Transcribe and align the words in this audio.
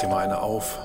dir 0.00 0.08
mal 0.08 0.24
eine 0.24 0.40
auf. 0.40 0.78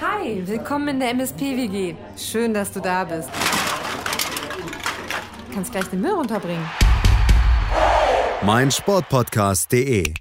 Hi, 0.00 0.46
willkommen 0.46 0.88
in 0.88 1.00
der 1.00 1.10
MSP-WG. 1.10 1.94
Schön, 2.16 2.52
dass 2.52 2.72
du 2.72 2.80
da 2.80 3.04
bist. 3.04 3.30
Du 5.48 5.54
kannst 5.54 5.72
gleich 5.72 5.86
den 5.86 6.00
Müll 6.00 6.12
runterbringen. 6.12 6.68
mein 8.42 8.70
Sportpodcast.de. 8.70 10.14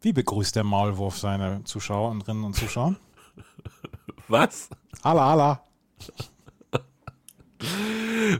Wie 0.00 0.12
begrüßt 0.12 0.56
der 0.56 0.64
Maulwurf 0.64 1.18
seine 1.18 1.64
Zuschauerinnen 1.64 2.44
und 2.44 2.54
Zuschauer? 2.54 2.96
Was? 4.28 4.68
Alla, 5.02 5.32
alla. 5.32 5.62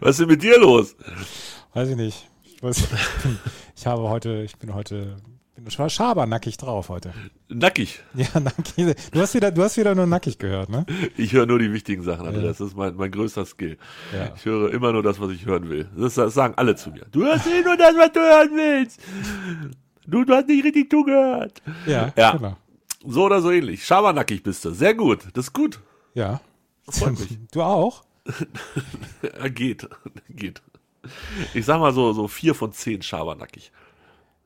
Was 0.01 0.11
ist 0.11 0.21
denn 0.21 0.29
mit 0.29 0.43
dir 0.43 0.59
los? 0.59 0.95
Weiß 1.73 1.89
ich 1.89 1.97
nicht. 1.97 2.28
Ich, 2.59 2.63
weiß, 2.63 2.89
ich, 3.77 3.87
habe 3.87 4.03
heute, 4.09 4.43
ich 4.43 4.57
bin 4.57 4.75
heute, 4.75 5.17
bin 5.55 5.71
schon 5.71 5.89
schabernackig 5.89 6.57
drauf 6.57 6.89
heute. 6.89 7.13
Nackig. 7.49 8.01
Ja, 8.15 8.41
nackig. 8.41 8.97
Du 9.13 9.21
hast 9.21 9.35
wieder, 9.35 9.53
du 9.53 9.63
hast 9.63 9.77
wieder 9.77 9.95
nur 9.95 10.07
nackig 10.07 10.39
gehört, 10.39 10.69
ne? 10.69 10.85
Ich 11.17 11.33
höre 11.33 11.47
nur 11.47 11.61
die 11.61 11.73
wichtigen 11.73 12.03
Sachen, 12.03 12.27
André. 12.27 12.41
Ja. 12.41 12.49
Das 12.49 12.61
ist 12.61 12.77
mein, 12.77 12.97
mein 12.97 13.13
größter 13.13 13.47
Skill. 13.47 13.79
Ja. 14.13 14.33
Ich 14.35 14.45
höre 14.45 14.73
immer 14.73 14.93
nur 14.93 15.05
das, 15.05 15.21
was 15.21 15.31
ich 15.31 15.47
hören 15.47 15.69
will. 15.69 15.89
Das, 15.97 16.15
das 16.15 16.35
sagen 16.35 16.55
alle 16.57 16.75
zu 16.75 16.91
mir. 16.91 17.07
Du 17.13 17.23
hörst 17.25 17.47
eh 17.47 17.63
nur 17.63 17.77
das, 17.77 17.95
was 17.97 18.13
du 18.13 18.21
hören 18.21 18.51
willst. 18.55 19.01
Du, 20.05 20.25
du 20.25 20.35
hast 20.35 20.49
nicht 20.49 20.65
richtig 20.65 20.91
zugehört. 20.91 21.63
Ja, 21.87 22.13
Ja. 22.17 22.33
genau. 22.33 22.57
So 23.07 23.25
oder 23.27 23.41
so 23.41 23.53
ähnlich. 23.53 23.85
Schabernackig 23.87 24.43
bist 24.43 24.65
du. 24.65 24.73
Sehr 24.73 24.95
gut. 24.95 25.21
Das 25.35 25.45
ist 25.47 25.53
gut. 25.53 25.79
Ja. 26.15 26.41
Freut 26.89 27.21
mich. 27.21 27.39
Du 27.53 27.63
auch? 27.63 28.03
Geht. 29.55 29.89
geht. 30.29 30.61
Ich 31.55 31.65
sag 31.65 31.81
mal 31.81 31.93
so, 31.93 32.13
so 32.13 32.29
vier 32.29 32.55
von 32.55 32.73
zehn 32.73 33.03
Schabernackig. 33.03 33.73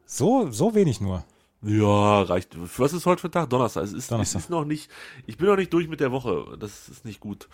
So, 0.07 0.51
so 0.51 0.75
wenig 0.75 1.01
nur. 1.01 1.25
Ja, 1.65 2.23
reicht. 2.23 2.57
Was 2.79 2.93
ist 2.93 3.07
heute 3.07 3.21
für 3.21 3.29
ein 3.29 3.33
Tag? 3.33 3.49
Donnerstag. 3.49 3.85
Es 3.85 3.93
ist, 3.93 4.11
Donnerstag. 4.11 4.39
es 4.41 4.45
ist 4.45 4.51
noch 4.51 4.65
nicht, 4.65 4.91
ich 5.27 5.37
bin 5.37 5.47
noch 5.47 5.57
nicht 5.57 5.73
durch 5.73 5.87
mit 5.87 6.01
der 6.01 6.11
Woche. 6.11 6.57
Das 6.59 6.89
ist 6.89 7.05
nicht 7.05 7.21
gut. 7.21 7.49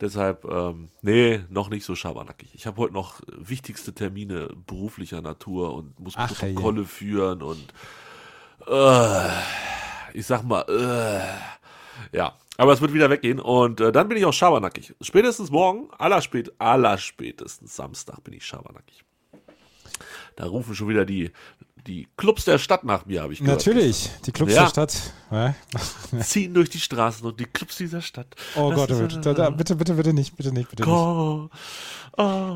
Deshalb, 0.00 0.44
ähm, 0.44 0.88
nee, 1.00 1.44
noch 1.48 1.70
nicht 1.70 1.84
so 1.84 1.94
schabernackig. 1.94 2.50
Ich 2.54 2.66
habe 2.66 2.78
heute 2.78 2.92
noch 2.92 3.20
wichtigste 3.28 3.94
Termine 3.94 4.48
beruflicher 4.66 5.22
Natur 5.22 5.74
und 5.74 5.98
muss 6.00 6.14
Ach, 6.16 6.34
Protokolle 6.34 6.84
führen 6.84 7.40
und 7.40 7.72
äh, 8.66 9.28
ich 10.12 10.26
sag 10.26 10.42
mal, 10.42 10.62
äh, 10.68 12.16
ja. 12.16 12.34
Aber 12.62 12.72
es 12.72 12.80
wird 12.80 12.92
wieder 12.94 13.10
weggehen 13.10 13.40
und 13.40 13.80
äh, 13.80 13.90
dann 13.90 14.06
bin 14.08 14.16
ich 14.16 14.24
auch 14.24 14.32
schabernackig. 14.32 14.94
Spätestens 15.00 15.50
morgen, 15.50 15.88
allerspät, 15.98 16.52
allerspätestens 16.60 17.74
Samstag 17.74 18.22
bin 18.22 18.34
ich 18.34 18.46
schabernackig. 18.46 19.02
Da 20.36 20.46
rufen 20.46 20.76
schon 20.76 20.88
wieder 20.88 21.04
die, 21.04 21.32
die 21.88 22.06
Clubs 22.16 22.44
der 22.44 22.58
Stadt 22.58 22.84
nach 22.84 23.04
mir, 23.04 23.20
habe 23.20 23.32
ich 23.32 23.40
gehört. 23.40 23.66
Natürlich. 23.66 24.10
Die 24.26 24.30
Clubs 24.30 24.54
Ja. 24.54 24.62
der 24.62 24.68
Stadt. 24.68 25.12
Ja. 25.32 25.54
ziehen 26.20 26.54
durch 26.54 26.70
die 26.70 26.78
Straßen 26.78 27.26
und 27.26 27.40
die 27.40 27.46
Clubs 27.46 27.78
dieser 27.78 28.00
Stadt. 28.00 28.28
Oh 28.54 28.70
Das 28.70 28.76
Gott, 28.78 28.90
oh 28.92 29.00
Gott. 29.00 29.26
Da, 29.26 29.34
da, 29.34 29.50
bitte, 29.50 29.74
bitte, 29.74 29.94
bitte 29.94 30.12
nicht, 30.12 30.36
bitte 30.36 30.52
nicht, 30.52 30.70
bitte 30.70 30.84
nicht. 30.84 30.92
Oh, 30.92 31.48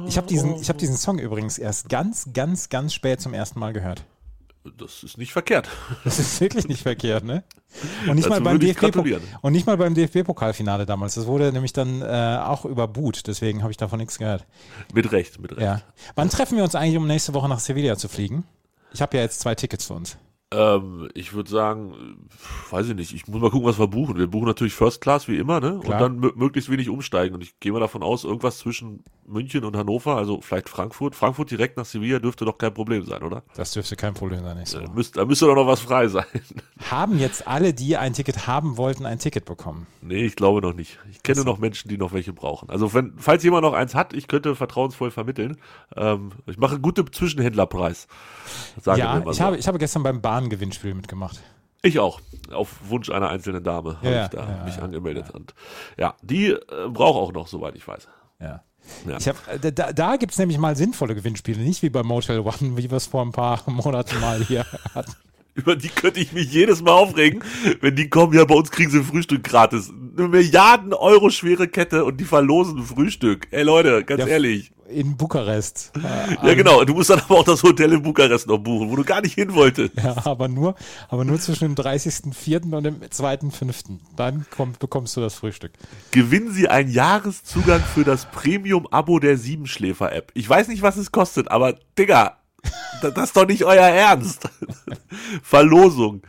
Ich 0.06 0.16
habe 0.16 0.28
diesen, 0.28 0.54
ich 0.62 0.68
hab 0.68 0.78
diesen 0.78 0.96
Song 0.96 1.18
übrigens 1.18 1.58
erst 1.58 1.88
ganz, 1.88 2.32
ganz, 2.32 2.68
ganz 2.68 2.94
spät 2.94 3.20
zum 3.20 3.34
ersten 3.34 3.58
Mal 3.58 3.72
gehört. 3.72 4.04
Das 4.76 5.02
ist 5.02 5.18
nicht 5.18 5.32
verkehrt. 5.32 5.68
Das 6.04 6.18
ist 6.18 6.40
wirklich 6.40 6.68
nicht 6.68 6.82
verkehrt, 6.82 7.24
ne? 7.24 7.44
Und 8.08 8.16
nicht 8.16 8.28
mal 8.28 8.40
beim 8.40 8.58
DFB 8.58 8.96
und 9.42 9.52
nicht 9.52 9.66
mal 9.66 9.76
beim 9.76 9.94
DFB-Pokalfinale 9.94 10.86
damals. 10.86 11.14
Das 11.14 11.26
wurde 11.26 11.52
nämlich 11.52 11.72
dann 11.72 12.00
äh, 12.00 12.38
auch 12.42 12.64
überboot, 12.64 13.26
deswegen 13.26 13.62
habe 13.62 13.70
ich 13.70 13.76
davon 13.76 13.98
nichts 13.98 14.18
gehört. 14.18 14.46
Mit 14.94 15.10
Recht, 15.12 15.40
mit 15.40 15.52
Recht. 15.52 15.62
Ja. 15.62 15.82
Wann 16.14 16.30
treffen 16.30 16.56
wir 16.56 16.64
uns 16.64 16.74
eigentlich, 16.74 16.96
um 16.96 17.06
nächste 17.06 17.34
Woche 17.34 17.48
nach 17.48 17.60
Sevilla 17.60 17.96
zu 17.96 18.08
fliegen? 18.08 18.44
Ich 18.92 19.02
habe 19.02 19.16
ja 19.16 19.22
jetzt 19.22 19.40
zwei 19.40 19.54
Tickets 19.54 19.86
für 19.86 19.94
uns. 19.94 20.16
Ähm, 20.52 21.08
ich 21.14 21.32
würde 21.32 21.50
sagen, 21.50 21.92
äh, 22.70 22.72
weiß 22.72 22.88
ich 22.88 22.94
nicht, 22.94 23.12
ich 23.12 23.26
muss 23.26 23.40
mal 23.40 23.50
gucken, 23.50 23.66
was 23.66 23.80
wir 23.80 23.88
buchen. 23.88 24.16
Wir 24.16 24.28
buchen 24.28 24.46
natürlich 24.46 24.74
First 24.74 25.00
Class 25.00 25.26
wie 25.26 25.38
immer, 25.38 25.58
ne? 25.58 25.80
Klar. 25.82 26.02
Und 26.04 26.20
dann 26.20 26.20
mö- 26.30 26.36
möglichst 26.36 26.70
wenig 26.70 26.88
umsteigen. 26.88 27.34
Und 27.34 27.42
ich 27.42 27.58
gehe 27.58 27.72
mal 27.72 27.80
davon 27.80 28.04
aus, 28.04 28.22
irgendwas 28.22 28.58
zwischen 28.58 29.02
München 29.26 29.64
und 29.64 29.76
Hannover, 29.76 30.16
also 30.16 30.40
vielleicht 30.40 30.68
Frankfurt. 30.68 31.16
Frankfurt 31.16 31.50
direkt 31.50 31.76
nach 31.76 31.84
Sevilla 31.84 32.20
dürfte 32.20 32.44
doch 32.44 32.58
kein 32.58 32.72
Problem 32.72 33.04
sein, 33.04 33.24
oder? 33.24 33.42
Das 33.56 33.72
dürfte 33.72 33.96
kein 33.96 34.14
Problem 34.14 34.44
sein. 34.44 34.56
Nächste 34.56 34.78
Da 34.78 34.84
Woche. 34.86 34.94
müsste, 34.94 35.18
da 35.18 35.24
müsste 35.26 35.46
doch 35.46 35.56
noch 35.56 35.66
was 35.66 35.80
frei 35.80 36.06
sein. 36.06 36.26
Haben 36.92 37.18
jetzt 37.18 37.48
alle, 37.48 37.74
die 37.74 37.96
ein 37.96 38.12
Ticket 38.12 38.46
haben 38.46 38.76
wollten, 38.76 39.04
ein 39.04 39.18
Ticket 39.18 39.46
bekommen? 39.46 39.88
Nee, 40.00 40.24
ich 40.26 40.36
glaube 40.36 40.60
noch 40.60 40.74
nicht. 40.74 41.00
Ich 41.10 41.24
kenne 41.24 41.42
noch 41.42 41.58
Menschen, 41.58 41.88
die 41.88 41.98
noch 41.98 42.12
welche 42.12 42.32
brauchen. 42.32 42.70
Also 42.70 42.94
wenn, 42.94 43.14
falls 43.16 43.42
jemand 43.42 43.62
noch 43.64 43.72
eins 43.72 43.96
hat, 43.96 44.12
ich 44.12 44.28
könnte 44.28 44.54
vertrauensvoll 44.54 45.10
vermitteln. 45.10 45.56
Ähm, 45.96 46.30
ich 46.46 46.56
mache 46.56 46.78
guten 46.78 47.12
Zwischenhändlerpreis. 47.12 48.06
Ja, 48.84 49.18
ich 49.28 49.36
so. 49.38 49.44
habe, 49.44 49.56
ich 49.56 49.66
habe 49.66 49.78
gestern 49.78 50.04
beim 50.04 50.22
Bahngewinnspiel 50.36 50.94
mitgemacht. 50.94 51.40
Ich 51.82 51.98
auch. 51.98 52.20
Auf 52.52 52.76
Wunsch 52.88 53.10
einer 53.10 53.30
einzelnen 53.30 53.62
Dame 53.64 53.96
habe 53.96 54.10
Ja, 54.10 54.24
ich 54.24 54.30
da 54.30 54.48
ja, 54.48 54.64
mich 54.64 54.76
ja, 54.76 54.82
angemeldet. 54.82 55.30
Und 55.30 55.54
ja, 55.96 56.14
die 56.22 56.50
äh, 56.50 56.60
braucht 56.88 57.16
auch 57.16 57.32
noch, 57.32 57.46
soweit 57.48 57.74
ich 57.74 57.86
weiß. 57.86 58.06
Ja. 58.40 58.62
Hab, 59.08 59.64
äh, 59.64 59.72
da 59.72 59.92
da 59.92 60.16
gibt 60.16 60.32
es 60.32 60.38
nämlich 60.38 60.58
mal 60.58 60.76
sinnvolle 60.76 61.14
Gewinnspiele, 61.14 61.60
nicht 61.60 61.82
wie 61.82 61.90
bei 61.90 62.02
Motel 62.02 62.40
One, 62.40 62.76
wie 62.76 62.90
wir 62.90 62.98
es 62.98 63.06
vor 63.06 63.22
ein 63.24 63.32
paar 63.32 63.62
Monaten 63.70 64.20
mal 64.20 64.44
hier 64.44 64.66
hatten. 64.94 65.14
Über 65.56 65.74
die 65.74 65.88
könnte 65.88 66.20
ich 66.20 66.32
mich 66.32 66.52
jedes 66.52 66.82
Mal 66.82 66.92
aufregen, 66.92 67.42
wenn 67.80 67.96
die 67.96 68.08
kommen, 68.08 68.32
ja, 68.34 68.44
bei 68.44 68.54
uns 68.54 68.70
kriegen 68.70 68.90
sie 68.90 69.02
Frühstück 69.02 69.42
gratis. 69.42 69.90
Eine 70.16 70.28
Milliarden 70.28 70.92
Euro 70.94 71.30
schwere 71.30 71.66
Kette 71.68 72.04
und 72.04 72.18
die 72.18 72.24
verlosen 72.24 72.82
Frühstück. 72.82 73.48
Ey 73.50 73.62
Leute, 73.64 74.04
ganz 74.04 74.20
Ja, 74.20 74.26
ehrlich. 74.28 74.70
In 74.88 75.16
Bukarest. 75.16 75.92
Äh, 75.96 76.46
Ja, 76.46 76.54
genau. 76.54 76.84
Du 76.84 76.94
musst 76.94 77.10
dann 77.10 77.18
aber 77.20 77.38
auch 77.40 77.44
das 77.44 77.62
Hotel 77.64 77.92
in 77.92 78.02
Bukarest 78.02 78.46
noch 78.46 78.58
buchen, 78.58 78.88
wo 78.88 78.94
du 78.96 79.02
gar 79.02 79.20
nicht 79.20 79.34
hin 79.34 79.52
wolltest. 79.52 79.94
Ja, 79.96 80.14
aber 80.24 80.46
nur, 80.46 80.76
aber 81.08 81.24
nur 81.24 81.40
zwischen 81.40 81.64
dem 81.64 81.74
30.04. 81.74 82.72
und 82.72 82.84
dem 82.84 83.00
2.05. 83.00 83.98
Dann 84.16 84.46
kommt, 84.56 84.78
bekommst 84.78 85.16
du 85.16 85.20
das 85.20 85.34
Frühstück. 85.34 85.72
Gewinnen 86.12 86.52
Sie 86.52 86.68
einen 86.68 86.90
Jahreszugang 86.90 87.80
für 87.80 88.04
das 88.04 88.26
Premium-Abo 88.26 89.18
der 89.18 89.36
Siebenschläfer-App. 89.38 90.30
Ich 90.34 90.48
weiß 90.48 90.68
nicht, 90.68 90.82
was 90.82 90.96
es 90.96 91.10
kostet, 91.10 91.50
aber 91.50 91.74
Digga, 91.98 92.36
das 93.02 93.16
ist 93.16 93.36
doch 93.36 93.46
nicht 93.46 93.64
euer 93.64 93.86
Ernst. 93.86 94.48
Verlosung. 95.42 96.22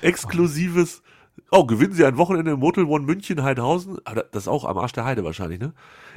Exklusives. 0.00 1.02
Oh, 1.50 1.64
gewinnen 1.66 1.92
Sie 1.92 2.04
ein 2.04 2.16
Wochenende 2.16 2.52
im 2.52 2.60
Motel 2.60 2.84
One 2.84 3.04
München 3.04 3.42
Heidhausen. 3.42 3.98
Ah, 4.04 4.14
Das 4.14 4.44
ist 4.44 4.48
auch 4.48 4.64
am 4.64 4.78
Arsch 4.78 4.92
der 4.92 5.04
Heide 5.04 5.24
wahrscheinlich, 5.24 5.60
ne? 5.60 5.74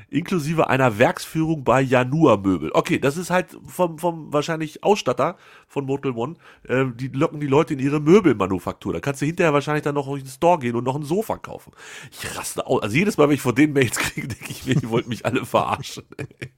Inklusive 0.09 0.69
einer 0.69 0.97
Werksführung 0.99 1.63
bei 1.63 1.81
Janua 1.81 2.37
Möbel. 2.37 2.69
Okay, 2.73 2.99
das 2.99 3.17
ist 3.17 3.31
halt 3.31 3.57
vom, 3.65 3.97
vom 3.97 4.31
wahrscheinlich 4.31 4.83
Ausstatter 4.83 5.35
von 5.67 5.85
Motel 5.85 6.11
One. 6.11 6.35
Ähm, 6.69 6.95
die 6.95 7.07
locken 7.07 7.39
die 7.39 7.47
Leute 7.47 7.73
in 7.73 7.79
ihre 7.79 7.99
Möbelmanufaktur. 7.99 8.93
Da 8.93 8.99
kannst 8.99 9.21
du 9.21 9.25
hinterher 9.25 9.51
wahrscheinlich 9.53 9.83
dann 9.83 9.95
noch 9.95 10.07
in 10.07 10.19
den 10.19 10.27
Store 10.27 10.59
gehen 10.59 10.75
und 10.75 10.83
noch 10.83 10.95
ein 10.95 11.03
Sofa 11.03 11.37
kaufen. 11.37 11.73
Ich 12.11 12.37
raste 12.37 12.65
aus. 12.67 12.83
Also 12.83 12.95
jedes 12.95 13.17
Mal, 13.17 13.27
wenn 13.27 13.35
ich 13.35 13.41
von 13.41 13.55
denen 13.55 13.73
Mails 13.73 13.97
kriege, 13.97 14.27
denke 14.27 14.51
ich 14.51 14.65
mir, 14.65 14.75
die 14.75 14.89
wollten 14.89 15.09
mich 15.09 15.25
alle 15.25 15.45
verarschen. 15.45 16.03
ey. 16.17 16.51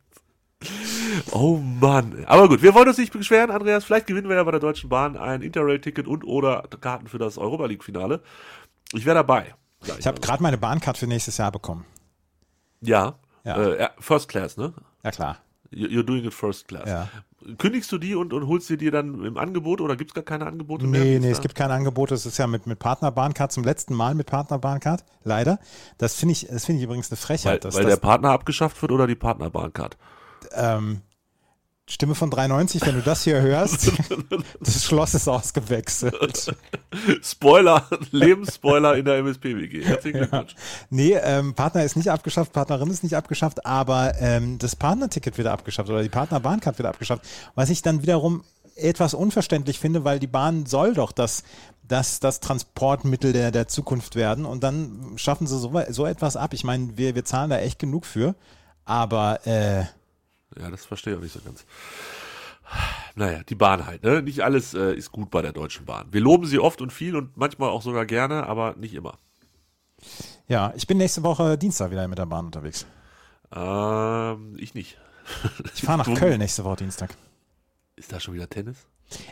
Oh 1.31 1.57
Mann. 1.57 2.23
Aber 2.25 2.47
gut, 2.47 2.61
wir 2.61 2.73
wollen 2.73 2.88
uns 2.88 2.97
nicht 2.97 3.13
beschweren, 3.13 3.51
Andreas. 3.51 3.85
Vielleicht 3.85 4.07
gewinnen 4.07 4.29
wir 4.29 4.35
ja 4.35 4.44
bei 4.44 4.51
der 4.51 4.59
Deutschen 4.59 4.89
Bahn 4.89 5.17
ein 5.17 5.41
Interrail-Ticket 5.41 6.07
und 6.07 6.23
oder 6.23 6.63
Karten 6.81 7.07
für 7.07 7.17
das 7.17 7.38
Europa 7.38 7.66
League-Finale. 7.66 8.22
Ich 8.94 9.05
wäre 9.05 9.16
dabei. 9.16 9.53
Sag 9.81 10.00
Ich 10.00 10.07
habe 10.07 10.19
gerade 10.22 10.41
meine 10.44 10.57
Bahncard 10.57 10.97
für 10.97 11.07
nächstes 11.07 11.38
Jahr 11.38 11.51
bekommen. 11.51 11.85
Ja. 12.81 13.16
Ja. 13.44 13.57
Äh, 13.73 13.89
First 14.00 14.27
Class, 14.29 14.57
ne? 14.57 14.73
Ja 15.03 15.11
klar. 15.11 15.38
You- 15.72 15.88
You're 15.88 16.03
doing 16.03 16.23
it 16.25 16.33
First 16.33 16.67
Class. 16.67 16.88
Ja. 16.88 17.07
Kündigst 17.57 17.91
du 17.91 17.97
die 17.97 18.16
und, 18.16 18.33
und 18.33 18.47
holst 18.47 18.67
sie 18.67 18.77
dir 18.77 18.91
dann 18.91 19.23
im 19.23 19.38
Angebot 19.38 19.79
oder 19.79 19.95
gibt 19.95 20.09
es 20.11 20.16
gar 20.16 20.23
keine 20.23 20.47
Angebote 20.47 20.85
mehr? 20.88 21.01
Nee, 21.01 21.11
Wie 21.11 21.16
ist 21.16 21.22
nee, 21.22 21.31
es 21.31 21.41
gibt 21.41 21.56
kein 21.56 21.72
Angebot. 21.72 22.11
Es 22.11 22.25
ist 22.25 22.38
ja 22.38 22.47
mit, 22.47 22.66
mit 22.67 22.79
Partnerbahncard 22.79 23.51
zum 23.51 23.63
letzten 23.63 23.94
Mal 23.94 24.16
mit 24.16 24.27
Partnerbahncard. 24.27 25.06
Leider. 25.23 25.59
Das 25.97 26.16
finde 26.16 26.33
ich, 26.33 26.47
das 26.47 26.65
finde 26.65 26.80
ich 26.80 26.86
übrigens 26.86 27.09
eine 27.12 27.18
Weil, 27.18 27.24
Frechheit. 27.25 27.63
dass 27.65 27.75
weil 27.75 27.83
das, 27.83 27.94
der 27.94 28.00
Partner 28.01 28.31
abgeschafft 28.31 28.81
wird 28.81 28.92
oder 28.92 29.07
die 29.07 29.15
Partnerbahncard? 29.15 29.97
ähm, 30.56 31.01
Stimme 31.89 32.16
von 32.16 32.30
93, 32.30 32.86
wenn 32.86 32.95
du 32.95 33.01
das 33.01 33.24
hier 33.24 33.42
hörst, 33.42 33.94
das 34.60 34.84
Schloss 34.84 35.13
ist 35.13 35.30
ausgewechselt. 35.30 36.54
Spoiler, 37.22 37.88
Lebensspoiler 38.12 38.98
in 38.98 39.06
der 39.06 39.19
MSP-WG. 39.19 39.86
Herzlichen 39.86 40.18
Glückwunsch. 40.19 40.54
Nee, 40.89 41.13
ähm, 41.13 41.54
Partner 41.54 41.86
ist 41.86 41.95
nicht 41.95 42.12
abgeschafft, 42.12 42.51
Partnerin 42.51 42.89
ist 42.89 43.04
nicht 43.04 43.16
abgeschafft, 43.16 43.66
aber 43.66 44.19
ähm, 44.19 44.57
das 44.57 44.75
Partnerticket 44.75 45.38
wird 45.38 45.48
abgeschafft 45.48 45.89
oder 45.89 46.04
die 46.04 46.10
Partnerbahncard 46.10 46.78
wird 46.78 46.89
abgeschafft, 46.89 47.25
was 47.56 47.69
ich 47.69 47.81
dann 47.81 48.01
wiederum 48.01 48.44
etwas 48.75 49.13
unverständlich 49.13 49.80
finde, 49.80 50.04
weil 50.04 50.19
die 50.19 50.28
Bahn 50.28 50.66
soll 50.66 50.94
doch 50.94 51.13
das, 51.13 51.44
das, 51.88 52.19
das 52.19 52.42
Transportmittel 52.42 53.31
der, 53.31 53.51
der 53.51 53.69
Zukunft 53.69 54.16
werden 54.16 54.45
und 54.45 54.62
dann 54.62 55.13
schaffen 55.16 55.48
sie 55.48 55.57
so, 55.57 55.72
so 55.90 56.06
etwas 56.06 56.36
ab. 56.36 56.54
Ich 56.54 56.66
meine, 56.66 56.98
wir, 56.98 57.16
wir 57.16 57.24
zahlen 57.24 57.50
da 57.50 57.60
echt 57.60 57.80
genug 57.80 58.06
für, 58.06 58.36
aber 58.83 59.48
äh, 59.48 59.86
Ja, 60.59 60.69
das 60.69 60.85
verstehe 60.85 61.13
ich 61.13 61.19
auch 61.19 61.23
nicht 61.23 61.33
so 61.33 61.39
ganz. 61.41 61.65
Naja, 63.15 63.44
die 63.44 63.55
Bahn 63.55 63.85
halt, 63.85 64.03
ne? 64.03 64.21
Nicht 64.21 64.41
alles 64.41 64.73
äh, 64.73 64.94
ist 64.94 65.11
gut 65.11 65.31
bei 65.31 65.41
der 65.41 65.53
Deutschen 65.53 65.85
Bahn. 65.85 66.07
Wir 66.11 66.21
loben 66.21 66.45
sie 66.45 66.59
oft 66.59 66.81
und 66.81 66.91
viel 66.91 67.15
und 67.15 67.38
manchmal 67.38 67.69
auch 67.69 67.81
sogar 67.81 68.05
gerne, 68.05 68.45
aber 68.45 68.75
nicht 68.75 68.94
immer. 68.94 69.17
ja, 70.47 70.73
ich 70.75 70.85
bin 70.85 70.97
nächste 70.97 71.23
Woche 71.23 71.57
Dienstag 71.57 71.91
wieder 71.91 72.07
mit 72.07 72.17
der 72.17 72.25
Bahn 72.25 72.45
unterwegs. 72.45 72.85
Ähm, 73.55 74.55
ich 74.57 74.73
nicht. 74.73 74.97
Ich 75.75 75.81
fahre 75.81 75.97
nach 75.97 76.13
Köln 76.19 76.39
nächste 76.39 76.63
Woche 76.63 76.77
Dienstag. 76.77 77.15
Ist 77.95 78.11
da 78.13 78.19
schon 78.19 78.33
wieder 78.33 78.49
Tennis? 78.49 78.77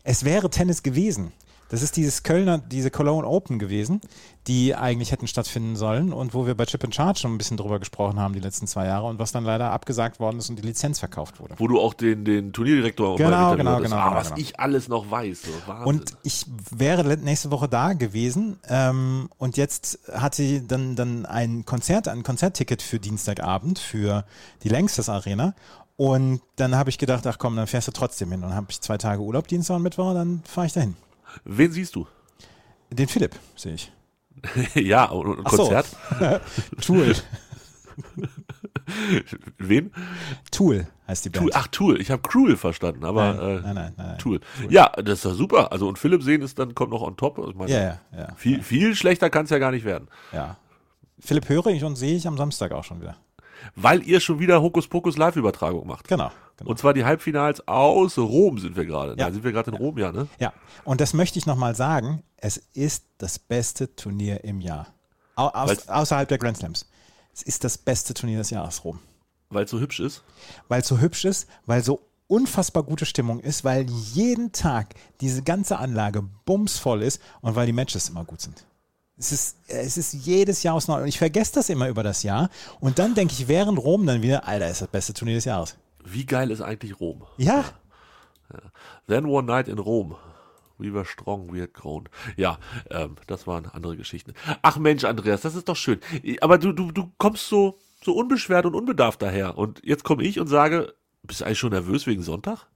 Es 0.04 0.26
wäre 0.26 0.50
Tennis 0.50 0.84
gewesen. 0.84 1.32
Das 1.70 1.82
ist 1.82 1.98
dieses 1.98 2.24
Kölner, 2.24 2.60
diese 2.60 2.92
Cologne 2.92 3.28
Open 3.28 3.58
gewesen, 3.60 4.02
die 4.48 4.76
eigentlich 4.76 5.12
hätten 5.12 5.28
stattfinden 5.28 5.76
sollen 5.76 6.14
und 6.14 6.36
wo 6.36 6.46
wir 6.46 6.54
bei 6.56 6.66
Chip 6.66 6.84
and 6.84 6.94
Charge 6.94 7.20
schon 7.20 7.34
ein 7.34 7.38
bisschen 7.40 7.58
drüber 7.58 7.80
gesprochen 7.80 8.20
haben 8.20 8.34
die 8.34 8.40
letzten 8.40 8.68
zwei 8.68 8.86
Jahre 8.86 9.08
und 9.08 9.18
was 9.18 9.32
dann 9.32 9.44
leider 9.44 9.72
abgesagt 9.72 10.20
worden 10.20 10.38
ist 10.38 10.50
und 10.50 10.58
die 10.58 10.62
Lizenz 10.64 11.00
verkauft 11.00 11.40
wurde. 11.40 11.56
Wo 11.58 11.68
du 11.68 11.80
auch 11.80 11.96
den, 11.96 12.24
den 12.24 12.54
Turnierdirektor 12.54 13.10
auch 13.10 13.18
Genau, 13.18 13.56
genau, 13.56 13.78
genau, 13.80 13.96
Ah, 13.96 14.10
genau, 14.10 14.16
was 14.16 14.28
genau. 14.30 14.40
ich 14.40 14.60
alles 14.60 14.88
noch 14.88 15.10
weiß. 15.10 15.42
So. 15.42 15.74
Und 15.86 16.16
ich 16.22 16.46
wäre 16.70 17.04
nächste 17.18 17.50
Woche 17.50 17.68
da 17.68 17.94
gewesen 17.94 18.60
ähm, 18.70 19.30
und 19.38 19.58
jetzt 19.58 20.00
hatte 20.14 20.38
sie 20.38 20.68
dann, 20.68 20.96
dann 20.96 21.26
ein 21.26 21.66
Konzert, 21.66 22.08
ein 22.08 22.22
Konzertticket 22.24 22.84
für 22.84 23.00
Dienstagabend 23.00 23.80
für 23.80 24.26
die 24.64 24.70
Längstes 24.70 25.10
Arena. 25.10 25.56
Und 25.98 26.42
dann 26.58 26.76
habe 26.76 26.90
ich 26.90 26.98
gedacht, 26.98 27.26
ach 27.26 27.38
komm, 27.40 27.56
dann 27.56 27.68
fährst 27.68 27.88
du 27.88 27.92
trotzdem 27.94 28.30
hin. 28.32 28.44
Und 28.44 28.50
dann 28.50 28.58
habe 28.58 28.68
ich 28.70 28.82
zwei 28.82 28.98
Tage 28.98 29.22
Urlaub, 29.22 29.48
Dienstag 29.48 29.78
und 29.78 29.84
Mittwoch, 29.84 30.10
und 30.10 30.16
dann 30.16 30.42
fahre 30.46 30.68
ich 30.68 30.74
dahin. 30.74 30.96
Wen 31.44 31.72
siehst 31.72 31.96
du? 31.96 32.08
Den 32.92 33.08
Philipp 33.08 33.36
sehe 33.56 33.74
ich. 33.74 33.92
ja, 34.76 35.06
und, 35.06 35.40
und 35.40 35.46
Ach 35.46 35.52
so. 35.52 35.64
Konzert? 35.70 35.88
Tool. 36.82 37.16
Wen? 39.58 39.92
Tool 40.52 40.88
heißt 41.08 41.26
die 41.26 41.30
Band. 41.30 41.44
Tool. 41.46 41.52
Ach, 41.54 41.68
Tool. 41.68 42.02
Ich 42.02 42.12
habe 42.12 42.22
Cruel 42.22 42.58
verstanden, 42.58 43.06
aber 43.06 43.34
nein, 43.34 43.40
äh, 43.40 43.42
nein, 43.42 43.62
nein, 43.64 43.76
nein, 43.76 43.94
nein. 43.98 44.18
Tool. 44.18 44.40
Ja, 44.70 44.92
das 44.96 45.20
ist 45.20 45.26
ja 45.26 45.32
super. 45.32 45.72
Also 45.72 45.88
und 45.88 45.98
Philipp 45.98 46.24
sehen 46.24 46.42
ist 46.42 46.60
dann 46.60 46.76
kommt 46.76 46.92
noch 46.92 47.02
on 47.02 47.18
top. 47.18 47.40
Ich 47.50 47.56
meine, 47.56 47.72
Ja, 47.72 47.80
ja, 47.80 48.00
ja. 48.16 48.36
Viel, 48.36 48.62
viel 48.62 48.96
schlechter 48.96 49.30
kann 49.30 49.46
es 49.46 49.52
ja 49.52 49.60
gar 49.60 49.72
nicht 49.72 49.86
werden. 49.86 50.08
ja. 50.32 50.58
Philipp 51.18 51.48
höre 51.48 51.68
ich 51.68 51.84
und 51.86 51.96
sehe 51.96 52.18
ich 52.18 52.28
am 52.28 52.36
Samstag 52.38 52.74
auch 52.74 52.84
schon 52.84 53.02
wieder. 53.02 53.16
Weil 53.76 54.04
ihr 54.04 54.20
schon 54.20 54.40
wieder 54.40 54.62
Hokuspokus 54.62 55.18
Live-Übertragung 55.18 55.88
macht. 55.88 56.08
Genau. 56.08 56.32
genau. 56.58 56.70
Und 56.70 56.80
zwar 56.80 56.94
die 56.94 57.06
Halbfinals 57.06 57.68
aus 57.68 58.18
Rom 58.18 58.60
sind 58.60 58.76
wir 58.76 58.86
gerade. 58.86 59.12
Ja. 59.12 59.28
Da 59.28 59.32
sind 59.32 59.44
wir 59.44 59.52
gerade 59.52 59.72
in 59.72 59.78
Rom, 59.78 59.98
ja, 59.98 60.12
ne? 60.12 60.28
Ja, 60.40 60.54
und 60.84 61.02
das 61.02 61.14
möchte 61.14 61.40
ich 61.40 61.46
nochmal 61.46 61.76
sagen. 61.76 62.24
Es 62.38 62.58
ist 62.74 63.06
das 63.18 63.40
beste 63.40 63.96
Turnier 63.96 64.44
im 64.44 64.62
Jahr. 64.62 64.88
Au 65.36 65.48
aus, 65.48 65.88
außerhalb 65.88 66.28
der 66.30 66.38
Grand 66.38 66.58
Slams. 66.58 66.88
Es 67.34 67.42
ist 67.42 67.64
das 67.64 67.78
beste 67.78 68.14
Turnier 68.14 68.38
des 68.38 68.50
Jahres, 68.50 68.84
Rom. 68.84 69.00
Weil 69.50 69.66
es 69.66 69.72
so 69.72 69.80
hübsch 69.80 70.00
ist. 70.00 70.24
Weil 70.68 70.82
es 70.82 70.88
so 70.88 71.00
hübsch 71.00 71.26
ist, 71.26 71.48
weil 71.66 71.84
so 71.84 72.02
unfassbar 72.28 72.84
gute 72.84 73.06
Stimmung 73.06 73.40
ist, 73.40 73.64
weil 73.64 73.86
jeden 74.14 74.52
Tag 74.52 74.96
diese 75.22 75.44
ganze 75.44 75.78
Anlage 75.78 76.24
bumsvoll 76.46 77.04
ist 77.04 77.22
und 77.42 77.56
weil 77.56 77.66
die 77.66 77.74
Matches 77.74 78.10
immer 78.10 78.24
gut 78.24 78.42
sind. 78.42 78.66
Es 79.18 79.32
ist, 79.32 79.58
es 79.68 79.98
ist 79.98 80.14
jedes 80.14 80.64
Jahr 80.64 80.76
aus 80.76 80.88
Neu. 80.88 81.02
Und 81.02 81.08
ich 81.08 81.18
vergesse 81.18 81.54
das 81.54 81.70
immer 81.70 81.88
über 81.88 82.04
das 82.04 82.24
Jahr. 82.24 82.50
Und 82.80 83.00
dann 83.00 83.16
denke 83.16 83.34
ich 83.34 83.48
während 83.48 83.80
Rom 83.80 84.06
dann 84.06 84.22
wieder, 84.22 84.48
Alter, 84.48 84.70
ist 84.70 84.82
das 84.82 84.90
beste 84.90 85.14
Turnier 85.14 85.36
des 85.36 85.46
Jahres. 85.46 85.78
Wie 86.04 86.26
geil 86.26 86.52
ist 86.52 86.62
eigentlich 86.62 87.00
Rom? 87.00 87.24
Ja, 87.38 87.64
Then 89.08 89.26
one 89.26 89.48
night 89.48 89.68
in 89.68 89.80
Rom. 89.80 90.16
We 90.78 90.94
were 90.94 91.06
strong, 91.06 91.54
we 91.54 91.62
had 91.62 91.74
grown. 91.74 92.10
Ja, 92.36 92.58
ähm, 92.90 93.16
das 93.28 93.48
waren 93.48 93.66
andere 93.68 93.96
Geschichten. 93.96 94.34
Ach 94.62 94.78
Mensch, 94.78 95.06
Andreas, 95.06 95.42
das 95.42 95.56
ist 95.56 95.70
doch 95.70 95.78
schön. 95.78 96.00
Aber 96.42 96.58
du, 96.58 96.74
du, 96.74 96.92
du 96.92 97.12
kommst 97.18 97.48
so, 97.48 97.80
so 98.04 98.14
unbeschwert 98.14 98.66
und 98.66 98.76
unbedarft 98.76 99.22
daher. 99.22 99.58
Und 99.58 99.82
jetzt 99.86 100.04
komme 100.04 100.24
ich 100.24 100.40
und 100.40 100.48
sage, 100.48 100.94
bist 101.24 101.42
du 101.42 101.46
eigentlich 101.46 101.60
schon 101.60 101.72
nervös 101.72 102.08
wegen 102.08 102.24
Sonntag? 102.24 102.68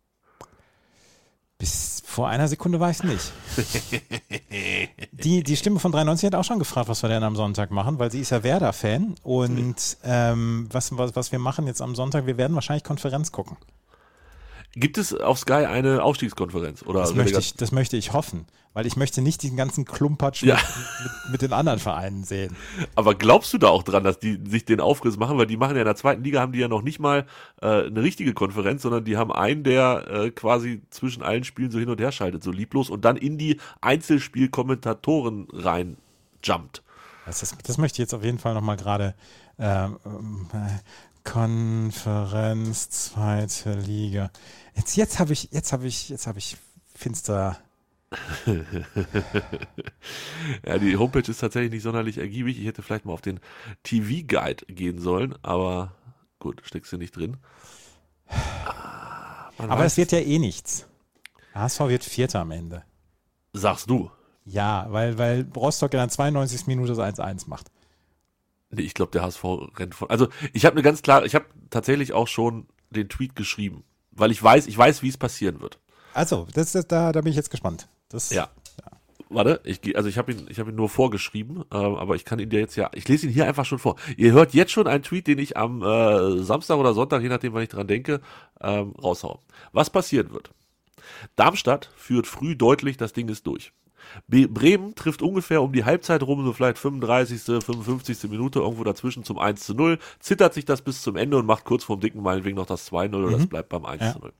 Bis 1.59 2.01
vor 2.05 2.29
einer 2.29 2.47
Sekunde 2.47 2.79
war 2.79 2.89
ich 2.89 2.99
es 2.99 3.03
nicht. 3.03 3.33
Die, 5.11 5.43
die 5.43 5.57
Stimme 5.57 5.79
von 5.79 5.91
93 5.91 6.27
hat 6.27 6.35
auch 6.35 6.45
schon 6.45 6.57
gefragt, 6.57 6.87
was 6.87 7.03
wir 7.03 7.09
denn 7.09 7.23
am 7.23 7.35
Sonntag 7.35 7.69
machen, 7.69 7.99
weil 7.99 8.09
sie 8.09 8.21
ist 8.21 8.29
ja 8.29 8.41
Werder-Fan. 8.43 9.15
Und 9.23 9.97
ähm, 10.03 10.69
was, 10.71 10.97
was, 10.97 11.17
was 11.17 11.33
wir 11.33 11.39
machen 11.39 11.67
jetzt 11.67 11.81
am 11.81 11.95
Sonntag, 11.95 12.25
wir 12.25 12.37
werden 12.37 12.55
wahrscheinlich 12.55 12.85
Konferenz 12.85 13.33
gucken. 13.33 13.57
Gibt 14.73 14.97
es 14.99 15.13
auf 15.13 15.39
Sky 15.39 15.65
eine 15.65 16.03
Aufstiegskonferenz? 16.03 16.83
Oder 16.83 17.01
Das 17.01 17.15
möchte, 17.15 17.39
ich, 17.39 17.55
das 17.55 17.71
möchte 17.71 17.97
ich 17.97 18.13
hoffen, 18.13 18.45
weil 18.73 18.85
ich 18.85 18.95
möchte 18.95 19.21
nicht 19.23 19.41
diesen 19.41 19.57
ganzen 19.57 19.83
Klumpatsch 19.83 20.43
Ja. 20.43 20.55
mit, 20.55 20.63
mit, 21.23 21.31
mit 21.31 21.41
den 21.41 21.53
anderen 21.53 21.79
Vereinen 21.79 22.23
sehen. 22.23 22.55
Aber 22.95 23.15
glaubst 23.15 23.51
du 23.51 23.57
da 23.57 23.67
auch 23.69 23.81
dran, 23.81 24.03
dass 24.03 24.19
die 24.19 24.39
sich 24.47 24.65
den 24.65 24.79
Aufriss 24.79 25.17
machen? 25.17 25.39
Weil 25.39 25.47
die 25.47 25.57
machen 25.57 25.75
ja 25.75 25.81
in 25.81 25.85
der 25.87 25.95
zweiten 25.95 26.23
Liga, 26.23 26.39
haben 26.41 26.51
die 26.51 26.59
ja 26.59 26.67
noch 26.67 26.83
nicht 26.83 26.99
mal 26.99 27.25
äh, 27.63 27.87
eine 27.87 28.03
richtige 28.03 28.33
Konferenz, 28.33 28.83
sondern 28.83 29.03
die 29.05 29.17
haben 29.17 29.31
einen, 29.31 29.63
der 29.63 30.05
äh, 30.07 30.29
quasi 30.29 30.81
zwischen 30.91 31.23
allen 31.23 31.43
Spielen 31.43 31.71
so 31.71 31.79
hin 31.79 31.89
und 31.89 31.99
her 31.99 32.11
schaltet, 32.11 32.43
so 32.43 32.51
lieblos 32.51 32.91
und 32.91 33.03
dann 33.05 33.17
in 33.17 33.39
die 33.39 33.59
Einzelspielkommentatoren 33.81 35.47
rein 35.51 35.97
jumpt. 36.43 36.83
Das, 37.25 37.39
das, 37.39 37.55
das 37.63 37.77
möchte 37.77 37.95
ich 37.95 37.99
jetzt 37.99 38.13
auf 38.13 38.23
jeden 38.23 38.39
Fall 38.39 38.53
nochmal 38.53 38.77
gerade. 38.77 39.13
Ähm, 39.59 39.97
äh, 40.53 40.57
Konferenz, 41.23 42.89
zweite 42.89 43.73
Liga. 43.73 44.31
Jetzt, 44.75 44.95
jetzt 44.95 45.19
habe 45.19 45.33
ich, 45.33 45.49
jetzt 45.51 45.73
habe 45.73 45.87
ich, 45.87 46.09
jetzt 46.09 46.27
habe 46.27 46.39
ich 46.39 46.57
finster. 46.93 47.57
Ja, 50.65 50.77
die 50.79 50.97
Homepage 50.97 51.29
ist 51.29 51.39
tatsächlich 51.39 51.71
nicht 51.71 51.83
sonderlich 51.83 52.17
ergiebig. 52.17 52.59
Ich 52.59 52.65
hätte 52.65 52.81
vielleicht 52.81 53.05
mal 53.05 53.13
auf 53.13 53.21
den 53.21 53.39
TV-Guide 53.83 54.65
gehen 54.67 54.99
sollen, 54.99 55.35
aber 55.43 55.93
gut, 56.39 56.61
steckst 56.63 56.91
du 56.91 56.97
nicht 56.97 57.15
drin. 57.15 57.37
Ah, 58.27 59.51
man 59.57 59.69
Aber 59.69 59.85
es 59.85 59.97
wird 59.97 60.11
ja 60.11 60.19
eh 60.19 60.39
nichts. 60.39 60.87
HSV 61.53 61.79
wird 61.81 62.03
Vierter 62.03 62.39
am 62.41 62.51
Ende. 62.51 62.83
Sagst 63.53 63.89
du. 63.89 64.09
Ja, 64.45 64.87
weil, 64.89 65.17
weil 65.17 65.47
Rostock 65.55 65.93
in 65.93 65.99
der 65.99 66.09
92. 66.09 66.67
Minute 66.67 66.93
das 66.93 67.17
1-1 67.19 67.47
macht. 67.47 67.67
Nee, 68.71 68.83
ich 68.83 68.93
glaube, 68.93 69.11
der 69.11 69.23
HSV 69.23 69.43
rennt 69.77 69.95
von. 69.95 70.09
Also, 70.09 70.27
ich 70.53 70.65
habe 70.65 70.75
eine 70.75 70.83
ganz 70.83 71.01
klare, 71.01 71.25
ich 71.25 71.35
habe 71.35 71.45
tatsächlich 71.69 72.13
auch 72.13 72.27
schon 72.27 72.67
den 72.89 73.09
Tweet 73.09 73.35
geschrieben, 73.35 73.83
weil 74.11 74.31
ich 74.31 74.41
weiß, 74.41 74.67
ich 74.67 74.77
weiß, 74.77 75.01
wie 75.01 75.09
es 75.09 75.17
passieren 75.17 75.61
wird. 75.61 75.79
Also, 76.13 76.47
das, 76.53 76.71
das, 76.71 76.87
da, 76.87 77.11
da 77.11 77.21
bin 77.21 77.31
ich 77.31 77.35
jetzt 77.37 77.51
gespannt. 77.51 77.87
Das, 78.09 78.31
Ja. 78.31 78.49
Warte, 79.31 79.61
ich 79.63 79.95
also 79.95 80.09
ich 80.09 80.17
habe 80.17 80.31
ihn, 80.31 80.47
ich 80.49 80.59
habe 80.59 80.71
ihn 80.71 80.75
nur 80.75 80.89
vorgeschrieben, 80.89 81.63
ähm, 81.71 81.95
aber 81.95 82.15
ich 82.15 82.25
kann 82.25 82.39
ihn 82.39 82.49
dir 82.49 82.59
jetzt 82.59 82.75
ja, 82.75 82.89
ich 82.95 83.07
lese 83.07 83.27
ihn 83.27 83.31
hier 83.31 83.45
einfach 83.45 83.63
schon 83.63 83.77
vor. 83.77 83.95
Ihr 84.17 84.31
hört 84.31 84.55
jetzt 84.55 84.71
schon 84.71 84.87
einen 84.87 85.03
Tweet, 85.03 85.27
den 85.27 85.37
ich 85.37 85.55
am 85.55 85.83
äh, 85.83 86.41
Samstag 86.41 86.77
oder 86.77 86.95
Sonntag, 86.95 87.21
je 87.21 87.29
nachdem, 87.29 87.53
wann 87.53 87.61
ich 87.61 87.69
dran 87.69 87.85
denke, 87.85 88.21
ähm, 88.59 88.93
raushaue. 88.93 89.37
Was 89.71 89.91
passieren 89.91 90.31
wird? 90.31 90.49
Darmstadt 91.35 91.91
führt 91.95 92.25
früh 92.25 92.55
deutlich, 92.55 92.97
das 92.97 93.13
Ding 93.13 93.29
ist 93.29 93.45
durch. 93.45 93.71
Bremen 94.27 94.95
trifft 94.95 95.21
ungefähr 95.21 95.61
um 95.61 95.71
die 95.71 95.85
Halbzeit 95.85 96.23
rum, 96.23 96.45
so 96.45 96.53
vielleicht 96.53 96.77
35., 96.77 97.41
55. 97.63 98.29
Minute, 98.29 98.59
irgendwo 98.59 98.83
dazwischen 98.83 99.23
zum 99.23 99.39
1 99.39 99.65
zu 99.65 99.73
0, 99.73 99.99
zittert 100.19 100.53
sich 100.53 100.65
das 100.65 100.81
bis 100.81 101.01
zum 101.01 101.15
Ende 101.15 101.37
und 101.37 101.45
macht 101.45 101.65
kurz 101.65 101.83
vorm 101.83 101.99
Dicken 101.99 102.21
meinetwegen 102.21 102.57
noch 102.57 102.65
das 102.65 102.91
2-0 102.91 103.15
oder 103.15 103.37
das 103.37 103.47
bleibt 103.47 103.69
beim 103.69 103.85
1 103.85 104.13
zu 104.13 104.19
0. 104.19 104.31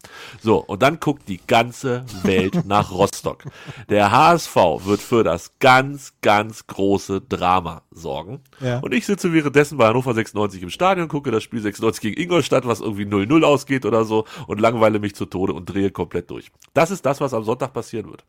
So, 0.41 0.57
und 0.57 0.81
dann 0.81 0.99
guckt 0.99 1.27
die 1.27 1.39
ganze 1.45 2.05
Welt 2.23 2.65
nach 2.65 2.91
Rostock. 2.91 3.43
Der 3.89 4.11
HSV 4.11 4.55
wird 4.55 5.01
für 5.01 5.23
das 5.23 5.51
ganz, 5.59 6.13
ganz 6.21 6.67
große 6.67 7.21
Drama 7.21 7.83
sorgen. 7.91 8.41
Ja. 8.59 8.79
Und 8.79 8.93
ich 8.93 9.05
sitze 9.05 9.33
währenddessen 9.33 9.77
bei 9.77 9.87
Hannover 9.87 10.13
96 10.13 10.63
im 10.63 10.69
Stadion, 10.69 11.07
gucke 11.07 11.31
das 11.31 11.43
Spiel 11.43 11.61
96 11.61 12.01
gegen 12.01 12.21
Ingolstadt, 12.21 12.65
was 12.67 12.81
irgendwie 12.81 13.05
0-0 13.05 13.43
ausgeht 13.43 13.85
oder 13.85 14.05
so, 14.05 14.25
und 14.47 14.59
langweile 14.59 14.99
mich 14.99 15.15
zu 15.15 15.25
Tode 15.25 15.53
und 15.53 15.65
drehe 15.65 15.91
komplett 15.91 16.29
durch. 16.29 16.51
Das 16.73 16.91
ist 16.91 17.05
das, 17.05 17.21
was 17.21 17.33
am 17.33 17.43
Sonntag 17.43 17.73
passieren 17.73 18.09
wird. 18.09 18.23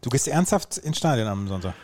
Du 0.00 0.10
gehst 0.10 0.28
ernsthaft 0.28 0.78
ins 0.78 0.98
Stadion 0.98 1.28
am 1.28 1.48
Sonntag. 1.48 1.74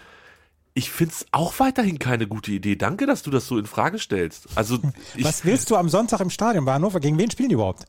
Ich 0.75 0.91
find's 0.91 1.27
auch 1.33 1.59
weiterhin 1.59 1.99
keine 1.99 2.27
gute 2.27 2.51
Idee. 2.51 2.77
Danke, 2.77 3.07
dass 3.07 3.23
du 3.23 3.31
das 3.31 3.47
so 3.47 3.59
in 3.59 3.67
Frage 3.67 3.99
stellst. 3.99 4.49
Also 4.55 4.79
Was 5.21 5.45
willst 5.45 5.71
du 5.71 5.77
am 5.77 5.89
Sonntag 5.89 6.21
im 6.21 6.31
Stadion 6.31 6.65
bei 6.65 6.73
Hannover? 6.73 7.01
Gegen 7.01 7.19
wen 7.19 7.31
spielen 7.31 7.51
die 7.51 7.55
überhaupt? 7.55 7.85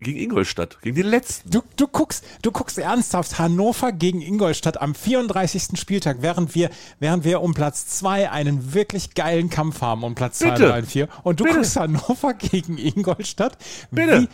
gegen 0.00 0.18
Ingolstadt, 0.18 0.80
gegen 0.80 0.96
den 0.96 1.06
letzten. 1.06 1.50
Du, 1.50 1.62
du, 1.76 1.86
guckst, 1.86 2.24
du 2.42 2.50
guckst 2.50 2.78
ernsthaft 2.78 3.38
Hannover 3.38 3.92
gegen 3.92 4.22
Ingolstadt 4.22 4.80
am 4.80 4.94
34. 4.94 5.78
Spieltag, 5.78 6.18
während 6.20 6.54
wir, 6.54 6.70
während 6.98 7.24
wir 7.24 7.42
um 7.42 7.54
Platz 7.54 7.86
2 7.98 8.30
einen 8.30 8.72
wirklich 8.72 9.14
geilen 9.14 9.50
Kampf 9.50 9.82
haben, 9.82 10.02
um 10.02 10.14
Platz 10.14 10.38
2, 10.38 10.50
Bitte. 10.52 10.68
3 10.68 10.78
und 10.78 10.86
4. 10.86 11.08
Und 11.22 11.40
du 11.40 11.44
Bitte. 11.44 11.56
guckst 11.56 11.76
Hannover 11.76 12.34
gegen 12.34 12.78
Ingolstadt. 12.78 13.58
Bitte. 13.90 14.22
Wie, 14.22 14.28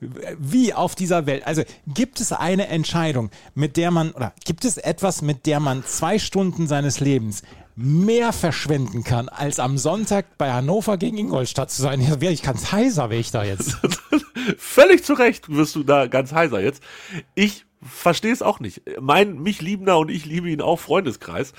wie 0.00 0.74
auf 0.74 0.94
dieser 0.94 1.26
Welt. 1.26 1.46
Also 1.46 1.62
gibt 1.86 2.20
es 2.20 2.32
eine 2.32 2.68
Entscheidung, 2.68 3.30
mit 3.54 3.76
der 3.76 3.90
man, 3.90 4.12
oder 4.12 4.32
gibt 4.44 4.64
es 4.64 4.76
etwas, 4.76 5.22
mit 5.22 5.46
der 5.46 5.60
man 5.60 5.84
zwei 5.84 6.18
Stunden 6.18 6.66
seines 6.66 7.00
Lebens 7.00 7.42
mehr 7.74 8.32
verschwenden 8.32 9.04
kann, 9.04 9.28
als 9.28 9.60
am 9.60 9.78
Sonntag 9.78 10.36
bei 10.36 10.52
Hannover 10.52 10.98
gegen 10.98 11.18
Ingolstadt 11.18 11.70
zu 11.70 11.82
sein? 11.82 12.00
Ich 12.20 12.42
kann's 12.42 12.72
heiser, 12.72 13.10
wäre 13.10 13.20
ich 13.20 13.30
da 13.30 13.44
jetzt. 13.44 13.78
Völlig 14.58 15.04
zu 15.04 15.14
Recht 15.14 15.48
wirst 15.48 15.74
du 15.76 15.82
da 15.82 16.06
ganz 16.06 16.32
heiser 16.32 16.60
jetzt. 16.60 16.82
Ich 17.34 17.64
verstehe 17.82 18.32
es 18.32 18.42
auch 18.42 18.60
nicht. 18.60 18.82
Mein 19.00 19.40
mich 19.42 19.62
liebender 19.62 19.98
und 19.98 20.10
ich 20.10 20.24
liebe 20.24 20.50
ihn 20.50 20.60
auch 20.60 20.80
Freundeskreis 20.80 21.52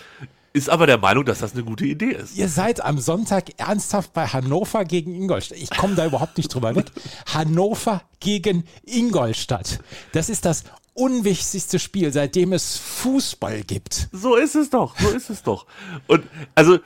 ist 0.54 0.70
aber 0.70 0.88
der 0.88 0.98
Meinung, 0.98 1.26
dass 1.26 1.40
das 1.40 1.54
eine 1.54 1.64
gute 1.64 1.86
Idee 1.86 2.12
ist. 2.12 2.36
Ihr 2.36 2.50
seid 2.50 2.84
am 2.84 3.00
Sonntag 3.00 3.60
ernsthaft 3.60 4.14
bei 4.14 4.28
Hannover 4.28 4.86
gegen 4.86 5.14
Ingolstadt. 5.14 5.58
Ich 5.58 5.70
komme 5.70 5.96
da 5.96 6.06
überhaupt 6.06 6.38
nicht 6.38 6.54
drüber 6.54 6.76
weg. 6.76 6.88
Hannover 7.34 8.02
gegen 8.20 8.64
Ingolstadt. 8.84 9.80
Das 10.14 10.30
ist 10.30 10.46
das 10.46 10.64
unwichtigste 10.94 11.80
Spiel, 11.80 12.12
seitdem 12.12 12.54
es 12.54 12.78
Fußball 12.78 13.64
gibt. 13.64 14.10
So 14.12 14.36
ist 14.36 14.56
es 14.56 14.70
doch, 14.70 15.00
so 15.00 15.10
ist 15.10 15.30
es 15.30 15.44
doch. 15.44 15.66
Und 16.08 16.24
also 16.56 16.80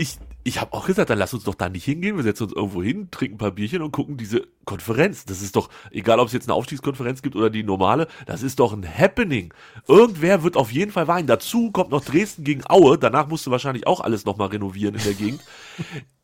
ich, 0.00 0.16
ich 0.44 0.58
habe 0.62 0.72
auch 0.72 0.86
gesagt, 0.86 1.10
dann 1.10 1.18
lass 1.18 1.34
uns 1.34 1.44
doch 1.44 1.54
da 1.54 1.68
nicht 1.68 1.84
hingehen. 1.84 2.16
Wir 2.16 2.22
setzen 2.22 2.44
uns 2.44 2.54
irgendwo 2.54 2.82
hin, 2.82 3.08
trinken 3.10 3.34
ein 3.34 3.38
paar 3.38 3.50
Bierchen 3.50 3.82
und 3.82 3.92
gucken 3.92 4.16
diese 4.16 4.46
Konferenz. 4.64 5.26
Das 5.26 5.42
ist 5.42 5.56
doch, 5.56 5.68
egal 5.90 6.18
ob 6.20 6.28
es 6.28 6.32
jetzt 6.32 6.48
eine 6.48 6.54
Aufstiegskonferenz 6.54 7.20
gibt 7.20 7.36
oder 7.36 7.50
die 7.50 7.62
normale, 7.62 8.08
das 8.24 8.42
ist 8.42 8.60
doch 8.60 8.72
ein 8.72 8.82
Happening. 8.82 9.52
Irgendwer 9.86 10.42
wird 10.42 10.56
auf 10.56 10.72
jeden 10.72 10.90
Fall 10.90 11.06
weinen. 11.06 11.26
Dazu 11.26 11.70
kommt 11.70 11.90
noch 11.90 12.02
Dresden 12.02 12.44
gegen 12.44 12.62
Aue. 12.66 12.96
Danach 12.96 13.28
musst 13.28 13.46
du 13.46 13.50
wahrscheinlich 13.50 13.86
auch 13.86 14.00
alles 14.00 14.24
nochmal 14.24 14.48
renovieren 14.48 14.94
in 14.94 15.02
der 15.02 15.14
Gegend. 15.14 15.42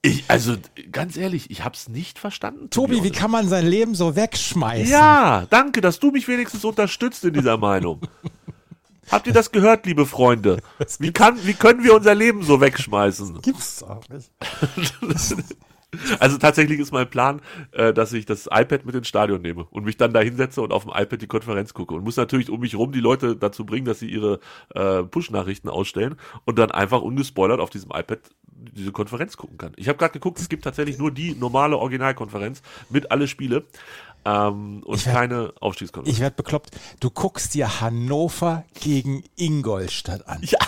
Ich, 0.02 0.24
also, 0.28 0.54
ganz 0.92 1.16
ehrlich, 1.16 1.50
ich 1.50 1.64
hab's 1.64 1.88
nicht 1.88 2.20
verstanden. 2.20 2.70
Tobi, 2.70 3.02
wie 3.02 3.10
kann 3.10 3.28
man 3.28 3.48
sein 3.48 3.66
Leben 3.66 3.96
so 3.96 4.14
wegschmeißen? 4.14 4.88
Ja, 4.88 5.46
danke, 5.50 5.80
dass 5.80 5.98
du 5.98 6.12
mich 6.12 6.28
wenigstens 6.28 6.64
unterstützt 6.64 7.24
in 7.24 7.34
dieser 7.34 7.56
Meinung. 7.56 8.02
Habt 9.10 9.26
ihr 9.26 9.32
das 9.32 9.52
gehört, 9.52 9.86
liebe 9.86 10.06
Freunde? 10.06 10.60
Wie, 10.98 11.12
kann, 11.12 11.38
wie 11.44 11.54
können 11.54 11.84
wir 11.84 11.94
unser 11.94 12.14
Leben 12.14 12.42
so 12.42 12.60
wegschmeißen? 12.60 13.40
Gibt's 13.42 13.82
auch 13.82 14.02
nicht. 14.08 14.30
Also 16.18 16.36
tatsächlich 16.36 16.78
ist 16.80 16.92
mein 16.92 17.08
Plan, 17.08 17.40
äh, 17.72 17.92
dass 17.92 18.12
ich 18.12 18.26
das 18.26 18.46
iPad 18.46 18.84
mit 18.84 18.94
ins 18.94 19.08
Stadion 19.08 19.40
nehme 19.40 19.64
und 19.64 19.84
mich 19.84 19.96
dann 19.96 20.12
da 20.12 20.20
hinsetze 20.20 20.60
und 20.60 20.72
auf 20.72 20.82
dem 20.82 20.92
iPad 20.94 21.22
die 21.22 21.26
Konferenz 21.26 21.74
gucke 21.74 21.94
und 21.94 22.04
muss 22.04 22.16
natürlich 22.16 22.50
um 22.50 22.60
mich 22.60 22.74
rum 22.74 22.92
die 22.92 23.00
Leute 23.00 23.36
dazu 23.36 23.64
bringen, 23.64 23.86
dass 23.86 24.00
sie 24.00 24.10
ihre 24.10 24.40
äh, 24.74 25.04
Push-Nachrichten 25.04 25.68
ausstellen 25.68 26.16
und 26.44 26.58
dann 26.58 26.70
einfach 26.70 27.02
ungespoilert 27.02 27.60
auf 27.60 27.70
diesem 27.70 27.90
iPad 27.92 28.18
diese 28.72 28.92
Konferenz 28.92 29.36
gucken 29.36 29.58
kann. 29.58 29.72
Ich 29.76 29.88
habe 29.88 29.98
gerade 29.98 30.12
geguckt, 30.12 30.38
es 30.38 30.48
gibt 30.48 30.64
tatsächlich 30.64 30.98
nur 30.98 31.10
die 31.10 31.34
normale 31.34 31.76
Originalkonferenz 31.76 32.62
mit 32.90 33.10
alle 33.10 33.28
Spiele 33.28 33.64
ähm, 34.26 34.82
und 34.84 35.06
werd, 35.06 35.14
keine 35.14 35.52
Aufstiegskonferenz. 35.60 36.16
Ich 36.16 36.20
werde 36.20 36.36
bekloppt. 36.36 36.70
Du 37.00 37.10
guckst 37.10 37.54
dir 37.54 37.80
Hannover 37.80 38.64
gegen 38.74 39.24
Ingolstadt 39.36 40.28
an. 40.28 40.40
Ja. 40.42 40.58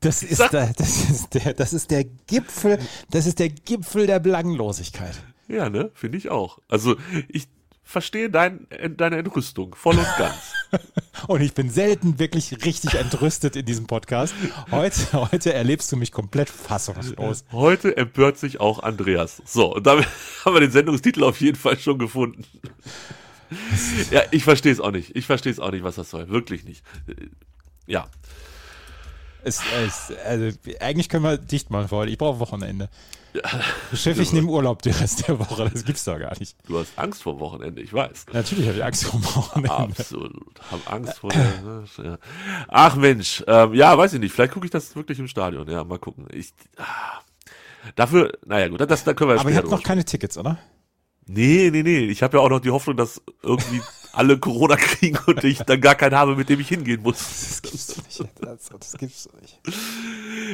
Das 0.00 0.22
ist, 0.22 0.40
der, 0.40 0.72
das, 0.72 1.10
ist 1.10 1.34
der, 1.34 1.52
das 1.52 1.74
ist 1.74 1.90
der 1.90 2.04
Gipfel, 2.04 2.78
das 3.10 3.26
ist 3.26 3.38
der 3.38 3.50
Gipfel 3.50 4.06
der 4.06 4.18
Belanglosigkeit. 4.18 5.14
Ja, 5.46 5.68
ne? 5.68 5.90
Finde 5.92 6.16
ich 6.16 6.30
auch. 6.30 6.58
Also 6.68 6.96
ich 7.28 7.48
verstehe 7.90 8.30
dein, 8.30 8.66
deine 8.96 9.16
Entrüstung 9.16 9.74
voll 9.74 9.98
und 9.98 10.06
ganz. 10.16 10.54
und 11.26 11.40
ich 11.40 11.52
bin 11.54 11.68
selten 11.68 12.18
wirklich 12.18 12.64
richtig 12.64 12.94
entrüstet 12.94 13.56
in 13.56 13.66
diesem 13.66 13.86
Podcast. 13.86 14.32
Heute, 14.70 15.30
heute 15.32 15.52
erlebst 15.52 15.90
du 15.90 15.96
mich 15.96 16.12
komplett 16.12 16.48
fassungslos. 16.48 17.44
Heute 17.50 17.96
empört 17.96 18.38
sich 18.38 18.60
auch 18.60 18.82
Andreas. 18.82 19.42
So, 19.44 19.74
und 19.74 19.86
damit 19.86 20.06
haben 20.44 20.54
wir 20.54 20.60
den 20.60 20.70
Sendungstitel 20.70 21.24
auf 21.24 21.40
jeden 21.40 21.56
Fall 21.56 21.78
schon 21.78 21.98
gefunden. 21.98 22.44
ja, 24.12 24.22
ich 24.30 24.44
verstehe 24.44 24.72
es 24.72 24.80
auch 24.80 24.92
nicht. 24.92 25.16
Ich 25.16 25.26
verstehe 25.26 25.52
es 25.52 25.58
auch 25.58 25.72
nicht, 25.72 25.82
was 25.82 25.96
das 25.96 26.10
soll. 26.10 26.28
Wirklich 26.28 26.64
nicht. 26.64 26.84
Ja. 27.86 28.08
Es, 29.44 29.62
es, 29.84 30.12
also, 30.24 30.56
eigentlich 30.80 31.08
können 31.08 31.24
wir 31.24 31.38
dicht 31.38 31.70
machen 31.70 31.88
für 31.88 31.96
heute. 31.96 32.12
Ich 32.12 32.18
brauche 32.18 32.40
Wochenende. 32.40 32.88
Ja. 33.32 33.42
Chef, 33.94 34.18
ich 34.18 34.32
nehme 34.32 34.48
Urlaub 34.48 34.82
den 34.82 34.92
Rest 34.94 35.28
der 35.28 35.38
Woche. 35.38 35.70
Das 35.72 35.84
gibt's 35.84 36.04
doch 36.04 36.18
gar 36.18 36.36
nicht. 36.38 36.56
Du 36.66 36.78
hast 36.78 36.98
Angst 36.98 37.22
vor 37.22 37.38
Wochenende, 37.38 37.80
ich 37.80 37.92
weiß. 37.92 38.26
Natürlich 38.32 38.66
habe 38.66 38.78
ich 38.78 38.84
Angst 38.84 39.04
vor 39.04 39.22
Wochenende. 39.22 39.70
Absolut. 39.70 40.60
Hab 40.70 40.92
Angst 40.92 41.18
vor 41.18 41.32
ja. 41.32 42.18
Ach 42.68 42.96
Mensch, 42.96 43.44
ähm, 43.46 43.74
ja, 43.74 43.96
weiß 43.96 44.14
ich 44.14 44.20
nicht. 44.20 44.32
Vielleicht 44.32 44.52
gucke 44.52 44.66
ich 44.66 44.72
das 44.72 44.96
wirklich 44.96 45.18
im 45.18 45.28
Stadion. 45.28 45.68
Ja, 45.68 45.84
mal 45.84 45.98
gucken. 45.98 46.26
Ich, 46.32 46.52
ah, 46.76 47.20
dafür, 47.94 48.32
naja 48.44 48.68
gut, 48.68 48.80
das, 48.80 49.04
da 49.04 49.14
können 49.14 49.30
wir 49.30 49.40
Aber 49.40 49.50
ihr 49.50 49.56
habt 49.56 49.70
noch 49.70 49.82
keine 49.82 50.04
Tickets, 50.04 50.36
oder? 50.36 50.58
Nee, 51.26 51.70
nee, 51.70 51.84
nee. 51.84 52.06
Ich 52.06 52.24
habe 52.24 52.38
ja 52.38 52.42
auch 52.42 52.50
noch 52.50 52.60
die 52.60 52.70
Hoffnung, 52.70 52.96
dass 52.96 53.22
irgendwie 53.42 53.80
alle 54.12 54.38
Corona 54.38 54.76
kriegen 54.76 55.18
und 55.26 55.42
ich 55.44 55.58
dann 55.58 55.80
gar 55.80 55.94
keinen 55.94 56.14
habe, 56.14 56.36
mit 56.36 56.48
dem 56.48 56.60
ich 56.60 56.68
hingehen 56.68 57.02
muss. 57.02 57.18
Das 57.18 57.62
gibt's 57.62 57.86
doch 57.88 58.04
nicht. 58.04 58.32
Das, 58.40 58.68
das 58.68 58.98
gibt's 58.98 59.24
doch 59.24 59.40
nicht. 59.40 59.60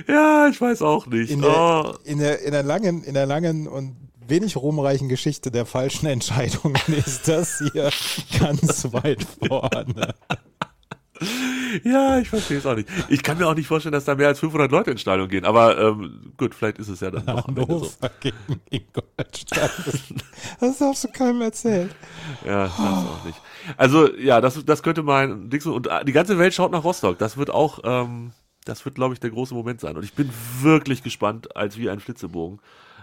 Ja, 0.09 0.49
ich 0.49 0.61
weiß 0.61 0.83
auch 0.83 1.07
nicht. 1.07 1.31
In 1.31 1.41
der, 1.41 1.51
oh. 1.51 1.95
in 2.05 2.19
der, 2.19 2.43
in 2.43 2.53
der 2.53 2.63
langen, 2.63 3.03
in 3.05 3.15
der 3.15 3.27
langen 3.27 3.67
und 3.67 3.97
wenig 4.29 4.57
ruhmreichen 4.57 5.09
Geschichte 5.09 5.51
der 5.51 5.67
falschen 5.67 6.07
Entscheidungen 6.07 6.81
ist 6.89 7.29
das 7.29 7.59
hier 7.59 7.91
ganz 8.39 8.93
weit 8.93 9.27
vorne. 9.47 10.15
Ja, 11.85 12.19
ich 12.19 12.29
verstehe 12.29 12.59
es 12.59 12.67
auch 12.67 12.75
nicht. 12.75 12.89
Ich 13.09 13.23
kann 13.23 13.39
mir 13.39 13.47
auch 13.47 13.55
nicht 13.55 13.67
vorstellen, 13.67 13.93
dass 13.93 14.05
da 14.05 14.15
mehr 14.15 14.29
als 14.29 14.41
500 14.41 14.71
Leute 14.71 14.91
ins 14.91 15.01
Stadion 15.01 15.29
gehen. 15.29 15.45
Aber 15.45 15.79
ähm, 15.79 16.33
gut, 16.37 16.55
vielleicht 16.55 16.79
ist 16.79 16.89
es 16.89 17.01
ja 17.01 17.11
dann 17.11 17.25
noch 17.25 17.47
Hannover 17.47 17.87
so. 17.87 18.09
gegen 18.21 18.61
Ingolstadt. 18.71 19.73
Das 20.61 20.81
hast 20.81 21.05
du 21.05 21.09
keinem 21.09 21.43
erzählt. 21.43 21.95
Ja, 22.45 22.65
das 22.65 22.79
auch 22.79 23.25
nicht. 23.25 23.41
Also 23.77 24.15
ja, 24.17 24.41
das, 24.41 24.65
das 24.65 24.83
könnte 24.83 25.03
mein 25.03 25.51
Ding 25.51 25.63
und 25.67 25.89
die 26.07 26.13
ganze 26.13 26.39
Welt 26.39 26.55
schaut 26.55 26.73
nach 26.73 26.85
Rostock. 26.85 27.19
Das 27.19 27.37
wird 27.37 27.51
auch, 27.51 27.81
ähm, 27.85 28.33
das 28.65 28.85
wird, 28.85 28.95
glaube 28.95 29.15
ich, 29.15 29.21
der 29.21 29.31
große 29.31 29.55
Moment 29.55 29.81
sein. 29.81 29.97
Und 29.97 30.05
ich 30.05 30.15
bin 30.15 30.31
wirklich 30.61 31.03
gespannt, 31.03 31.57
als 31.57 31.79
wie 31.79 31.91
ein 31.91 32.01
Flitzebogen, 32.01 32.61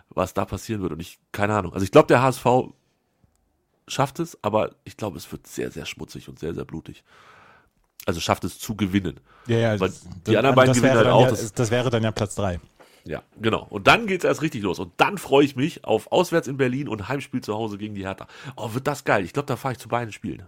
was 0.09 0.33
da 0.33 0.45
passieren 0.45 0.81
wird. 0.81 0.93
Und 0.93 0.99
ich, 0.99 1.19
keine 1.31 1.55
Ahnung. 1.55 1.73
Also 1.73 1.83
ich 1.83 1.91
glaube, 1.91 2.07
der 2.07 2.21
HSV 2.21 2.45
schafft 3.87 4.19
es, 4.19 4.37
aber 4.43 4.75
ich 4.83 4.97
glaube, 4.97 5.17
es 5.17 5.31
wird 5.31 5.47
sehr, 5.47 5.71
sehr 5.71 5.85
schmutzig 5.85 6.29
und 6.29 6.39
sehr, 6.39 6.53
sehr 6.53 6.65
blutig 6.65 7.03
also 8.05 8.19
schafft 8.19 8.43
es 8.43 8.59
zu 8.59 8.75
gewinnen. 8.75 9.19
Ja, 9.47 9.57
ja, 9.57 9.79
Weil 9.79 9.91
die 10.27 10.37
anderen 10.37 10.55
beiden 10.55 10.73
gewinnen 10.73 10.95
halt 10.95 11.07
auch. 11.07 11.21
Ja, 11.21 11.29
das, 11.29 11.53
das, 11.53 11.71
wäre 11.71 11.89
dann 11.89 12.03
ja 12.03 12.11
Platz 12.11 12.35
drei. 12.35 12.59
Ja, 13.05 13.21
genau. 13.41 13.67
Und 13.69 13.87
dann 13.87 14.07
geht 14.07 14.23
es 14.23 14.25
erst 14.25 14.41
richtig 14.41 14.61
los. 14.61 14.79
Und 14.79 14.93
dann 14.97 15.17
freue 15.17 15.43
ich 15.43 15.55
mich 15.55 15.83
auf 15.83 16.11
Auswärts 16.11 16.47
in 16.47 16.57
Berlin 16.57 16.87
und 16.87 17.09
Heimspiel 17.09 17.41
zu 17.41 17.53
Hause 17.53 17.77
gegen 17.77 17.95
die 17.95 18.05
Hertha. 18.05 18.27
Oh, 18.55 18.73
wird 18.73 18.87
das 18.87 19.03
geil. 19.03 19.25
Ich 19.25 19.33
glaube, 19.33 19.47
da 19.47 19.57
fahre 19.57 19.73
ich 19.73 19.79
zu 19.79 19.89
beiden 19.89 20.13
Spielen. 20.13 20.43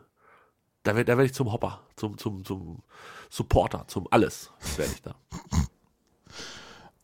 Da 0.84 0.96
werde 0.96 1.12
da 1.12 1.18
werd 1.18 1.26
ich 1.26 1.34
zum 1.34 1.52
Hopper, 1.52 1.82
zum, 1.96 2.18
zum, 2.18 2.46
zum 2.46 2.84
Supporter, 3.30 3.86
zum 3.88 4.08
alles 4.12 4.52
werde 4.78 4.92
ich 4.94 5.02
da. 5.02 5.16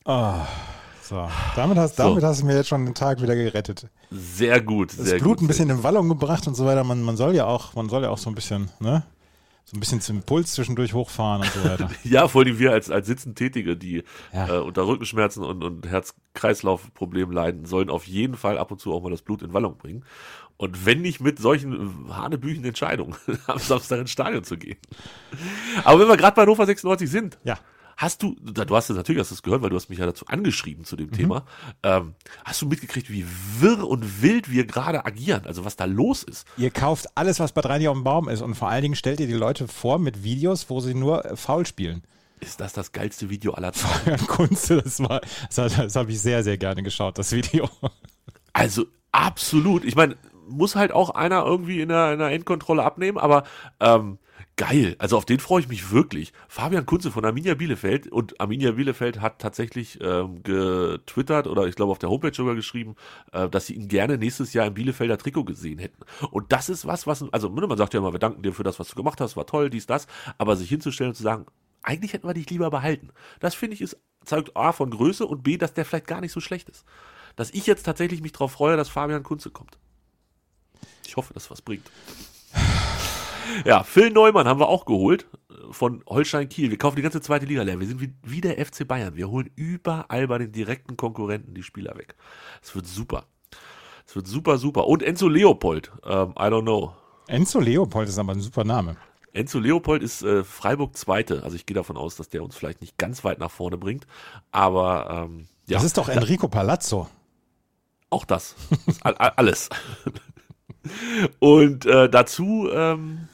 Oh, 0.06 0.46
so. 1.02 1.28
Damit 1.56 1.78
hast, 1.78 1.98
so. 1.98 2.04
damit 2.04 2.24
hast 2.24 2.42
du 2.42 2.46
mir 2.46 2.56
jetzt 2.56 2.70
schon 2.70 2.86
den 2.86 2.94
Tag 2.94 3.22
wieder 3.22 3.36
gerettet. 3.36 3.88
Sehr 4.12 4.62
gut. 4.62 4.98
Das 4.98 5.10
Blut 5.10 5.24
gut, 5.24 5.42
ein 5.42 5.48
bisschen 5.48 5.70
in 5.70 5.84
Wallung 5.84 6.10
gebracht 6.10 6.48
und 6.48 6.56
so 6.56 6.66
weiter. 6.66 6.84
Man, 6.84 7.02
man 7.02 7.18
soll 7.18 7.36
ja 7.36 7.46
auch, 7.46 7.74
man 7.74 7.90
soll 7.90 8.04
ja 8.04 8.10
auch 8.10 8.18
so 8.18 8.30
ein 8.30 8.36
bisschen, 8.36 8.70
ne? 8.80 9.04
So 9.72 9.78
ein 9.78 9.80
bisschen 9.80 10.02
zum 10.02 10.22
Puls 10.24 10.52
zwischendurch 10.52 10.94
hochfahren 10.94 11.44
und 11.44 11.52
so 11.54 11.64
weiter. 11.64 11.90
ja, 12.04 12.28
vor 12.28 12.42
allem 12.42 12.60
wir 12.60 12.74
als, 12.74 12.92
als 12.92 13.08
sitzend 13.08 13.38
Tätige, 13.38 13.78
die 13.78 14.04
ja. 14.34 14.56
äh, 14.56 14.60
unter 14.60 14.86
Rückenschmerzen 14.86 15.46
und, 15.46 15.64
und 15.64 15.88
Herz-Kreislauf-Problemen 15.88 17.32
leiden, 17.32 17.64
sollen 17.64 17.90
auf 17.90 18.06
jeden 18.06 18.36
Fall 18.36 18.58
ab 18.58 18.72
und 18.72 18.82
zu 18.82 18.92
auch 18.92 19.02
mal 19.02 19.12
das 19.12 19.22
Blut 19.22 19.42
in 19.42 19.54
Wallung 19.54 19.78
bringen. 19.78 20.04
Und 20.58 20.86
wenn 20.86 21.02
nicht 21.02 21.22
mit 21.22 21.40
solchen 21.40 22.14
hanebüchen 22.14 22.66
Entscheidungen, 22.66 23.16
am 23.48 23.60
Samstag 23.60 24.02
ins 24.02 24.12
Stadion 24.12 24.44
zu 24.44 24.58
gehen. 24.58 24.78
Aber 25.86 26.02
wenn 26.02 26.10
wir 26.10 26.18
gerade 26.18 26.36
bei 26.36 26.42
Hannover 26.42 26.66
96 26.66 27.10
sind, 27.10 27.40
ja. 27.46 27.58
Hast 28.02 28.24
du, 28.24 28.36
du 28.42 28.76
hast 28.76 28.90
es 28.90 28.98
natürlich 28.98 29.20
hast 29.20 29.30
es 29.30 29.44
gehört, 29.44 29.62
weil 29.62 29.70
du 29.70 29.76
hast 29.76 29.90
mich 29.90 30.00
ja 30.00 30.08
dazu 30.08 30.26
angeschrieben 30.26 30.86
zu 30.86 30.96
dem 30.96 31.10
mhm. 31.10 31.12
Thema. 31.12 31.46
Ähm, 31.84 32.16
hast 32.44 32.60
du 32.64 32.66
mitgekriegt, 32.66 33.12
wie 33.12 33.28
wirr 33.60 33.88
und 33.88 34.24
wild 34.24 34.50
wir 34.50 34.66
gerade 34.66 35.06
agieren? 35.06 35.44
Also 35.46 35.66
was 35.66 35.76
da 35.76 35.86
los 35.86 36.24
ist? 36.24 36.48
Ihr 36.58 36.72
kauft 36.72 37.16
alles, 37.16 37.40
was 37.40 37.52
bei 37.52 37.62
Reini 37.62 37.88
auf 37.88 37.96
dem 37.96 38.04
Baum 38.04 38.28
ist 38.28 38.42
und 38.42 38.56
vor 38.56 38.70
allen 38.70 38.82
Dingen 38.82 38.96
stellt 38.96 39.20
ihr 39.20 39.28
die 39.28 39.34
Leute 39.34 39.68
vor 39.68 40.00
mit 40.00 40.24
Videos, 40.24 40.68
wo 40.72 40.80
sie 40.80 40.96
nur 40.96 41.24
äh, 41.26 41.36
faul 41.36 41.68
spielen. 41.68 42.02
Ist 42.40 42.60
das 42.60 42.74
das 42.74 42.92
geilste 42.92 43.30
Video 43.30 43.54
aller 43.54 43.72
Zeiten? 43.72 44.26
Kunze, 44.26 44.82
das 44.82 45.00
war, 45.00 45.22
das, 45.56 45.76
das 45.76 45.96
habe 45.96 46.12
ich 46.12 46.20
sehr, 46.20 46.44
sehr 46.44 46.58
gerne 46.58 46.82
geschaut, 46.82 47.20
das 47.20 47.32
Video. 47.32 47.70
Also 48.52 48.88
absolut. 49.12 49.86
Ich 49.86 49.96
meine, 49.96 50.18
muss 50.48 50.76
halt 50.76 50.92
auch 50.92 51.12
einer 51.12 51.46
irgendwie 51.46 51.82
in 51.82 51.90
der, 51.90 52.14
in 52.14 52.20
der 52.20 52.30
Endkontrolle 52.30 52.82
abnehmen, 52.82 53.20
aber 53.20 53.44
ähm, 53.80 54.18
geil. 54.56 54.96
Also 55.00 55.18
auf 55.18 55.26
den 55.26 55.40
freue 55.40 55.62
ich 55.62 55.68
mich 55.68 55.92
wirklich. 55.92 56.34
Fabian 56.48 56.86
Kunze 56.86 57.12
von 57.12 57.26
Arminia 57.26 57.56
Bielefeld 57.56 58.12
und 58.12 58.40
Arminia 58.40 58.72
Bielefeld 58.72 59.22
hat 59.22 59.40
tatsächlich 59.40 60.00
ähm, 60.02 60.44
getwittert 60.44 61.48
oder 61.48 61.68
ich 61.68 61.76
glaube 61.76 61.92
auf 61.92 62.00
der 62.00 62.10
Homepage 62.10 62.34
sogar 62.34 62.56
geschrieben, 62.56 62.96
äh, 63.32 63.50
dass 63.50 63.68
sie 63.68 63.76
ihn 63.76 63.88
gerne 63.88 64.18
nächstes 64.18 64.54
Jahr 64.54 64.68
im 64.68 64.74
Bielefelder 64.74 65.18
Trikot 65.18 65.46
gesehen 65.46 65.80
hätten. 65.80 66.04
Und 66.32 66.52
das 66.52 66.70
ist 66.70 66.86
was, 66.86 67.08
was, 67.08 67.24
also 67.32 67.50
man 67.50 67.78
sagt 67.78 67.94
ja 67.94 68.00
immer, 68.00 68.14
wir 68.14 68.20
danken 68.20 68.44
dir 68.44 68.54
für 68.54 68.64
das, 68.64 68.80
was 68.80 68.90
du 68.90 68.96
gemacht 68.96 69.22
hast, 69.22 69.36
war 69.38 69.46
toll, 69.46 69.70
dies, 69.70 69.86
das, 69.86 70.08
aber 70.38 70.56
sich 70.56 70.70
hinzustellen 70.70 71.12
und 71.12 71.16
zu 71.16 71.24
sagen, 71.24 71.46
eigentlich 71.84 72.14
hätten 72.14 72.28
wir 72.28 72.34
dich 72.34 72.50
lieber 72.50 72.70
behalten. 72.70 73.10
Das 73.40 73.56
finde 73.56 73.76
ich 73.76 73.82
ist, 73.82 73.98
zeigt 74.24 74.56
A 74.56 74.72
von 74.72 74.92
Größe 74.92 75.26
und 75.26 75.44
B, 75.44 75.58
dass 75.58 75.74
der 75.74 75.86
vielleicht 75.86 76.08
gar 76.08 76.22
nicht 76.22 76.32
so 76.32 76.40
schlecht 76.40 76.70
ist. 76.70 76.86
Dass 77.36 77.52
ich 77.52 77.66
jetzt 77.66 77.84
tatsächlich 77.84 78.22
mich 78.22 78.34
darauf 78.34 78.52
freue, 78.52 78.78
dass 78.78 78.90
Fabian 78.90 79.24
Kunze 79.24 79.50
kommt. 79.50 79.78
Ich 81.08 81.18
hoffe, 81.18 81.34
dass 81.34 81.50
was 81.50 81.62
bringt. 81.62 81.90
Ja, 83.66 83.84
Phil 83.84 84.10
Neumann 84.10 84.48
haben 84.48 84.60
wir 84.60 84.70
auch 84.70 84.86
geholt 84.86 85.28
äh, 85.50 85.72
von 85.72 86.04
Holstein 86.08 86.50
Kiel. 86.50 86.70
Wir 86.70 86.78
kaufen 86.78 86.96
die 86.96 87.02
ganze 87.02 87.22
zweite 87.22 87.46
Liga 87.46 87.64
leer. 87.64 87.80
Wir 87.80 87.88
sind 87.88 88.02
wie, 88.02 88.14
wie 88.24 88.42
der 88.42 88.64
FC 88.64 88.88
Bayern. 88.88 89.16
Wir 89.16 89.30
holen 89.30 89.50
überall 89.56 90.28
bei 90.28 90.38
den 90.38 90.52
direkten 90.52 90.98
Konkurrenten 90.98 91.54
die 91.54 91.64
Spieler 91.64 91.98
weg. 91.98 92.16
Es 92.62 92.74
wird 92.76 92.88
super. 92.88 93.26
Es 94.06 94.16
wird 94.16 94.28
super, 94.28 94.58
super. 94.58 94.88
Und 94.88 95.04
Enzo 95.04 95.28
Leopold. 95.28 95.92
Ähm, 96.06 96.32
I 96.32 96.44
don't 96.44 96.64
know. 96.64 96.94
Enzo 97.28 97.60
Leopold 97.60 98.10
ist 98.10 98.18
aber 98.18 98.34
ein 98.34 98.42
super 98.42 98.64
Name. 98.64 98.98
Enzo 99.34 99.60
Leopold 99.60 100.04
ist 100.04 100.24
äh, 100.24 100.44
Freiburg 100.44 100.98
Zweite. 100.98 101.44
Also 101.44 101.56
ich 101.56 101.66
gehe 101.66 101.76
davon 101.76 101.98
aus, 101.98 102.16
dass 102.16 102.30
der 102.30 102.44
uns 102.44 102.56
vielleicht 102.56 102.82
nicht 102.82 102.98
ganz 102.98 103.24
weit 103.24 103.40
nach 103.40 103.52
vorne 103.52 103.78
bringt. 103.78 104.06
Aber 104.52 105.28
ähm, 105.30 105.48
ja. 105.68 105.78
Das 105.78 105.86
ist 105.86 105.98
doch 105.98 106.10
Enrico 106.10 106.48
Palazzo. 106.48 107.08
Auch 108.10 108.26
das. 108.26 108.56
alles. 109.04 109.70
Und 111.40 111.86
äh, 111.86 112.10
dazu 112.10 112.70
ähm, 112.74 113.30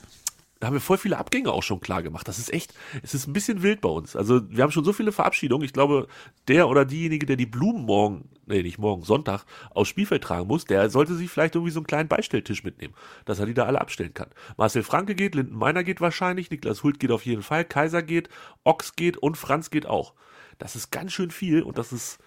haben 0.64 0.74
wir 0.74 0.82
voll 0.82 0.98
viele 0.98 1.18
Abgänge 1.18 1.52
auch 1.52 1.64
schon 1.64 1.80
klar 1.80 2.02
gemacht. 2.02 2.28
Das 2.28 2.40
ist 2.40 2.52
echt, 2.52 2.74
es 3.04 3.14
ist 3.14 3.28
ein 3.28 3.34
bisschen 3.34 3.62
wild 3.62 3.82
bei 3.82 3.90
uns. 3.90 4.16
Also 4.16 4.42
wir 4.50 4.64
haben 4.64 4.72
schon 4.72 4.84
so 4.84 4.94
viele 4.94 5.12
Verabschiedungen. 5.12 5.66
Ich 5.66 5.74
glaube, 5.74 6.08
der 6.48 6.68
oder 6.68 6.86
diejenige, 6.86 7.26
der 7.26 7.36
die 7.36 7.46
Blumen 7.46 7.86
morgen, 7.86 8.30
nee, 8.46 8.64
nicht 8.64 8.80
morgen, 8.80 9.04
Sonntag 9.04 9.46
aufs 9.70 9.90
Spielfeld 9.90 10.24
tragen 10.24 10.48
muss, 10.48 10.66
der 10.66 10.90
sollte 10.90 11.16
sich 11.16 11.30
vielleicht 11.30 11.56
irgendwie 11.56 11.72
so 11.72 11.80
einen 11.80 11.88
kleinen 11.88 12.10
Beistelltisch 12.10 12.64
mitnehmen, 12.64 12.94
dass 13.26 13.40
er 13.40 13.46
die 13.46 13.54
da 13.54 13.66
alle 13.66 13.82
abstellen 13.82 14.14
kann. 14.14 14.30
Marcel 14.58 14.84
Franke 14.84 15.16
geht, 15.16 15.36
Linden 15.36 15.56
Meiner 15.56 15.84
geht 15.84 16.02
wahrscheinlich, 16.02 16.50
Niklas 16.50 16.84
Hult 16.84 17.00
geht 17.00 17.12
auf 17.12 17.26
jeden 17.26 17.44
Fall, 17.44 17.66
Kaiser 17.66 18.02
geht, 18.02 18.30
Ochs 18.64 18.96
geht 18.96 19.18
und 19.18 19.38
Franz 19.38 19.70
geht 19.70 19.86
auch. 19.86 20.14
Das 20.58 20.76
ist 20.76 20.92
ganz 20.92 21.14
schön 21.14 21.30
viel 21.30 21.62
und 21.62 21.78
das 21.78 21.94
ist, 21.94 22.18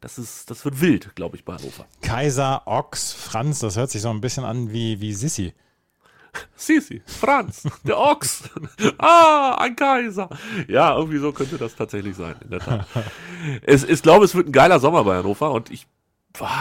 das 0.00 0.18
ist, 0.18 0.50
das 0.50 0.64
wird 0.64 0.80
wild, 0.80 1.16
glaube 1.16 1.36
ich, 1.36 1.44
bei 1.44 1.54
Hannover. 1.54 1.86
Kaiser, 2.02 2.62
Ochs, 2.66 3.12
Franz, 3.12 3.58
das 3.58 3.76
hört 3.76 3.90
sich 3.90 4.02
so 4.02 4.10
ein 4.10 4.20
bisschen 4.20 4.44
an 4.44 4.72
wie, 4.72 5.00
wie 5.00 5.12
Sissi. 5.12 5.54
Sisi, 6.54 7.02
Franz, 7.06 7.68
der 7.84 7.98
Ochs. 7.98 8.44
ah, 8.98 9.56
ein 9.58 9.76
Kaiser. 9.76 10.28
Ja, 10.68 10.96
irgendwie 10.96 11.18
so 11.18 11.32
könnte 11.32 11.58
das 11.58 11.74
tatsächlich 11.74 12.16
sein, 12.16 12.36
in 12.42 12.50
der 12.50 12.60
Tat. 12.60 12.86
es, 13.62 13.84
ich 13.84 14.02
glaube, 14.02 14.24
es 14.24 14.34
wird 14.34 14.48
ein 14.48 14.52
geiler 14.52 14.80
Sommer 14.80 15.04
bei 15.04 15.16
Hannover 15.16 15.52
und 15.52 15.70
ich, 15.70 15.86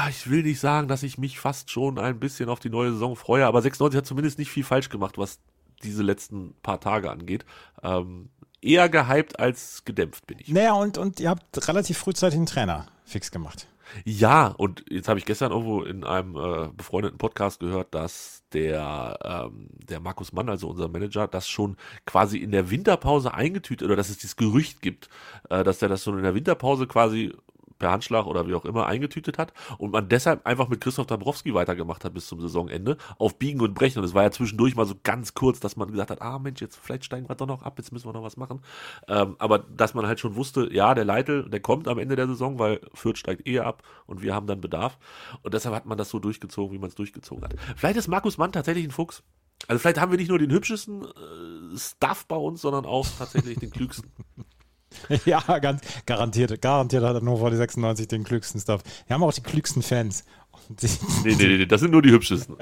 ich 0.09 0.29
will 0.29 0.43
nicht 0.43 0.59
sagen, 0.59 0.87
dass 0.87 1.03
ich 1.03 1.17
mich 1.17 1.39
fast 1.39 1.69
schon 1.69 1.99
ein 1.99 2.19
bisschen 2.19 2.49
auf 2.49 2.59
die 2.59 2.69
neue 2.69 2.91
Saison 2.91 3.15
freue, 3.15 3.45
aber 3.45 3.61
96 3.61 3.97
hat 3.97 4.05
zumindest 4.05 4.39
nicht 4.39 4.51
viel 4.51 4.63
falsch 4.63 4.89
gemacht, 4.89 5.17
was 5.17 5.39
diese 5.83 6.03
letzten 6.03 6.53
paar 6.61 6.79
Tage 6.79 7.09
angeht. 7.11 7.45
Ähm, 7.83 8.29
eher 8.61 8.89
gehypt 8.89 9.39
als 9.39 9.83
gedämpft 9.85 10.27
bin 10.27 10.39
ich. 10.39 10.49
Naja, 10.49 10.73
und, 10.73 10.97
und 10.97 11.19
ihr 11.19 11.29
habt 11.29 11.67
relativ 11.67 11.97
frühzeitig 11.97 12.37
einen 12.37 12.45
Trainer 12.45 12.87
fix 13.05 13.31
gemacht. 13.31 13.67
Ja, 14.05 14.47
und 14.47 14.85
jetzt 14.89 15.07
habe 15.07 15.19
ich 15.19 15.25
gestern 15.25 15.51
irgendwo 15.51 15.83
in 15.83 16.03
einem 16.03 16.35
äh, 16.35 16.69
befreundeten 16.75 17.17
Podcast 17.17 17.59
gehört, 17.59 17.93
dass 17.93 18.43
der, 18.53 19.17
ähm, 19.23 19.69
der 19.87 19.99
Markus 19.99 20.33
Mann, 20.33 20.49
also 20.49 20.67
unser 20.69 20.87
Manager, 20.87 21.27
das 21.27 21.47
schon 21.47 21.77
quasi 22.05 22.37
in 22.37 22.51
der 22.51 22.69
Winterpause 22.69 23.33
eingetütet 23.33 23.85
oder 23.85 23.95
dass 23.95 24.09
es 24.09 24.17
dieses 24.17 24.35
Gerücht 24.35 24.81
gibt, 24.81 25.09
äh, 25.49 25.63
dass 25.63 25.79
der 25.79 25.89
das 25.89 26.03
schon 26.03 26.17
in 26.17 26.23
der 26.23 26.35
Winterpause 26.35 26.87
quasi 26.87 27.33
per 27.79 27.91
Handschlag 27.91 28.25
oder 28.25 28.47
wie 28.47 28.53
auch 28.53 28.65
immer 28.65 28.85
eingetütet 28.85 29.37
hat 29.37 29.53
und 29.77 29.91
man 29.91 30.09
deshalb 30.09 30.45
einfach 30.45 30.69
mit 30.69 30.81
Christoph 30.81 31.07
Dabrowski 31.07 31.53
weitergemacht 31.53 32.05
hat 32.05 32.13
bis 32.13 32.27
zum 32.27 32.39
Saisonende 32.41 32.97
auf 33.17 33.39
Biegen 33.39 33.61
und 33.61 33.73
Brechen 33.73 33.99
und 33.99 34.05
es 34.05 34.13
war 34.13 34.23
ja 34.23 34.31
zwischendurch 34.31 34.75
mal 34.75 34.85
so 34.85 34.95
ganz 35.03 35.33
kurz, 35.33 35.59
dass 35.59 35.75
man 35.75 35.89
gesagt 35.91 36.11
hat, 36.11 36.21
ah 36.21 36.37
Mensch, 36.39 36.61
jetzt 36.61 36.77
vielleicht 36.77 37.05
steigen 37.05 37.27
wir 37.27 37.35
doch 37.35 37.47
noch 37.47 37.63
ab, 37.63 37.75
jetzt 37.77 37.91
müssen 37.91 38.07
wir 38.07 38.13
noch 38.13 38.23
was 38.23 38.37
machen, 38.37 38.61
ähm, 39.07 39.35
aber 39.39 39.59
dass 39.59 39.93
man 39.93 40.05
halt 40.05 40.19
schon 40.19 40.35
wusste, 40.35 40.69
ja, 40.71 40.93
der 40.93 41.05
Leitl, 41.05 41.49
der 41.49 41.59
kommt 41.59 41.87
am 41.87 41.97
Ende 41.97 42.15
der 42.15 42.27
Saison, 42.27 42.59
weil 42.59 42.81
Fürth 42.93 43.17
steigt 43.17 43.47
eher 43.47 43.65
ab 43.65 43.83
und 44.05 44.21
wir 44.21 44.35
haben 44.35 44.47
dann 44.47 44.61
Bedarf 44.61 44.97
und 45.41 45.53
deshalb 45.53 45.73
hat 45.73 45.85
man 45.85 45.97
das 45.97 46.09
so 46.09 46.19
durchgezogen, 46.19 46.75
wie 46.75 46.79
man 46.79 46.89
es 46.89 46.95
durchgezogen 46.95 47.43
hat. 47.43 47.55
Vielleicht 47.75 47.97
ist 47.97 48.07
Markus 48.07 48.37
Mann 48.37 48.51
tatsächlich 48.51 48.85
ein 48.85 48.91
Fuchs. 48.91 49.23
Also 49.67 49.79
vielleicht 49.79 49.99
haben 49.99 50.11
wir 50.11 50.17
nicht 50.17 50.29
nur 50.29 50.39
den 50.39 50.51
hübschesten 50.51 51.03
äh, 51.03 51.77
Stuff 51.77 52.25
bei 52.27 52.35
uns, 52.35 52.61
sondern 52.61 52.85
auch 52.85 53.05
tatsächlich 53.17 53.59
den 53.59 53.71
klügsten. 53.71 54.11
ja, 55.25 55.39
ganz 55.59 55.81
garantiert. 56.05 56.61
Garantiert 56.61 57.03
hat 57.03 57.15
Hannover 57.15 57.49
die 57.49 57.57
96 57.57 58.07
den 58.07 58.23
klügsten 58.23 58.59
Stuff. 58.59 58.81
Die 59.07 59.13
haben 59.13 59.23
auch 59.23 59.33
die 59.33 59.41
klügsten 59.41 59.81
Fans. 59.81 60.23
nee, 60.69 60.89
nee, 61.23 61.35
nee, 61.35 61.57
nee, 61.57 61.65
das 61.65 61.81
sind 61.81 61.91
nur 61.91 62.01
die 62.01 62.11
hübschesten. 62.11 62.55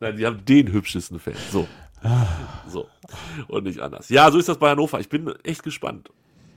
Nein, 0.00 0.16
die 0.16 0.26
haben 0.26 0.44
den 0.44 0.72
hübschesten 0.72 1.18
Fan. 1.18 1.34
So. 1.50 1.66
So. 2.68 2.86
Und 3.48 3.64
nicht 3.64 3.80
anders. 3.80 4.08
Ja, 4.08 4.30
so 4.30 4.38
ist 4.38 4.48
das 4.48 4.58
bei 4.58 4.70
Hannover. 4.70 5.00
Ich 5.00 5.08
bin 5.08 5.28
echt 5.42 5.62
gespannt. 5.62 6.10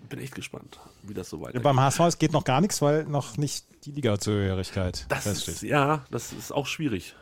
Bin 0.10 0.20
echt 0.20 0.36
gespannt, 0.36 0.80
wie 1.04 1.14
das 1.14 1.30
so 1.30 1.40
weitergeht. 1.40 1.62
Beim 1.62 1.80
HSV 1.80 2.18
geht 2.18 2.34
noch 2.34 2.44
gar 2.44 2.62
nichts, 2.62 2.82
weil 2.82 3.06
noch 3.06 3.38
nicht 3.38 3.66
die 3.86 3.92
Liga-Zugehörigkeit 3.92 5.06
feststeht. 5.22 5.62
ja, 5.62 6.04
das 6.10 6.34
ist 6.34 6.52
auch 6.52 6.66
schwierig. 6.66 7.16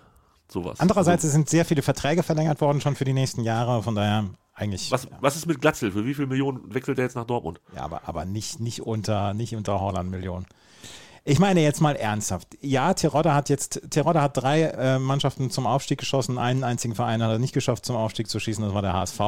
Sowas. 0.50 0.80
Andererseits 0.80 1.24
also, 1.24 1.34
sind 1.34 1.50
sehr 1.50 1.66
viele 1.66 1.82
Verträge 1.82 2.24
verlängert 2.24 2.62
worden 2.62 2.82
schon 2.82 2.96
für 2.96 3.06
die 3.06 3.14
nächsten 3.14 3.44
Jahre. 3.44 3.84
Von 3.84 3.96
daher 3.96 4.26
eigentlich. 4.54 4.92
Was, 4.92 5.04
ja. 5.04 5.12
was 5.20 5.36
ist 5.36 5.46
mit 5.46 5.62
Glatzel? 5.62 5.92
Für 5.92 6.06
wie 6.06 6.14
viele 6.14 6.28
Millionen 6.28 6.74
wechselt 6.74 6.98
er 6.98 7.06
jetzt 7.06 7.16
nach 7.16 7.26
Dortmund? 7.26 7.62
Ja, 7.76 7.84
aber, 7.84 8.08
aber 8.08 8.26
nicht, 8.26 8.60
nicht 8.60 8.82
unter, 8.82 9.34
nicht 9.34 9.56
unter 9.56 9.80
Holland-Millionen. 9.80 10.46
Ich 11.26 11.40
meine 11.40 11.62
jetzt 11.62 11.82
mal 11.82 11.98
ernsthaft. 11.98 12.58
Ja, 12.62 12.94
Terodde 12.94 13.34
hat 13.34 13.50
jetzt, 13.50 13.82
Terodde 13.90 14.22
hat 14.22 14.38
drei 14.38 14.62
äh, 14.62 14.98
Mannschaften 14.98 15.52
zum 15.52 15.68
Aufstieg 15.68 16.00
geschossen, 16.00 16.38
einen 16.38 16.64
einzigen 16.64 16.96
Verein 16.96 17.22
hat 17.22 17.32
er 17.32 17.40
nicht 17.40 17.54
geschafft, 17.54 17.86
zum 17.86 17.98
Aufstieg 17.98 18.30
zu 18.30 18.40
schießen, 18.40 18.64
das 18.64 18.74
war 18.74 18.82
der 18.82 18.94
HSV. 18.94 19.20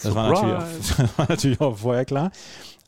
Das 0.00 0.14
war 0.14 0.30
natürlich, 0.30 0.54
auch, 0.54 0.96
das 0.98 1.18
war 1.18 1.26
natürlich 1.28 1.60
auch 1.60 1.76
vorher 1.76 2.04
klar. 2.04 2.30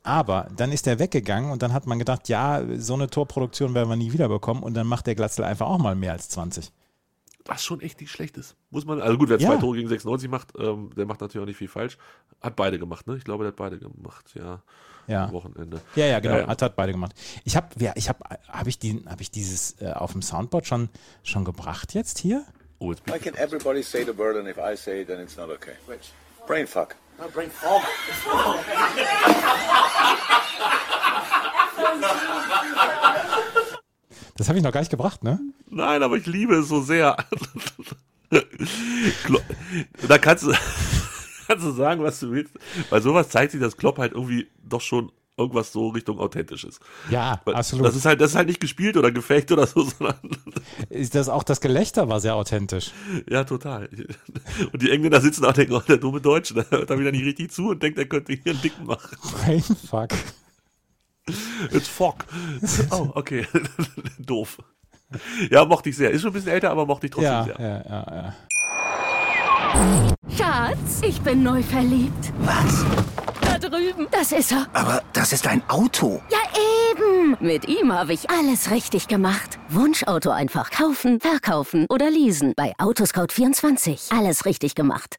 Aber 0.05 0.49
dann 0.57 0.71
ist 0.71 0.87
er 0.87 1.01
weggegangen 1.01 1.51
und 1.51 1.63
dann 1.63 1.73
hat 1.73 1.89
man 1.89 1.99
gedacht, 1.99 2.29
ja, 2.29 2.63
so 2.77 2.95
eine 2.95 3.11
Torproduktion 3.11 3.75
werden 3.75 3.89
wir 3.89 3.97
nie 3.97 4.13
wieder 4.13 4.29
bekommen 4.29 4.63
und 4.63 4.75
dann 4.75 4.87
macht 4.87 5.09
der 5.09 5.17
Glatzel 5.17 5.45
einfach 5.45 5.67
auch 5.67 5.79
mal 5.79 5.97
mehr 5.97 6.13
als 6.13 6.29
20 6.29 6.71
was 7.45 7.65
schon 7.65 7.81
echt 7.81 8.01
nicht 8.01 8.11
schlecht 8.11 8.37
ist. 8.37 8.57
Muss 8.71 8.85
man, 8.85 9.01
also 9.01 9.19
gut, 9.19 9.29
wer 9.29 9.39
zwei 9.39 9.57
Tore 9.57 9.77
gegen 9.77 9.89
96 9.89 10.31
macht, 10.31 10.49
ähm, 10.59 10.91
der 10.97 11.07
macht 11.07 11.21
natürlich 11.21 11.43
auch 11.43 11.49
nicht 11.49 11.57
viel 11.57 11.69
falsch. 11.69 11.99
Hat 12.41 12.57
beide 12.57 12.79
gemacht, 12.79 13.07
ne? 13.07 13.17
Ich 13.17 13.25
glaube, 13.25 13.45
der 13.45 13.49
hat 13.49 13.57
beide 13.57 13.79
gemacht, 13.79 14.33
ja. 14.35 14.63
Ja. 15.09 15.25
Am 15.25 15.33
Wochenende. 15.33 15.81
Ja, 15.97 16.07
ja, 16.07 16.21
genau. 16.21 16.35
Ja, 16.35 16.41
ja. 16.43 16.47
Hat, 16.47 16.63
hat 16.63 16.77
beide 16.77 16.93
gemacht. 16.93 17.13
Ich 17.45 17.57
habe, 17.57 17.67
ich 17.95 18.09
habe, 18.09 18.21
habe 18.49 18.69
ich 18.69 18.79
die, 18.79 19.05
habe 19.07 19.21
ich 19.21 19.33
dieses 19.33 19.81
äh, 19.81 19.93
auf 19.93 20.13
dem 20.13 20.23
Soundboard 20.23 20.67
schon, 20.67 20.89
schon 21.25 21.45
gebracht 21.45 21.95
jetzt 21.95 22.19
hier? 22.19 22.45
Oh, 22.79 22.93
jetzt 22.93 23.05
Why 23.07 23.19
can 23.19 23.35
everybody 23.35 23.83
say 23.83 24.05
the 24.05 24.17
word 24.17 24.37
and 24.37 24.49
if 24.49 24.59
I 24.59 24.77
say 24.77 25.03
it, 25.03 25.09
then 25.09 25.21
it's 25.21 25.37
not 25.37 25.51
okay? 25.51 25.75
Which? 25.87 26.13
Brain 26.47 26.67
fuck. 26.67 26.95
No, 27.19 27.29
brain 27.29 27.51
fog. 27.51 27.83
Das 34.37 34.49
habe 34.49 34.59
ich 34.59 34.65
noch 34.65 34.73
gar 34.73 34.81
nicht 34.81 34.91
gebracht, 34.91 35.23
ne? 35.25 35.41
Nein, 35.69 36.03
aber 36.03 36.17
ich 36.17 36.27
liebe 36.27 36.55
es 36.57 36.69
so 36.69 36.81
sehr. 36.81 37.17
da 40.09 40.19
kannst 40.19 40.45
du, 40.45 40.53
kannst 41.47 41.65
du 41.65 41.71
sagen, 41.73 42.03
was 42.03 42.21
du 42.21 42.31
willst. 42.31 42.55
Weil 42.91 43.03
sowas 43.03 43.29
zeigt 43.29 43.53
sich, 43.53 43.61
dass 43.61 43.77
Klopp 43.77 43.99
halt 43.99 44.13
irgendwie 44.13 44.49
doch 44.63 44.81
schon 44.81 45.13
irgendwas 45.37 45.73
so 45.73 45.89
Richtung 45.89 46.19
authentisches. 46.19 46.79
Ja, 47.11 47.41
absolut. 47.47 47.87
Das 47.87 47.97
ist 47.97 48.05
halt, 48.05 48.21
das 48.21 48.31
ist 48.31 48.37
halt 48.37 48.49
nicht 48.49 48.61
gespielt 48.61 48.97
oder 48.97 49.11
gefaked 49.11 49.51
oder 49.53 49.67
so, 49.67 49.83
sondern. 49.99 50.17
Ist 50.89 51.15
das 51.15 51.29
auch 51.29 51.43
das 51.43 51.61
Gelächter 51.61 52.09
war 52.09 52.21
sehr 52.21 52.35
authentisch. 52.35 52.93
Ja, 53.29 53.45
total. 53.45 53.89
Und 54.73 54.83
die 54.83 54.91
Engländer 54.91 55.21
sitzen 55.21 55.45
auch 55.45 55.49
und 55.49 55.57
denken, 55.57 55.75
oh, 55.75 55.81
der 55.81 55.99
dumme 55.99 56.21
Deutsche, 56.21 56.55
der 56.55 56.71
hört 56.71 56.91
da 56.91 56.99
wieder 56.99 57.13
nicht 57.13 57.25
richtig 57.25 57.51
zu 57.51 57.69
und 57.71 57.83
denkt, 57.83 57.99
er 57.99 58.07
könnte 58.07 58.33
hier 58.33 58.53
einen 58.53 58.63
Dicken 58.63 58.87
machen. 58.87 59.17
Brainfuck. 59.45 60.11
It's 61.71 61.89
Fog. 61.89 62.25
Oh, 62.91 63.11
okay. 63.15 63.47
Doof. 64.19 64.59
Ja, 65.51 65.65
mochte 65.65 65.91
ich 65.91 65.97
sehr. 65.97 66.11
Ist 66.11 66.23
schon 66.23 66.31
ein 66.31 66.35
bisschen 66.35 66.53
älter, 66.53 66.71
aber 66.71 66.87
mochte 66.87 67.07
ich 67.07 67.13
trotzdem 67.13 67.33
ja, 67.33 67.45
sehr. 67.45 67.61
Ja, 67.61 67.83
ja, 67.89 68.05
ja. 68.17 68.35
Schatz, 70.37 71.01
ich 71.03 71.21
bin 71.21 71.43
neu 71.43 71.63
verliebt. 71.63 72.33
Was? 72.41 72.85
Da 73.41 73.59
drüben. 73.59 74.07
Das 74.11 74.33
ist 74.33 74.53
er. 74.53 74.67
Aber 74.73 75.03
das 75.13 75.33
ist 75.33 75.47
ein 75.47 75.63
Auto. 75.69 76.23
Ja, 76.31 76.39
eben. 76.91 77.37
Mit 77.41 77.69
ihm 77.69 77.93
habe 77.93 78.13
ich 78.13 78.31
alles 78.31 78.71
richtig 78.71 79.09
gemacht. 79.09 79.59
Wunschauto 79.69 80.31
einfach 80.31 80.71
kaufen, 80.71 81.21
verkaufen 81.21 81.87
oder 81.89 82.11
leasen. 82.11 82.55
Bei 82.57 82.73
Autoscout24. 82.79 84.17
Alles 84.17 84.45
richtig 84.47 84.75
gemacht. 84.75 85.17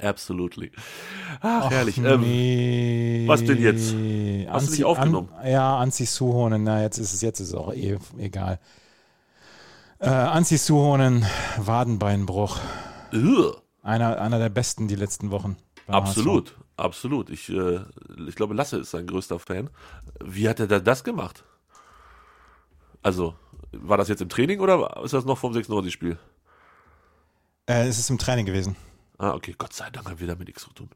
Absolutely. 0.00 0.70
Ach, 1.40 1.70
herrlich. 1.70 1.98
Ähm, 1.98 2.20
nee. 2.20 3.24
was 3.26 3.44
denn 3.44 3.60
jetzt? 3.60 3.94
Hast 4.48 4.54
Anzi, 4.54 4.66
du 4.66 4.72
nicht 4.72 4.84
aufgenommen? 4.84 5.28
An, 5.36 5.50
ja, 5.50 5.78
Anzi 5.78 6.06
Suhonen. 6.06 6.62
Na, 6.62 6.82
jetzt 6.82 6.98
ist 6.98 7.12
es, 7.12 7.20
jetzt 7.20 7.40
ist 7.40 7.48
es 7.48 7.54
auch 7.54 7.72
eh 7.72 7.98
egal. 8.18 8.60
Äh, 9.98 10.08
Anzi 10.08 10.56
Suhonen, 10.56 11.26
Wadenbeinbruch. 11.56 12.58
Ugh. 13.12 13.56
Einer, 13.82 14.20
einer 14.20 14.38
der 14.38 14.50
besten 14.50 14.86
die 14.86 14.94
letzten 14.94 15.30
Wochen. 15.32 15.56
Absolut, 15.88 16.50
HSV. 16.50 16.60
absolut. 16.76 17.30
Ich, 17.30 17.48
äh, 17.48 17.80
ich 18.28 18.36
glaube, 18.36 18.54
Lasse 18.54 18.78
ist 18.78 18.90
sein 18.90 19.06
größter 19.06 19.38
Fan. 19.38 19.70
Wie 20.22 20.48
hat 20.48 20.60
er 20.60 20.66
das 20.80 21.02
gemacht? 21.02 21.42
Also, 23.02 23.34
war 23.72 23.96
das 23.96 24.08
jetzt 24.08 24.22
im 24.22 24.28
Training 24.28 24.60
oder 24.60 25.00
ist 25.02 25.14
das 25.14 25.24
noch 25.24 25.38
vom 25.38 25.52
96-Spiel? 25.52 26.18
Äh, 27.66 27.86
es 27.88 27.98
ist 27.98 28.10
im 28.10 28.18
Training 28.18 28.46
gewesen. 28.46 28.76
Ah, 29.18 29.34
okay, 29.34 29.54
Gott 29.58 29.72
sei 29.72 29.90
Dank 29.90 30.08
haben 30.08 30.20
wir 30.20 30.28
damit 30.28 30.46
nichts 30.46 30.62
zu 30.62 30.72
tun. 30.72 30.90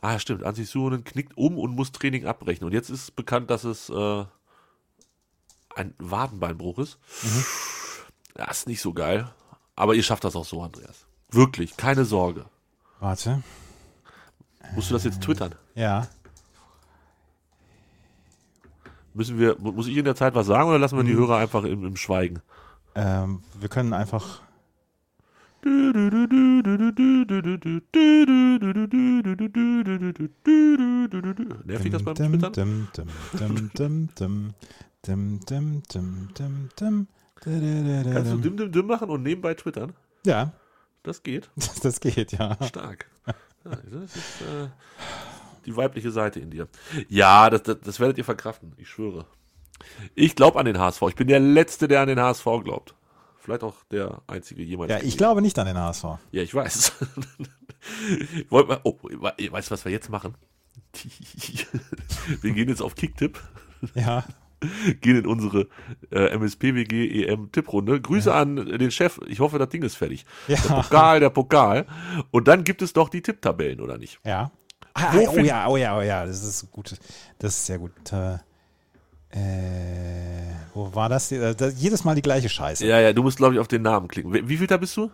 Ah, 0.00 0.18
stimmt, 0.18 0.42
Ansi 0.42 0.64
Suhonen 0.64 1.04
knickt 1.04 1.36
um 1.36 1.58
und 1.58 1.74
muss 1.74 1.92
Training 1.92 2.26
abbrechen. 2.26 2.64
Und 2.64 2.72
jetzt 2.72 2.90
ist 2.90 3.14
bekannt, 3.14 3.50
dass 3.50 3.62
es 3.62 3.88
äh, 3.88 4.24
ein 5.76 5.94
Wadenbeinbruch 5.98 6.78
ist. 6.78 6.98
Mhm. 7.22 7.44
Ja, 8.38 8.50
ist 8.50 8.66
nicht 8.66 8.82
so 8.82 8.92
geil. 8.92 9.30
Aber 9.76 9.94
ihr 9.94 10.02
schafft 10.02 10.24
das 10.24 10.34
auch 10.34 10.44
so, 10.44 10.62
Andreas. 10.62 11.06
Wirklich, 11.30 11.76
keine 11.76 12.04
Sorge. 12.04 12.46
Warte. 12.98 13.42
Musst 14.74 14.90
du 14.90 14.94
das 14.94 15.04
jetzt 15.04 15.22
twittern? 15.22 15.54
Ja. 15.74 16.08
Müssen 19.14 19.38
wir, 19.38 19.56
muss 19.58 19.86
ich 19.86 19.96
in 19.96 20.04
der 20.04 20.14
Zeit 20.14 20.34
was 20.34 20.46
sagen 20.46 20.68
oder 20.68 20.78
lassen 20.78 20.96
wir 20.96 21.04
die 21.04 21.14
Hörer 21.14 21.36
einfach 21.36 21.64
im, 21.64 21.84
im 21.84 21.96
Schweigen? 21.96 22.40
Ähm, 22.94 23.42
wir 23.58 23.68
können 23.68 23.92
einfach 23.92 24.40
Nervt 31.64 31.84
dich 31.84 31.92
das 31.92 32.02
beim 32.02 32.14
Twittern? 32.16 32.88
Kannst 33.32 33.76
du 38.32 38.36
dim 38.38 38.56
dim 38.56 38.72
dim 38.72 38.86
machen 38.86 39.08
und 39.08 39.22
nebenbei 39.22 39.54
twittern? 39.54 39.92
Ja. 40.26 40.52
Das 41.04 41.22
geht. 41.22 41.50
Das, 41.56 41.74
das 41.80 42.00
geht, 42.00 42.32
ja. 42.32 42.56
Stark. 42.64 43.06
Ja, 43.64 43.76
das 43.90 44.16
ist 44.16 44.40
äh, 44.40 44.68
die 45.66 45.76
weibliche 45.76 46.10
Seite 46.10 46.40
in 46.40 46.50
dir. 46.50 46.66
Ja, 47.08 47.48
das, 47.50 47.62
das, 47.62 47.80
das 47.80 48.00
werdet 48.00 48.18
ihr 48.18 48.24
verkraften, 48.24 48.72
ich 48.76 48.88
schwöre. 48.88 49.26
Ich 50.14 50.34
glaube 50.34 50.58
an 50.58 50.66
den 50.66 50.78
HSV. 50.78 51.02
Ich 51.08 51.14
bin 51.14 51.28
der 51.28 51.40
Letzte, 51.40 51.86
der 51.86 52.00
an 52.00 52.08
den 52.08 52.20
HSV 52.20 52.44
glaubt. 52.64 52.94
Vielleicht 53.42 53.64
auch 53.64 53.74
der 53.90 54.22
einzige 54.28 54.62
jemals. 54.62 54.90
Ja, 54.90 54.96
ich 54.98 55.02
gewesen. 55.02 55.16
glaube 55.18 55.42
nicht 55.42 55.58
an 55.58 55.66
den 55.66 55.76
HSV. 55.76 56.04
Ja, 56.30 56.42
ich 56.42 56.54
weiß. 56.54 56.92
Wollt 58.50 58.68
mal, 58.68 58.80
oh, 58.84 58.96
weißt 59.02 59.68
du, 59.68 59.70
was 59.72 59.84
wir 59.84 59.90
jetzt 59.90 60.10
machen? 60.10 60.36
wir 62.40 62.52
gehen 62.52 62.68
jetzt 62.68 62.82
auf 62.82 62.94
Kicktipp, 62.94 63.40
Ja. 63.94 64.24
gehen 65.00 65.16
in 65.16 65.26
unsere 65.26 65.66
äh, 66.12 66.26
MSPWG 66.36 67.24
EM 67.24 67.50
Tipprunde. 67.50 68.00
Grüße 68.00 68.32
an 68.32 68.54
den 68.56 68.92
Chef. 68.92 69.18
Ich 69.26 69.40
hoffe, 69.40 69.58
das 69.58 69.70
Ding 69.70 69.82
ist 69.82 69.96
fertig. 69.96 70.24
Ja. 70.46 70.56
Der 70.60 70.74
Pokal, 70.74 71.18
der 71.18 71.30
Pokal. 71.30 71.86
Und 72.30 72.46
dann 72.46 72.62
gibt 72.62 72.80
es 72.80 72.92
doch 72.92 73.08
die 73.08 73.22
Tipptabellen, 73.22 73.80
oder 73.80 73.98
nicht? 73.98 74.20
Ja. 74.24 74.52
Ah, 74.94 75.14
oh 75.16 75.38
ja, 75.38 75.66
oh 75.66 75.76
ja, 75.76 75.98
oh 75.98 76.02
ja, 76.02 76.24
das 76.26 76.44
ist 76.44 76.70
gut. 76.70 76.94
Das 77.40 77.56
ist 77.56 77.66
sehr 77.66 77.78
gut. 77.78 77.90
Äh, 78.12 78.38
äh, 79.32 80.52
wo 80.74 80.94
war 80.94 81.08
das? 81.08 81.32
Äh, 81.32 81.54
das? 81.54 81.80
Jedes 81.80 82.04
Mal 82.04 82.14
die 82.14 82.22
gleiche 82.22 82.48
Scheiße. 82.48 82.86
Ja, 82.86 83.00
ja, 83.00 83.12
du 83.12 83.22
musst, 83.22 83.38
glaube 83.38 83.54
ich, 83.54 83.60
auf 83.60 83.68
den 83.68 83.82
Namen 83.82 84.08
klicken. 84.08 84.32
Wie, 84.32 84.48
wie 84.48 84.56
viel 84.56 84.66
da 84.66 84.76
bist 84.76 84.96
du? 84.96 85.10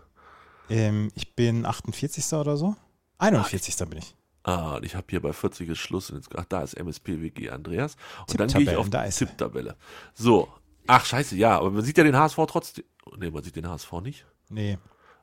Ähm, 0.68 1.10
ich 1.14 1.34
bin 1.34 1.64
48. 1.64 2.32
oder 2.34 2.56
so. 2.56 2.76
41. 3.18 3.76
bin 3.88 3.98
ich. 3.98 4.14
Ah, 4.42 4.76
und 4.76 4.84
ich 4.84 4.94
habe 4.94 5.06
hier 5.10 5.20
bei 5.20 5.32
40 5.32 5.68
ist 5.68 5.78
Schluss. 5.78 6.10
Und 6.10 6.16
jetzt, 6.16 6.30
ach, 6.36 6.44
da 6.48 6.62
ist 6.62 6.74
MSPWG 6.74 7.50
Andreas. 7.50 7.96
Und 8.28 8.40
dann 8.40 8.48
gehe 8.48 8.62
ich 8.62 8.76
auf 8.76 8.88
die. 8.90 9.10
Tipptabelle. 9.10 9.76
So. 10.14 10.48
Ach, 10.86 11.04
scheiße, 11.04 11.36
ja. 11.36 11.58
Aber 11.58 11.70
man 11.70 11.82
sieht 11.82 11.98
ja 11.98 12.04
den 12.04 12.16
HSV 12.16 12.38
trotzdem. 12.48 12.84
Nee, 13.18 13.30
man 13.30 13.42
sieht 13.42 13.56
den 13.56 13.68
HSV 13.68 13.92
nicht. 14.02 14.26
Nee. 14.48 14.78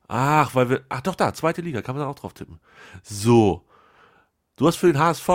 Ach, 0.07 0.53
weil 0.53 0.69
wir. 0.69 0.83
Ach 0.89 1.01
doch, 1.01 1.15
da, 1.15 1.33
zweite 1.33 1.61
Liga, 1.61 1.81
kann 1.81 1.95
man 1.95 2.03
da 2.03 2.09
auch 2.09 2.15
drauf 2.15 2.33
tippen. 2.33 2.59
So. 3.03 3.65
Du 4.57 4.67
hast 4.67 4.77
für 4.77 4.87
den 4.87 4.99
HSV 4.99 5.27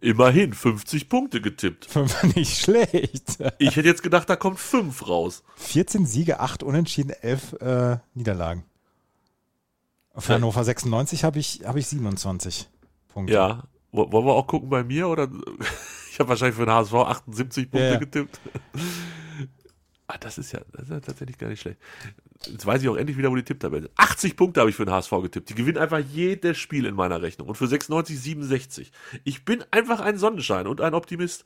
immerhin 0.00 0.52
50 0.54 1.08
Punkte 1.08 1.40
getippt. 1.40 1.88
Nicht 2.36 2.58
schlecht. 2.60 3.38
Ich 3.58 3.76
hätte 3.76 3.88
jetzt 3.88 4.02
gedacht, 4.02 4.28
da 4.30 4.36
kommt 4.36 4.58
5 4.58 5.08
raus. 5.08 5.42
14 5.56 6.06
Siege, 6.06 6.40
8 6.40 6.62
Unentschieden, 6.62 7.10
11 7.10 7.52
äh, 7.60 7.96
Niederlagen. 8.14 8.64
Für 10.16 10.32
Ja. 10.32 10.34
Hannover 10.36 10.64
96 10.64 11.24
habe 11.24 11.38
ich, 11.38 11.62
hab 11.64 11.76
ich 11.76 11.86
27 11.88 12.68
Punkte. 13.08 13.32
Ja. 13.34 13.64
Wo- 13.92 14.10
Wollen 14.12 14.26
wir 14.26 14.32
auch 14.34 14.46
gucken 14.46 14.68
bei 14.70 14.82
mir? 14.84 15.08
Oder 15.08 15.28
ich 16.10 16.18
habe 16.18 16.28
wahrscheinlich 16.30 16.56
für 16.56 16.64
den 16.66 16.74
HSV 16.74 16.94
78 16.94 17.70
Punkte 17.70 17.92
ja. 17.92 17.98
getippt. 17.98 18.40
Ah, 20.08 20.18
das 20.18 20.38
ist 20.38 20.52
ja, 20.52 20.60
das 20.72 20.82
ist 20.84 20.90
ja 20.90 21.00
tatsächlich 21.00 21.36
gar 21.36 21.48
nicht 21.48 21.60
schlecht. 21.60 21.78
Jetzt 22.46 22.64
weiß 22.64 22.80
ich 22.82 22.88
auch 22.88 22.96
endlich 22.96 23.16
wieder, 23.18 23.30
wo 23.30 23.34
die 23.34 23.42
Tipptabelle 23.42 23.86
ist. 23.86 23.92
80 23.96 24.36
Punkte 24.36 24.60
habe 24.60 24.70
ich 24.70 24.76
für 24.76 24.84
den 24.84 24.94
HSV 24.94 25.10
getippt. 25.22 25.48
Die 25.48 25.54
gewinnen 25.54 25.78
einfach 25.78 25.98
jedes 25.98 26.58
Spiel 26.58 26.86
in 26.86 26.94
meiner 26.94 27.22
Rechnung. 27.22 27.48
Und 27.48 27.56
für 27.56 27.66
96 27.66 28.20
67. 28.20 28.92
Ich 29.24 29.44
bin 29.44 29.64
einfach 29.72 30.00
ein 30.00 30.16
Sonnenschein 30.18 30.66
und 30.68 30.80
ein 30.80 30.94
Optimist. 30.94 31.44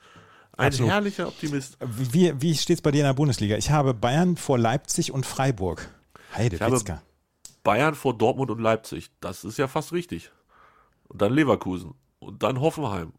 Ein 0.59 0.67
Absolut. 0.69 0.91
herrlicher 0.93 1.29
Optimist. 1.29 1.79
Wie, 1.81 2.35
wie 2.39 2.55
steht 2.55 2.77
es 2.79 2.83
bei 2.83 2.91
dir 2.91 2.99
in 3.01 3.07
der 3.07 3.15
Bundesliga? 3.15 3.57
Ich 3.57 3.71
habe 3.71 3.95
Bayern 3.95 4.37
vor 4.37 4.59
Leipzig 4.59 5.11
und 5.13 5.25
Freiburg. 5.25 5.89
Heide, 6.37 6.57
Ich 6.57 6.63
habe- 6.63 6.75
Witzka. 6.77 7.03
Bayern 7.63 7.95
vor 7.95 8.17
Dortmund 8.19 8.51
und 8.51 8.59
Leipzig. 8.61 9.11
Das 9.21 9.45
ist 9.45 9.57
ja 9.59 9.69
fast 9.69 9.93
richtig. 9.93 10.31
Und 11.09 11.23
dann 11.23 11.33
Leverkusen. 11.33 11.95
Und 12.19 12.43
dann 12.43 12.61
Hoffenheim. 12.61 13.13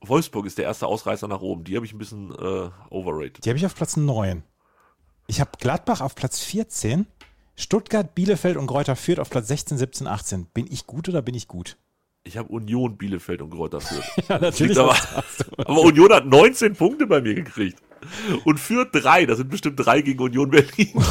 Wolfsburg 0.00 0.46
ist 0.46 0.58
der 0.58 0.64
erste 0.64 0.86
Ausreißer 0.86 1.28
nach 1.28 1.42
oben. 1.42 1.64
Die 1.64 1.76
habe 1.76 1.84
ich 1.86 1.92
ein 1.92 1.98
bisschen 1.98 2.30
äh, 2.32 2.70
overrated. 2.88 3.44
Die 3.44 3.50
habe 3.50 3.58
ich 3.58 3.66
auf 3.66 3.74
Platz 3.74 3.96
9. 3.96 4.42
Ich 5.30 5.40
habe 5.40 5.52
Gladbach 5.60 6.00
auf 6.00 6.16
Platz 6.16 6.40
14. 6.40 7.06
Stuttgart, 7.54 8.16
Bielefeld 8.16 8.56
und 8.56 8.66
Greuther 8.66 8.96
Fürth 8.96 9.20
auf 9.20 9.30
Platz 9.30 9.46
16, 9.46 9.78
17, 9.78 10.08
18. 10.08 10.46
Bin 10.46 10.66
ich 10.68 10.88
gut 10.88 11.08
oder 11.08 11.22
bin 11.22 11.36
ich 11.36 11.46
gut? 11.46 11.76
Ich 12.24 12.36
habe 12.36 12.48
Union, 12.48 12.98
Bielefeld 12.98 13.40
und 13.40 13.50
Greuther 13.50 13.80
Fürth. 13.80 14.04
Ja, 14.28 14.38
Liegt 14.38 14.76
aber, 14.76 14.96
aber 15.56 15.82
Union 15.82 16.12
hat 16.12 16.26
19 16.26 16.74
Punkte 16.74 17.06
bei 17.06 17.20
mir 17.20 17.34
gekriegt. 17.34 17.80
Und 18.44 18.58
Fürth 18.58 18.88
drei. 18.90 19.24
Das 19.24 19.38
sind 19.38 19.50
bestimmt 19.50 19.78
drei 19.78 20.00
gegen 20.02 20.20
Union 20.20 20.50
Berlin. 20.50 20.94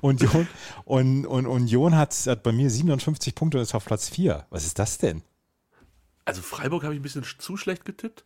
Union, 0.00 0.48
und, 0.86 1.26
und 1.26 1.46
Union 1.46 1.94
hat, 1.94 2.14
hat 2.26 2.42
bei 2.42 2.52
mir 2.52 2.70
57 2.70 3.34
Punkte 3.34 3.58
und 3.58 3.64
ist 3.64 3.74
auf 3.74 3.84
Platz 3.84 4.08
4. 4.08 4.46
Was 4.48 4.64
ist 4.64 4.78
das 4.78 4.96
denn? 4.96 5.20
Also 6.24 6.40
Freiburg 6.40 6.84
habe 6.84 6.94
ich 6.94 7.00
ein 7.00 7.02
bisschen 7.02 7.26
zu 7.38 7.58
schlecht 7.58 7.84
getippt. 7.84 8.24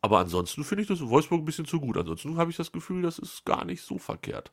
Aber 0.00 0.18
ansonsten 0.18 0.64
finde 0.64 0.82
ich 0.82 0.88
das 0.88 1.00
Wolfsburg 1.00 1.42
ein 1.42 1.44
bisschen 1.44 1.66
zu 1.66 1.80
gut. 1.80 1.96
Ansonsten 1.96 2.36
habe 2.36 2.50
ich 2.50 2.56
das 2.56 2.72
Gefühl, 2.72 3.02
das 3.02 3.18
ist 3.18 3.44
gar 3.44 3.64
nicht 3.64 3.82
so 3.82 3.98
verkehrt. 3.98 4.52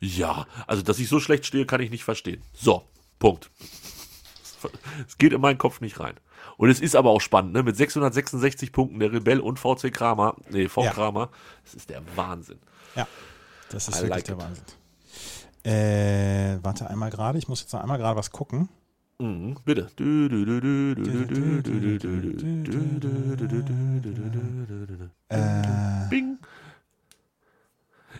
Ja, 0.00 0.46
also 0.66 0.82
dass 0.82 0.98
ich 0.98 1.08
so 1.08 1.20
schlecht 1.20 1.46
stehe, 1.46 1.66
kann 1.66 1.80
ich 1.80 1.90
nicht 1.90 2.04
verstehen. 2.04 2.42
So, 2.54 2.84
Punkt. 3.18 3.50
Es 5.06 5.18
geht 5.18 5.32
in 5.32 5.40
meinen 5.40 5.58
Kopf 5.58 5.80
nicht 5.80 6.00
rein. 6.00 6.18
Und 6.56 6.70
es 6.70 6.80
ist 6.80 6.96
aber 6.96 7.10
auch 7.10 7.20
spannend, 7.20 7.52
ne? 7.52 7.62
Mit 7.62 7.76
666 7.76 8.72
Punkten 8.72 8.98
der 8.98 9.12
Rebell 9.12 9.40
und 9.40 9.58
VC 9.58 9.92
Kramer, 9.92 10.34
nee, 10.48 10.68
V 10.68 10.84
Ja. 10.84 10.90
Kramer, 10.92 11.30
das 11.64 11.74
ist 11.74 11.90
der 11.90 12.02
Wahnsinn. 12.16 12.58
Ja, 12.94 13.06
das 13.70 13.88
ist 13.88 13.96
I 13.96 14.08
wirklich 14.08 14.10
like 14.10 14.24
der 14.24 14.34
it. 14.36 14.40
Wahnsinn. 14.40 14.64
Äh, 15.64 16.58
warte 16.62 16.88
einmal 16.88 17.10
gerade, 17.10 17.38
ich 17.38 17.48
muss 17.48 17.60
jetzt 17.60 17.72
noch 17.72 17.80
einmal 17.80 17.98
gerade 17.98 18.16
was 18.16 18.30
gucken. 18.30 18.68
Bitte. 19.64 19.88
Bing. 26.10 26.38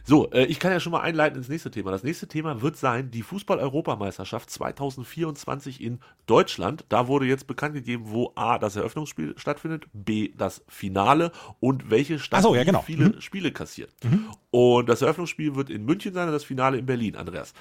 So, 0.05 0.31
ich 0.33 0.61
kann 0.61 0.71
ja 0.71 0.79
schon 0.79 0.93
mal 0.93 1.01
einleiten 1.01 1.37
ins 1.37 1.49
nächste 1.49 1.71
Thema. 1.71 1.91
Das 1.91 2.05
nächste 2.05 2.29
Thema 2.29 2.63
wird 2.63 2.77
sein 2.77 3.11
die 3.11 3.23
Fußball-Europameisterschaft 3.23 4.49
2024 4.51 5.83
in 5.83 5.99
Deutschland. 6.27 6.85
Da 6.89 7.09
wurde 7.09 7.27
jetzt 7.27 7.47
bekannt 7.47 7.75
gegeben, 7.75 8.05
wo 8.07 8.33
A, 8.37 8.59
das 8.59 8.77
Eröffnungsspiel 8.77 9.35
stattfindet, 9.37 9.87
B, 9.93 10.31
das 10.37 10.63
Finale 10.69 11.33
und 11.59 11.91
welche 11.91 12.21
Stadt 12.21 12.43
so, 12.43 12.55
ja, 12.55 12.65
genau. 12.65 12.83
viele 12.83 13.07
mhm. 13.07 13.21
Spiele 13.21 13.51
kassiert. 13.51 13.91
Mhm. 14.05 14.27
Und 14.51 14.89
das 14.89 15.03
Eröffnungsspiel 15.03 15.57
wird 15.57 15.71
in 15.71 15.85
München 15.85 16.15
sein 16.15 16.29
und 16.29 16.33
das 16.33 16.45
Finale 16.45 16.79
in 16.79 16.87
Berlin, 16.87 17.17
Andreas. 17.17 17.53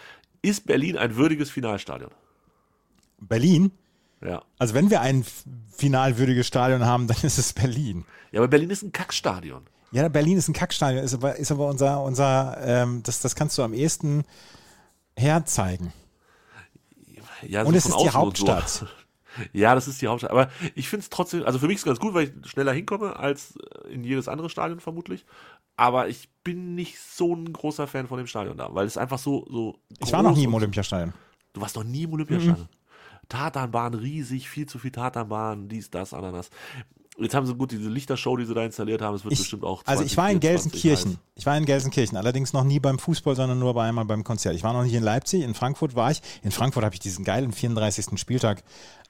Ist 0.42 0.68
Berlin 0.68 0.98
ein 0.98 1.16
würdiges 1.16 1.50
Finalstadion? 1.50 2.12
Berlin, 3.20 3.72
Ja. 4.22 4.42
also 4.58 4.74
wenn 4.74 4.90
wir 4.90 5.02
ein 5.02 5.26
finalwürdiges 5.76 6.48
Stadion 6.48 6.86
haben, 6.86 7.08
dann 7.08 7.18
ist 7.24 7.38
es 7.38 7.54
Berlin. 7.54 8.06
Ja, 8.32 8.40
aber 8.42 8.48
Berlin 8.48 8.70
ist 8.70 8.84
ein 8.84 8.92
Kackstadion. 8.92 9.64
Ja, 9.92 10.08
Berlin 10.10 10.38
ist 10.38 10.48
ein 10.50 10.54
Kackstadion, 10.54 11.04
ist 11.04 11.14
aber, 11.14 11.36
ist 11.38 11.52
aber 11.52 11.68
unser, 11.68 12.04
unser 12.04 12.58
ähm, 12.62 13.02
das, 13.04 13.22
das 13.22 13.36
kannst 13.36 13.58
du 13.58 13.64
am 13.64 13.74
ehesten 13.74 14.24
herzeigen. 15.16 15.94
Ja, 17.44 17.64
Und 17.64 17.76
es 17.76 17.86
ist 17.86 17.94
die 17.96 18.04
und 18.06 18.12
so. 18.12 18.14
Hauptstadt. 18.14 18.86
Ja, 19.52 19.76
das 19.76 19.90
ist 19.90 20.02
die 20.02 20.08
Hauptstadt. 20.08 20.32
Aber 20.32 20.50
ich 20.76 20.88
finde 20.88 21.02
es 21.04 21.10
trotzdem, 21.10 21.44
also 21.44 21.60
für 21.60 21.68
mich 21.68 21.76
ist 21.76 21.82
es 21.82 21.86
ganz 21.86 22.00
gut, 22.00 22.14
weil 22.14 22.32
ich 22.42 22.50
schneller 22.50 22.72
hinkomme 22.72 23.18
als 23.20 23.58
äh, 23.58 23.90
in 23.92 24.06
jedes 24.06 24.30
andere 24.30 24.50
Stadion 24.50 24.80
vermutlich. 24.80 25.26
Aber 25.76 26.08
ich 26.08 26.30
bin 26.46 26.74
nicht 26.74 26.98
so 27.02 27.36
ein 27.36 27.52
großer 27.52 27.86
Fan 27.86 28.08
von 28.08 28.18
dem 28.18 28.28
Stadion 28.28 28.56
da, 28.56 28.74
weil 28.74 28.88
es 28.88 28.96
einfach 28.96 29.20
so. 29.20 29.46
so 29.50 29.78
Ich 30.00 30.14
war 30.14 30.24
noch 30.24 30.38
nie 30.38 30.46
im 30.46 30.54
Olympiastadion. 30.54 31.14
Du 31.52 31.60
warst 31.60 31.76
noch 31.76 31.84
nie 31.84 32.04
im 32.04 32.14
Olympiastadion. 32.14 32.70
Tatanbahn 33.30 33.94
riesig, 33.94 34.50
viel 34.50 34.66
zu 34.68 34.80
viel 34.80 34.92
Tatanbahn, 34.92 35.68
dies, 35.70 35.90
das, 35.90 36.14
Ananas. 36.14 36.50
Jetzt 37.18 37.34
haben 37.34 37.46
sie 37.48 37.56
gut 37.56 37.72
diese 37.72 37.90
Lichtershow, 37.90 38.36
die 38.36 38.44
sie 38.46 38.54
da 38.54 38.66
installiert 38.66 39.02
haben. 39.02 39.16
Es 39.16 39.24
wird 39.24 39.32
Ich, 39.34 39.40
bestimmt 39.40 39.64
auch. 39.64 39.82
also 39.86 40.04
ich 40.04 40.18
war 40.18 40.30
in 40.30 40.42
2024 40.42 40.82
Gelsenkirchen. 40.82 41.12
heiß. 41.14 41.20
Ich 41.36 41.46
war 41.46 41.58
in 41.58 41.66
Gelsenkirchen, 41.66 42.18
allerdings 42.18 42.52
noch 42.52 42.66
nie 42.66 42.82
beim 42.82 43.00
Fußball, 43.00 43.38
sondern 43.38 43.58
nur 43.58 43.74
bei 43.74 43.88
einmal 43.88 44.04
beim 44.04 44.26
Konzert. 44.26 44.54
Ich 44.56 44.64
war 44.64 44.74
noch 44.74 44.84
nicht 44.84 44.94
in 44.94 45.02
Leipzig, 45.04 45.44
in 45.44 45.54
Frankfurt 45.54 45.96
war 45.96 46.12
ich. 46.12 46.22
In 46.44 46.52
Frankfurt 46.52 46.84
habe 46.84 46.94
ich 46.94 47.00
diesen 47.00 47.24
geilen 47.24 47.54
34. 47.54 48.20
Spieltag 48.20 48.64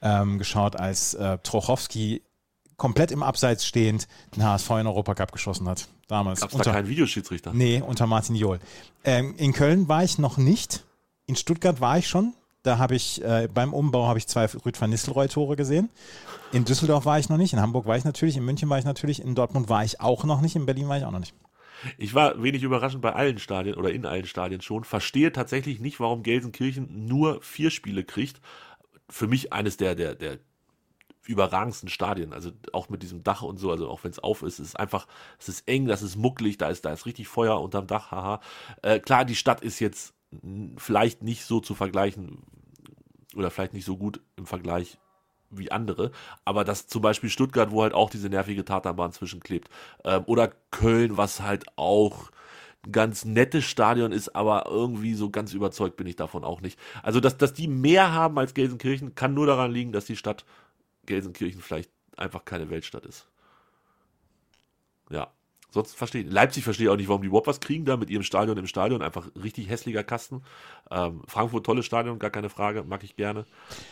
ähm, 0.04 0.38
geschaut, 0.38 0.76
als 0.76 1.16
äh, 1.16 1.40
Trochowski 1.40 2.22
komplett 2.78 3.10
im 3.10 3.24
Abseits 3.24 3.66
stehend 3.66 4.08
den 4.36 4.44
HSV 4.44 4.70
in 4.72 4.86
Europacup 4.88 5.32
geschossen 5.32 5.68
hat. 5.68 5.88
Damals. 6.08 6.42
Gab 6.42 6.52
es 6.54 6.58
da 6.60 6.74
keinen 6.74 6.88
Videoschiedsrichter? 6.90 7.54
Nee, 7.54 7.82
unter 7.82 8.06
Martin 8.06 8.36
Johl. 8.36 8.60
Ähm, 9.04 9.34
in 9.38 9.52
Köln 9.54 9.88
war 9.88 10.04
ich 10.04 10.20
noch 10.20 10.38
nicht. 10.38 10.84
In 11.26 11.36
Stuttgart 11.36 11.82
war 11.82 11.98
ich 11.98 12.08
schon. 12.08 12.34
Da 12.66 12.80
habe 12.80 12.96
ich 12.96 13.24
äh, 13.24 13.48
beim 13.54 13.74
Umbau 13.74 14.08
habe 14.08 14.18
ich 14.18 14.28
zwei 14.28 14.46
Rüd 14.46 14.82
van 14.82 14.90
Nistelrooy 14.90 15.28
Tore 15.28 15.56
gesehen. 15.56 15.90
In 16.52 16.66
Düsseldorf 16.66 17.06
war 17.06 17.20
ich 17.20 17.30
noch 17.30 17.38
nicht. 17.38 17.54
In 17.54 17.62
Hamburg 17.62 17.86
war 17.86 17.96
ich 17.96 18.06
natürlich. 18.06 18.38
In 18.38 18.44
München 18.44 18.68
war 18.70 18.80
ich 18.80 18.86
natürlich. 18.86 19.22
In 19.22 19.36
Dortmund 19.36 19.70
war 19.70 19.84
ich 19.84 20.02
auch 20.02 20.24
noch 20.24 20.42
nicht. 20.42 20.56
In 20.56 20.66
Berlin 20.66 20.88
war 20.88 20.98
ich 20.98 21.06
auch 21.06 21.12
noch 21.12 21.20
nicht. 21.20 21.36
Ich 22.00 22.16
war 22.16 22.42
wenig 22.42 22.64
überraschend 22.64 23.04
bei 23.04 23.14
allen 23.14 23.38
Stadien 23.38 23.76
oder 23.76 23.92
in 23.92 24.08
allen 24.08 24.26
Stadien 24.26 24.62
schon. 24.62 24.84
Verstehe 24.84 25.32
tatsächlich 25.32 25.80
nicht, 25.80 26.00
warum 26.00 26.24
Gelsenkirchen 26.24 27.06
nur 27.06 27.40
vier 27.44 27.70
Spiele 27.70 28.04
kriegt. 28.04 28.42
Für 29.10 29.28
mich 29.28 29.54
eines 29.54 29.78
der, 29.78 29.94
der, 29.94 30.16
der 30.16 30.40
überragendsten 31.28 31.90
Stadien. 31.90 32.34
Also 32.34 32.50
auch 32.74 32.90
mit 32.90 33.04
diesem 33.04 33.24
Dach 33.24 33.44
und 33.44 33.58
so, 33.58 33.70
also 33.70 33.88
auch 33.90 34.04
wenn 34.04 34.10
es 34.10 34.18
auf 34.18 34.42
ist, 34.42 34.58
ist 34.58 34.80
einfach, 34.80 35.06
es 35.38 35.50
ist 35.50 35.68
eng, 35.68 35.86
das 35.86 36.02
ist 36.02 36.16
mucklig, 36.16 36.58
da 36.58 36.70
ist, 36.70 36.84
da 36.84 36.94
ist 36.94 37.06
richtig 37.06 37.28
Feuer 37.28 37.62
unterm 37.62 37.86
Dach, 37.86 38.10
haha. 38.10 38.42
Äh, 38.82 39.00
klar, 39.00 39.24
die 39.24 39.36
Stadt 39.36 39.62
ist 39.62 39.80
jetzt 39.80 40.15
vielleicht 40.78 41.24
nicht 41.24 41.46
so 41.46 41.60
zu 41.60 41.76
vergleichen 41.76 42.44
oder 43.36 43.52
vielleicht 43.52 43.74
nicht 43.74 43.86
so 43.86 43.98
gut 43.98 44.22
im 44.36 44.46
Vergleich 44.46 44.98
wie 45.50 45.72
andere, 45.72 46.12
aber 46.44 46.64
dass 46.64 46.88
zum 46.88 47.02
Beispiel 47.02 47.30
Stuttgart, 47.30 47.72
wo 47.72 47.84
halt 47.84 47.94
auch 47.94 48.10
diese 48.10 48.30
nervige 48.30 48.66
Tatanbahn 48.66 49.12
zwischenklebt, 49.12 49.70
ähm, 50.04 50.24
oder 50.26 50.52
Köln, 50.72 51.18
was 51.18 51.42
halt 51.42 51.66
auch 51.76 52.32
ein 52.86 52.92
ganz 52.92 53.26
nettes 53.26 53.66
Stadion 53.66 54.12
ist, 54.12 54.36
aber 54.36 54.66
irgendwie 54.68 55.14
so 55.14 55.30
ganz 55.30 55.54
überzeugt 55.54 55.98
bin 55.98 56.08
ich 56.08 56.16
davon 56.16 56.44
auch 56.44 56.62
nicht. 56.62 56.80
Also, 57.04 57.20
dass, 57.20 57.38
dass 57.38 57.54
die 57.54 57.68
mehr 57.68 58.14
haben 58.14 58.38
als 58.38 58.54
Gelsenkirchen, 58.54 59.16
kann 59.16 59.34
nur 59.34 59.48
daran 59.48 59.72
liegen, 59.72 59.92
dass 59.92 60.06
die 60.06 60.16
Stadt 60.16 60.46
Gelsenkirchen 61.06 61.62
vielleicht 61.62 61.92
einfach 62.18 62.46
keine 62.46 62.70
Weltstadt 62.70 63.06
ist. 63.06 63.28
Ja. 65.10 65.32
Sonst 65.76 65.94
verstehe 65.94 66.22
ich. 66.22 66.32
Leipzig 66.32 66.64
verstehe 66.64 66.86
ich 66.86 66.90
auch 66.90 66.96
nicht, 66.96 67.10
warum 67.10 67.22
die 67.22 67.28
überhaupt 67.28 67.48
was 67.48 67.60
kriegen 67.60 67.84
da 67.84 67.98
mit 67.98 68.10
ihrem 68.10 68.24
Stadion 68.24 68.58
im 68.58 68.66
Stadion. 68.66 69.02
Einfach 69.02 69.28
richtig 69.44 69.68
hässlicher 69.68 70.06
Kasten. 70.06 70.42
Ähm, 70.90 71.22
Frankfurt, 71.28 71.66
tolles 71.66 71.86
Stadion, 71.86 72.18
gar 72.18 72.30
keine 72.30 72.50
Frage, 72.50 72.84
mag 72.84 73.04
ich 73.04 73.18
gerne. 73.18 73.44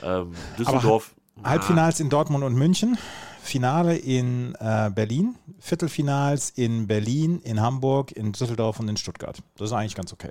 Ähm, 0.02 0.32
Düsseldorf. 0.58 1.14
Halbfinals 1.44 2.00
in 2.00 2.10
Dortmund 2.10 2.46
und 2.46 2.56
München, 2.56 2.98
Finale 3.42 3.98
in 3.98 4.56
äh, 4.62 4.92
Berlin, 4.96 5.36
Viertelfinals 5.60 6.52
in 6.52 6.88
Berlin, 6.88 7.42
in 7.44 7.60
Hamburg, 7.60 8.14
in 8.14 8.32
Düsseldorf 8.32 8.80
und 8.80 8.88
in 8.88 8.96
Stuttgart. 8.96 9.44
Das 9.58 9.72
ist 9.72 9.74
eigentlich 9.74 9.96
ganz 9.96 10.14
okay. 10.14 10.30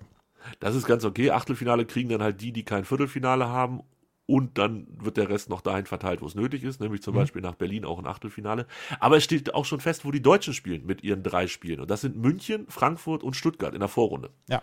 Das 0.58 0.74
ist 0.74 0.86
ganz 0.86 1.04
okay. 1.04 1.32
Achtelfinale 1.32 1.84
kriegen 1.84 2.08
dann 2.08 2.22
halt 2.22 2.40
die, 2.40 2.52
die 2.52 2.64
kein 2.64 2.86
Viertelfinale 2.86 3.48
haben. 3.48 3.82
Und 4.26 4.56
dann 4.56 4.86
wird 4.88 5.16
der 5.16 5.28
Rest 5.28 5.50
noch 5.50 5.60
dahin 5.60 5.84
verteilt, 5.84 6.22
wo 6.22 6.26
es 6.26 6.34
nötig 6.34 6.62
ist, 6.62 6.80
nämlich 6.80 7.02
zum 7.02 7.14
mhm. 7.14 7.18
Beispiel 7.18 7.42
nach 7.42 7.54
Berlin 7.54 7.84
auch 7.84 7.98
ein 7.98 8.06
Achtelfinale. 8.06 8.66
Aber 9.00 9.16
es 9.16 9.24
steht 9.24 9.54
auch 9.54 9.64
schon 9.64 9.80
fest, 9.80 10.04
wo 10.04 10.10
die 10.10 10.22
Deutschen 10.22 10.54
spielen 10.54 10.86
mit 10.86 11.02
ihren 11.02 11.22
drei 11.22 11.48
Spielen. 11.48 11.80
Und 11.80 11.90
das 11.90 12.02
sind 12.02 12.16
München, 12.16 12.66
Frankfurt 12.68 13.24
und 13.24 13.34
Stuttgart 13.34 13.74
in 13.74 13.80
der 13.80 13.88
Vorrunde. 13.88 14.30
Ja. 14.48 14.62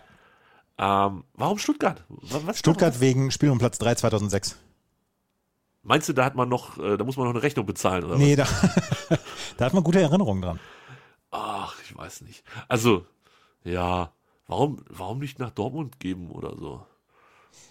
Ähm, 0.78 1.24
warum 1.34 1.58
Stuttgart? 1.58 2.04
Was 2.08 2.58
Stuttgart 2.58 3.00
wegen 3.00 3.30
Spiel 3.30 3.50
um 3.50 3.58
Platz 3.58 3.78
3 3.78 3.96
2006. 3.96 4.58
Meinst 5.82 6.08
du, 6.08 6.14
da 6.14 6.24
hat 6.24 6.34
man 6.34 6.48
noch, 6.48 6.78
äh, 6.78 6.96
da 6.96 7.04
muss 7.04 7.16
man 7.16 7.26
noch 7.26 7.34
eine 7.34 7.42
Rechnung 7.42 7.66
bezahlen 7.66 8.04
oder 8.04 8.16
nee, 8.16 8.36
was? 8.36 8.60
Da, 9.08 9.18
da 9.58 9.64
hat 9.66 9.74
man 9.74 9.84
gute 9.84 10.00
Erinnerungen 10.00 10.42
dran. 10.42 10.60
Ach, 11.30 11.76
ich 11.84 11.96
weiß 11.96 12.22
nicht. 12.22 12.44
Also, 12.68 13.06
ja, 13.62 14.12
warum, 14.46 14.82
warum 14.88 15.18
nicht 15.18 15.38
nach 15.38 15.50
Dortmund 15.50 16.00
geben 16.00 16.30
oder 16.30 16.56
so? 16.56 16.86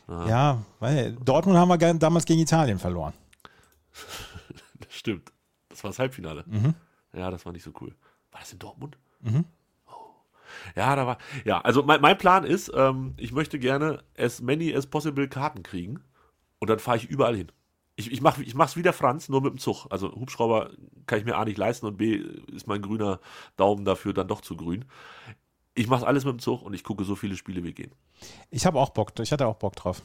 Ja, 0.08 0.28
ja 0.28 0.63
weil 0.80 1.13
Dortmund 1.13 1.58
haben 1.58 1.70
wir 1.70 1.94
damals 1.96 2.26
gegen 2.26 2.42
Italien 2.42 2.80
verloren. 2.80 3.13
das 4.80 4.94
stimmt. 4.94 5.32
Das 5.70 5.84
war 5.84 5.92
das 5.92 6.00
Halbfinale. 6.00 6.44
Mhm. 6.48 6.74
Ja, 7.13 7.32
das 7.32 7.46
war 7.46 7.54
nicht 7.54 7.63
so 7.63 7.72
cool. 7.82 7.96
War 8.32 8.42
das 8.42 8.52
in 8.54 8.60
Dortmund? 8.60 8.98
Mhm. 9.22 9.46
Oh. 9.88 9.92
Ja, 10.76 10.96
da 10.96 11.08
war. 11.08 11.18
Ja, 11.46 11.62
also 11.62 11.84
mein, 11.84 12.02
mein 12.02 12.18
Plan 12.18 12.44
ist, 12.44 12.72
ähm, 12.76 13.13
ich 13.18 13.32
möchte 13.32 13.60
gerne 13.60 14.04
as 14.18 14.42
many 14.42 14.76
as 14.76 14.88
possible 14.88 15.28
Karten 15.28 15.63
kriegen 15.63 16.02
und 16.60 16.70
dann 16.70 16.80
fahre 16.80 16.98
ich 16.98 17.06
überall 17.06 17.36
hin. 17.36 17.52
Ich, 17.96 18.12
ich 18.12 18.22
mache 18.22 18.44
ich 18.44 18.56
mach's 18.56 18.78
wie 18.78 18.82
der 18.82 18.94
Franz, 18.94 19.28
nur 19.28 19.42
mit 19.42 19.52
dem 19.52 19.58
Zug. 19.58 19.88
Also 19.89 20.13
Hubschrauber 20.13 20.72
kann 21.06 21.20
ich 21.20 21.26
mir 21.26 21.36
A 21.36 21.44
nicht 21.44 21.58
leisten 21.58 21.86
und 21.86 21.98
B 21.98 22.15
ist 22.54 22.68
mein 22.68 22.82
grüner 22.82 23.20
Daumen 23.58 23.84
dafür 23.84 24.13
dann 24.13 24.28
doch 24.28 24.42
zu 24.42 24.56
grün. 24.56 24.86
Ich 25.80 25.88
mache 25.88 26.06
alles 26.06 26.26
mit 26.26 26.34
dem 26.34 26.39
Zug 26.39 26.62
und 26.62 26.74
ich 26.74 26.84
gucke 26.84 27.06
so 27.06 27.15
viele 27.15 27.38
Spiele 27.38 27.63
wie 27.63 27.72
gehen. 27.72 27.94
Ich 28.50 28.65
habe 28.65 28.78
auch 28.78 28.89
Bock, 28.89 29.13
ich 29.18 29.32
hatte 29.32 29.48
auch 29.48 29.56
Bock 29.56 29.78
drauf. 29.78 30.02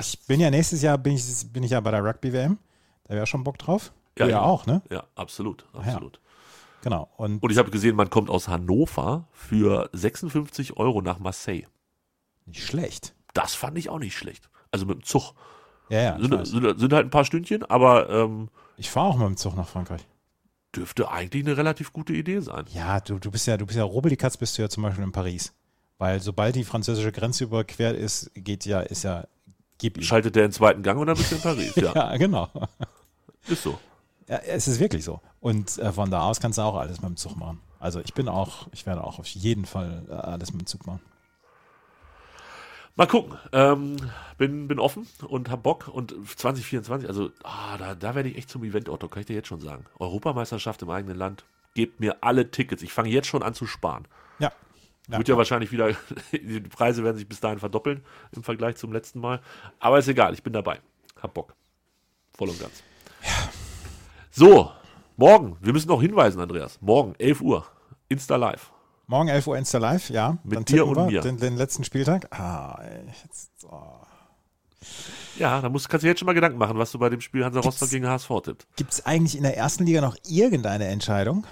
Ich 0.00 0.18
bin 0.26 0.40
ja 0.40 0.50
nächstes 0.50 0.82
Jahr 0.82 0.98
bin 0.98 1.14
ich, 1.14 1.52
bin 1.52 1.62
ich 1.62 1.70
ja 1.70 1.78
bei 1.78 1.92
der 1.92 2.04
Rugby 2.04 2.32
WM. 2.32 2.58
Da 3.04 3.14
wäre 3.14 3.24
schon 3.24 3.44
Bock 3.44 3.56
drauf. 3.58 3.92
Ja, 4.18 4.26
ja 4.26 4.40
auch, 4.40 4.66
ne? 4.66 4.82
Ja, 4.90 5.04
absolut, 5.14 5.66
absolut. 5.72 6.16
Ja. 6.16 6.20
Genau. 6.82 7.08
Und, 7.16 7.40
und 7.40 7.52
ich 7.52 7.58
habe 7.58 7.70
gesehen, 7.70 7.94
man 7.94 8.10
kommt 8.10 8.28
aus 8.28 8.48
Hannover 8.48 9.28
für 9.30 9.88
56 9.92 10.76
Euro 10.78 11.00
nach 11.00 11.20
Marseille. 11.20 11.66
Nicht 12.46 12.64
schlecht. 12.64 13.14
Das 13.34 13.54
fand 13.54 13.78
ich 13.78 13.90
auch 13.90 14.00
nicht 14.00 14.18
schlecht. 14.18 14.50
Also 14.72 14.84
mit 14.84 14.96
dem 14.96 15.04
Zug. 15.04 15.34
Ja, 15.90 16.00
ja. 16.00 16.18
Sind, 16.18 16.44
sind, 16.44 16.80
sind, 16.80 16.92
halt 16.92 17.06
ein 17.06 17.10
paar 17.10 17.24
Stündchen, 17.24 17.62
aber. 17.62 18.10
Ähm, 18.10 18.48
ich 18.76 18.90
fahre 18.90 19.10
auch 19.10 19.16
mal 19.16 19.28
mit 19.28 19.38
dem 19.38 19.40
Zug 19.40 19.54
nach 19.54 19.68
Frankreich. 19.68 20.08
Dürfte 20.76 21.10
eigentlich 21.10 21.44
eine 21.44 21.56
relativ 21.56 21.92
gute 21.92 22.12
Idee 22.12 22.40
sein. 22.40 22.64
Ja, 22.72 23.00
du, 23.00 23.18
du 23.18 23.30
bist 23.30 23.46
ja, 23.46 23.56
du 23.56 23.66
bist 23.66 23.78
ja 23.78 23.84
Rubelikatz 23.84 24.36
bist 24.36 24.58
du 24.58 24.62
ja 24.62 24.68
zum 24.68 24.82
Beispiel 24.82 25.04
in 25.04 25.12
Paris. 25.12 25.52
Weil 25.98 26.20
sobald 26.20 26.56
die 26.56 26.64
französische 26.64 27.12
Grenze 27.12 27.44
überquert 27.44 27.96
ist, 27.96 28.30
geht 28.34 28.64
ja, 28.66 28.80
ist 28.80 29.04
ja, 29.04 29.26
gib 29.78 30.02
Schaltet 30.02 30.34
der 30.34 30.44
in 30.44 30.48
den 30.50 30.54
zweiten 30.54 30.82
Gang 30.82 30.98
und 30.98 31.06
dann 31.06 31.16
bist 31.16 31.30
du 31.30 31.36
in 31.36 31.42
Paris, 31.42 31.74
ja. 31.76 31.92
ja, 31.94 32.16
genau. 32.16 32.48
Ist 33.46 33.62
so. 33.62 33.78
Ja, 34.28 34.36
es 34.38 34.66
ist 34.66 34.80
wirklich 34.80 35.04
so. 35.04 35.20
Und 35.40 35.78
äh, 35.78 35.92
von 35.92 36.10
da 36.10 36.22
aus 36.22 36.40
kannst 36.40 36.58
du 36.58 36.62
auch 36.62 36.76
alles 36.76 37.00
mit 37.00 37.10
dem 37.10 37.16
Zug 37.16 37.36
machen. 37.36 37.60
Also 37.78 38.00
ich 38.00 38.14
bin 38.14 38.28
auch, 38.28 38.66
ich 38.72 38.86
werde 38.86 39.04
auch 39.04 39.18
auf 39.18 39.26
jeden 39.26 39.66
Fall 39.66 40.06
äh, 40.08 40.12
alles 40.12 40.52
mit 40.52 40.62
dem 40.62 40.66
Zug 40.66 40.86
machen. 40.86 41.00
Mal 42.96 43.06
gucken. 43.06 43.36
Ähm, 43.52 43.96
bin, 44.38 44.68
bin 44.68 44.78
offen 44.78 45.06
und 45.26 45.50
hab 45.50 45.62
Bock. 45.62 45.88
Und 45.88 46.14
2024, 46.36 47.08
also 47.08 47.30
ah, 47.42 47.76
da, 47.76 47.94
da 47.94 48.14
werde 48.14 48.28
ich 48.28 48.36
echt 48.36 48.48
zum 48.48 48.62
Event-Otto, 48.62 49.08
kann 49.08 49.20
ich 49.20 49.26
dir 49.26 49.34
jetzt 49.34 49.48
schon 49.48 49.60
sagen. 49.60 49.84
Europameisterschaft 49.98 50.82
im 50.82 50.90
eigenen 50.90 51.16
Land. 51.16 51.44
Gebt 51.74 51.98
mir 51.98 52.18
alle 52.22 52.50
Tickets. 52.50 52.82
Ich 52.82 52.92
fange 52.92 53.08
jetzt 53.08 53.26
schon 53.26 53.42
an 53.42 53.54
zu 53.54 53.66
sparen. 53.66 54.06
Ja. 54.38 54.52
ja 55.08 55.18
Wird 55.18 55.28
ja 55.28 55.36
wahrscheinlich 55.36 55.72
wieder, 55.72 55.90
die 56.32 56.60
Preise 56.60 57.02
werden 57.02 57.16
sich 57.16 57.28
bis 57.28 57.40
dahin 57.40 57.58
verdoppeln 57.58 58.04
im 58.32 58.44
Vergleich 58.44 58.76
zum 58.76 58.92
letzten 58.92 59.18
Mal. 59.18 59.40
Aber 59.80 59.98
ist 59.98 60.08
egal, 60.08 60.32
ich 60.34 60.44
bin 60.44 60.52
dabei. 60.52 60.80
Hab 61.20 61.34
Bock. 61.34 61.54
Voll 62.36 62.50
und 62.50 62.60
ganz. 62.60 62.82
Ja. 63.22 63.50
So, 64.30 64.70
morgen, 65.16 65.56
wir 65.60 65.72
müssen 65.72 65.88
noch 65.88 66.00
hinweisen, 66.00 66.40
Andreas. 66.40 66.80
Morgen, 66.80 67.14
11 67.18 67.40
Uhr, 67.40 67.66
Insta 68.08 68.36
Live. 68.36 68.73
Morgen 69.06 69.28
11 69.28 69.46
Uhr 69.46 69.58
Insta 69.58 69.78
Live, 69.78 70.10
ja. 70.10 70.38
Mit 70.44 70.68
dir 70.68 70.86
und 70.86 71.06
mir. 71.06 71.20
Den, 71.20 71.36
den, 71.38 71.56
letzten 71.56 71.84
Spieltag. 71.84 72.26
Ah, 72.32 72.80
jetzt, 73.22 73.50
oh. 73.70 73.82
Ja, 75.38 75.60
da 75.60 75.68
musst, 75.68 75.88
kannst 75.88 76.04
du 76.04 76.08
jetzt 76.08 76.20
schon 76.20 76.26
mal 76.26 76.32
Gedanken 76.32 76.58
machen, 76.58 76.78
was 76.78 76.92
du 76.92 76.98
bei 76.98 77.08
dem 77.10 77.20
Spiel 77.20 77.44
Hansa 77.44 77.60
Rostock 77.60 77.90
gegen 77.90 78.06
HSV 78.08 78.30
tippt. 78.44 78.66
Gibt 78.76 78.92
es 78.92 79.04
eigentlich 79.04 79.36
in 79.36 79.42
der 79.42 79.56
ersten 79.56 79.84
Liga 79.84 80.00
noch 80.00 80.16
irgendeine 80.26 80.86
Entscheidung? 80.86 81.44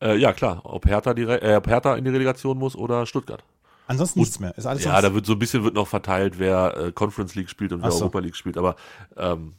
Äh, 0.00 0.16
ja, 0.18 0.32
klar. 0.32 0.60
Ob 0.64 0.86
Hertha, 0.86 1.12
äh, 1.12 1.56
ob 1.56 1.66
Hertha 1.66 1.96
in 1.96 2.04
die 2.04 2.10
Relegation 2.10 2.58
muss 2.58 2.76
oder 2.76 3.06
Stuttgart. 3.06 3.42
Ansonsten 3.88 4.20
nichts 4.20 4.40
mehr. 4.40 4.56
Ist 4.56 4.66
alles 4.66 4.84
ja, 4.84 5.00
da 5.00 5.14
wird 5.14 5.26
so 5.26 5.32
ein 5.32 5.38
bisschen 5.38 5.64
wird 5.64 5.74
noch 5.74 5.86
verteilt, 5.86 6.38
wer 6.38 6.76
äh, 6.76 6.92
Conference 6.92 7.34
League 7.34 7.48
spielt 7.48 7.72
und 7.72 7.82
wer 7.82 7.90
so. 7.90 8.00
Europa 8.00 8.18
League 8.18 8.36
spielt. 8.36 8.58
Aber 8.58 8.76
ähm, 9.16 9.54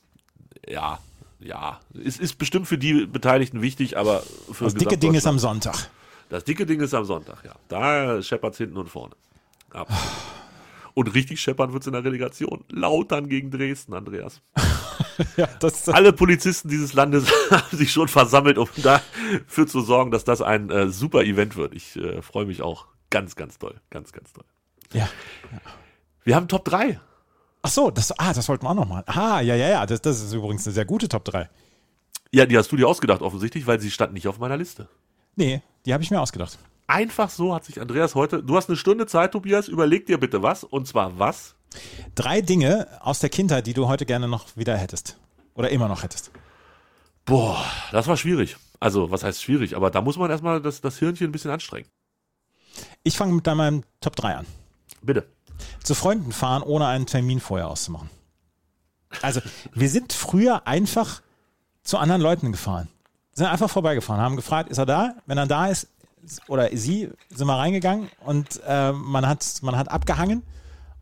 ja, 0.67 1.00
ja, 1.39 1.80
es 2.06 2.19
ist 2.19 2.38
bestimmt 2.38 2.67
für 2.67 2.78
die 2.78 3.06
Beteiligten 3.06 3.62
wichtig, 3.62 3.97
aber 3.97 4.21
für 4.52 4.65
das 4.65 4.76
dicke 4.76 4.97
Ding 4.97 5.13
ist 5.13 5.28
am 5.28 5.39
Sonntag. 5.39 5.89
Das 6.29 6.43
dicke 6.43 6.65
Ding 6.65 6.81
ist 6.81 6.93
am 6.93 7.05
Sonntag, 7.05 7.43
ja. 7.45 7.53
Da 7.67 8.21
scheppert 8.21 8.53
es 8.53 8.57
hinten 8.57 8.77
und 8.77 8.89
vorne. 8.89 9.15
Absolut. 9.71 10.03
Und 10.97 11.13
richtig 11.13 11.39
scheppern 11.39 11.73
wird 11.73 11.83
es 11.83 11.87
in 11.87 11.93
der 11.93 12.03
Relegation. 12.03 12.63
Lautern 12.69 13.29
gegen 13.29 13.51
Dresden, 13.51 13.93
Andreas. 13.93 14.41
ja, 15.37 15.47
das, 15.59 15.87
Alle 15.89 16.11
Polizisten 16.11 16.69
dieses 16.69 16.93
Landes 16.93 17.31
haben 17.51 17.77
sich 17.77 17.91
schon 17.91 18.07
versammelt, 18.07 18.57
um 18.57 18.67
dafür 18.77 19.67
zu 19.67 19.81
sorgen, 19.81 20.09
dass 20.09 20.23
das 20.23 20.41
ein 20.41 20.71
äh, 20.71 20.89
super 20.89 21.23
Event 21.23 21.55
wird. 21.55 21.75
Ich 21.75 21.95
äh, 21.97 22.23
freue 22.23 22.47
mich 22.47 22.63
auch 22.63 22.87
ganz, 23.11 23.35
ganz 23.35 23.59
toll. 23.59 23.79
Ganz, 23.91 24.11
ganz 24.11 24.33
toll. 24.33 24.45
Ja. 24.91 25.07
ja. 25.51 25.61
Wir 26.23 26.35
haben 26.35 26.47
Top 26.47 26.65
3. 26.65 26.99
Ach 27.61 27.69
so, 27.69 27.91
das, 27.91 28.17
ah, 28.17 28.33
das 28.33 28.49
wollten 28.49 28.65
wir 28.65 28.71
auch 28.71 28.75
nochmal. 28.75 29.03
Ah, 29.05 29.39
ja, 29.41 29.53
ja, 29.53 29.69
ja. 29.69 29.85
Das, 29.85 30.01
das 30.01 30.21
ist 30.21 30.33
übrigens 30.33 30.65
eine 30.65 30.73
sehr 30.73 30.85
gute 30.85 31.07
Top 31.07 31.25
3. 31.25 31.47
Ja, 32.31 32.47
die 32.47 32.57
hast 32.57 32.71
du 32.71 32.75
dir 32.75 32.87
ausgedacht, 32.87 33.21
offensichtlich, 33.21 33.67
weil 33.67 33.79
sie 33.79 33.91
stand 33.91 34.13
nicht 34.13 34.27
auf 34.27 34.39
meiner 34.39 34.57
Liste. 34.57 34.89
Nee, 35.38 35.62
die 35.86 35.93
habe 35.93 36.04
ich 36.04 36.10
mir 36.12 36.19
ausgedacht. 36.19 36.58
Einfach 36.88 37.30
so 37.30 37.54
hat 37.54 37.63
sich 37.63 37.80
Andreas 37.80 38.15
heute. 38.15 38.41
Du 38.41 38.58
hast 38.58 38.69
eine 38.69 38.76
Stunde 38.76 39.06
Zeit, 39.06 39.34
Tobias. 39.34 39.67
Überleg 39.67 40.08
dir 40.08 40.17
bitte 40.17 40.41
was. 40.41 40.63
Und 40.63 40.88
zwar 40.88 41.19
was? 41.19 41.56
Drei 42.15 42.41
Dinge 42.41 42.88
aus 43.02 43.19
der 43.19 43.30
Kindheit, 43.30 43.67
die 43.67 43.73
du 43.73 43.88
heute 43.88 44.06
gerne 44.06 44.28
noch 44.28 44.58
wieder 44.58 44.76
hättest. 44.76 45.17
Oder 45.54 45.69
immer 45.69 45.88
noch 45.88 46.02
hättest. 46.02 46.32
Boah, 47.23 47.63
das 47.91 48.08
war 48.08 48.17
schwierig. 48.17 48.58
Also, 48.80 49.12
was 49.12 49.23
heißt 49.23 49.43
schwierig? 49.43 49.76
Aber 49.76 49.91
da 49.91 50.02
muss 50.02 50.17
man 50.17 50.32
erstmal 50.32 50.60
das, 50.60 50.82
das 50.82 50.97
Hirnchen 50.97 51.28
ein 51.28 51.32
bisschen 51.32 51.52
anstrengen. 51.52 51.88
Ich 53.04 53.15
fange 53.15 53.34
mit 53.34 53.45
meinem 53.45 53.84
Top 54.02 54.15
3 54.15 54.38
an. 54.38 54.47
Bitte. 55.04 55.28
Zu 55.84 55.93
Freunden 55.93 56.32
fahren, 56.32 56.63
ohne 56.63 56.88
einen 56.88 57.06
Termin 57.06 57.39
vorher 57.39 57.67
auszumachen. 57.67 58.10
Also, 59.21 59.41
wir 59.73 59.89
sind 59.89 60.13
früher 60.13 60.65
einfach 60.67 61.21
zu 61.84 61.97
anderen 62.00 62.21
Leuten 62.21 62.52
gefahren 62.52 62.88
sind 63.38 63.45
einfach 63.45 63.69
vorbeigefahren, 63.69 64.21
haben 64.21 64.36
gefragt, 64.36 64.69
ist 64.69 64.80
er 64.80 64.86
da? 64.86 65.15
Wenn 65.28 65.38
er 65.38 65.45
da 65.45 65.67
ist, 65.67 65.88
oder 66.47 66.69
sie, 66.76 67.10
sind 67.30 67.47
wir 67.47 67.58
reingegangen 67.58 68.10
und 68.26 68.60
äh, 68.67 68.91
man, 68.91 69.28
hat, 69.28 69.60
man 69.62 69.78
hat 69.78 69.89
abgehangen 69.89 70.43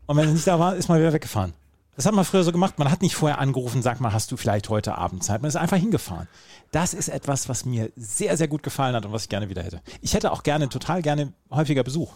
und 0.06 0.16
wenn 0.16 0.28
er 0.28 0.32
nicht 0.32 0.46
da 0.46 0.58
war, 0.58 0.76
ist 0.76 0.88
man 0.88 0.98
wieder 0.98 1.12
weggefahren. 1.12 1.54
Das 1.96 2.04
hat 2.04 2.12
man 2.12 2.26
früher 2.26 2.44
so 2.44 2.52
gemacht. 2.52 2.78
Man 2.78 2.90
hat 2.90 3.00
nicht 3.00 3.16
vorher 3.16 3.38
angerufen, 3.38 3.80
sag 3.80 4.00
mal, 4.00 4.12
hast 4.12 4.30
du 4.30 4.36
vielleicht 4.36 4.68
heute 4.68 4.98
Abend 4.98 5.24
Zeit? 5.24 5.40
Man 5.40 5.48
ist 5.48 5.56
einfach 5.56 5.78
hingefahren. 5.78 6.28
Das 6.70 6.92
ist 6.92 7.08
etwas, 7.08 7.48
was 7.48 7.64
mir 7.64 7.90
sehr, 7.96 8.36
sehr 8.36 8.48
gut 8.48 8.62
gefallen 8.62 8.94
hat 8.94 9.06
und 9.06 9.12
was 9.12 9.22
ich 9.22 9.28
gerne 9.30 9.48
wieder 9.48 9.62
hätte. 9.62 9.80
Ich 10.02 10.12
hätte 10.12 10.30
auch 10.30 10.42
gerne, 10.42 10.68
total 10.68 11.00
gerne 11.00 11.32
häufiger 11.50 11.84
Besuch. 11.84 12.12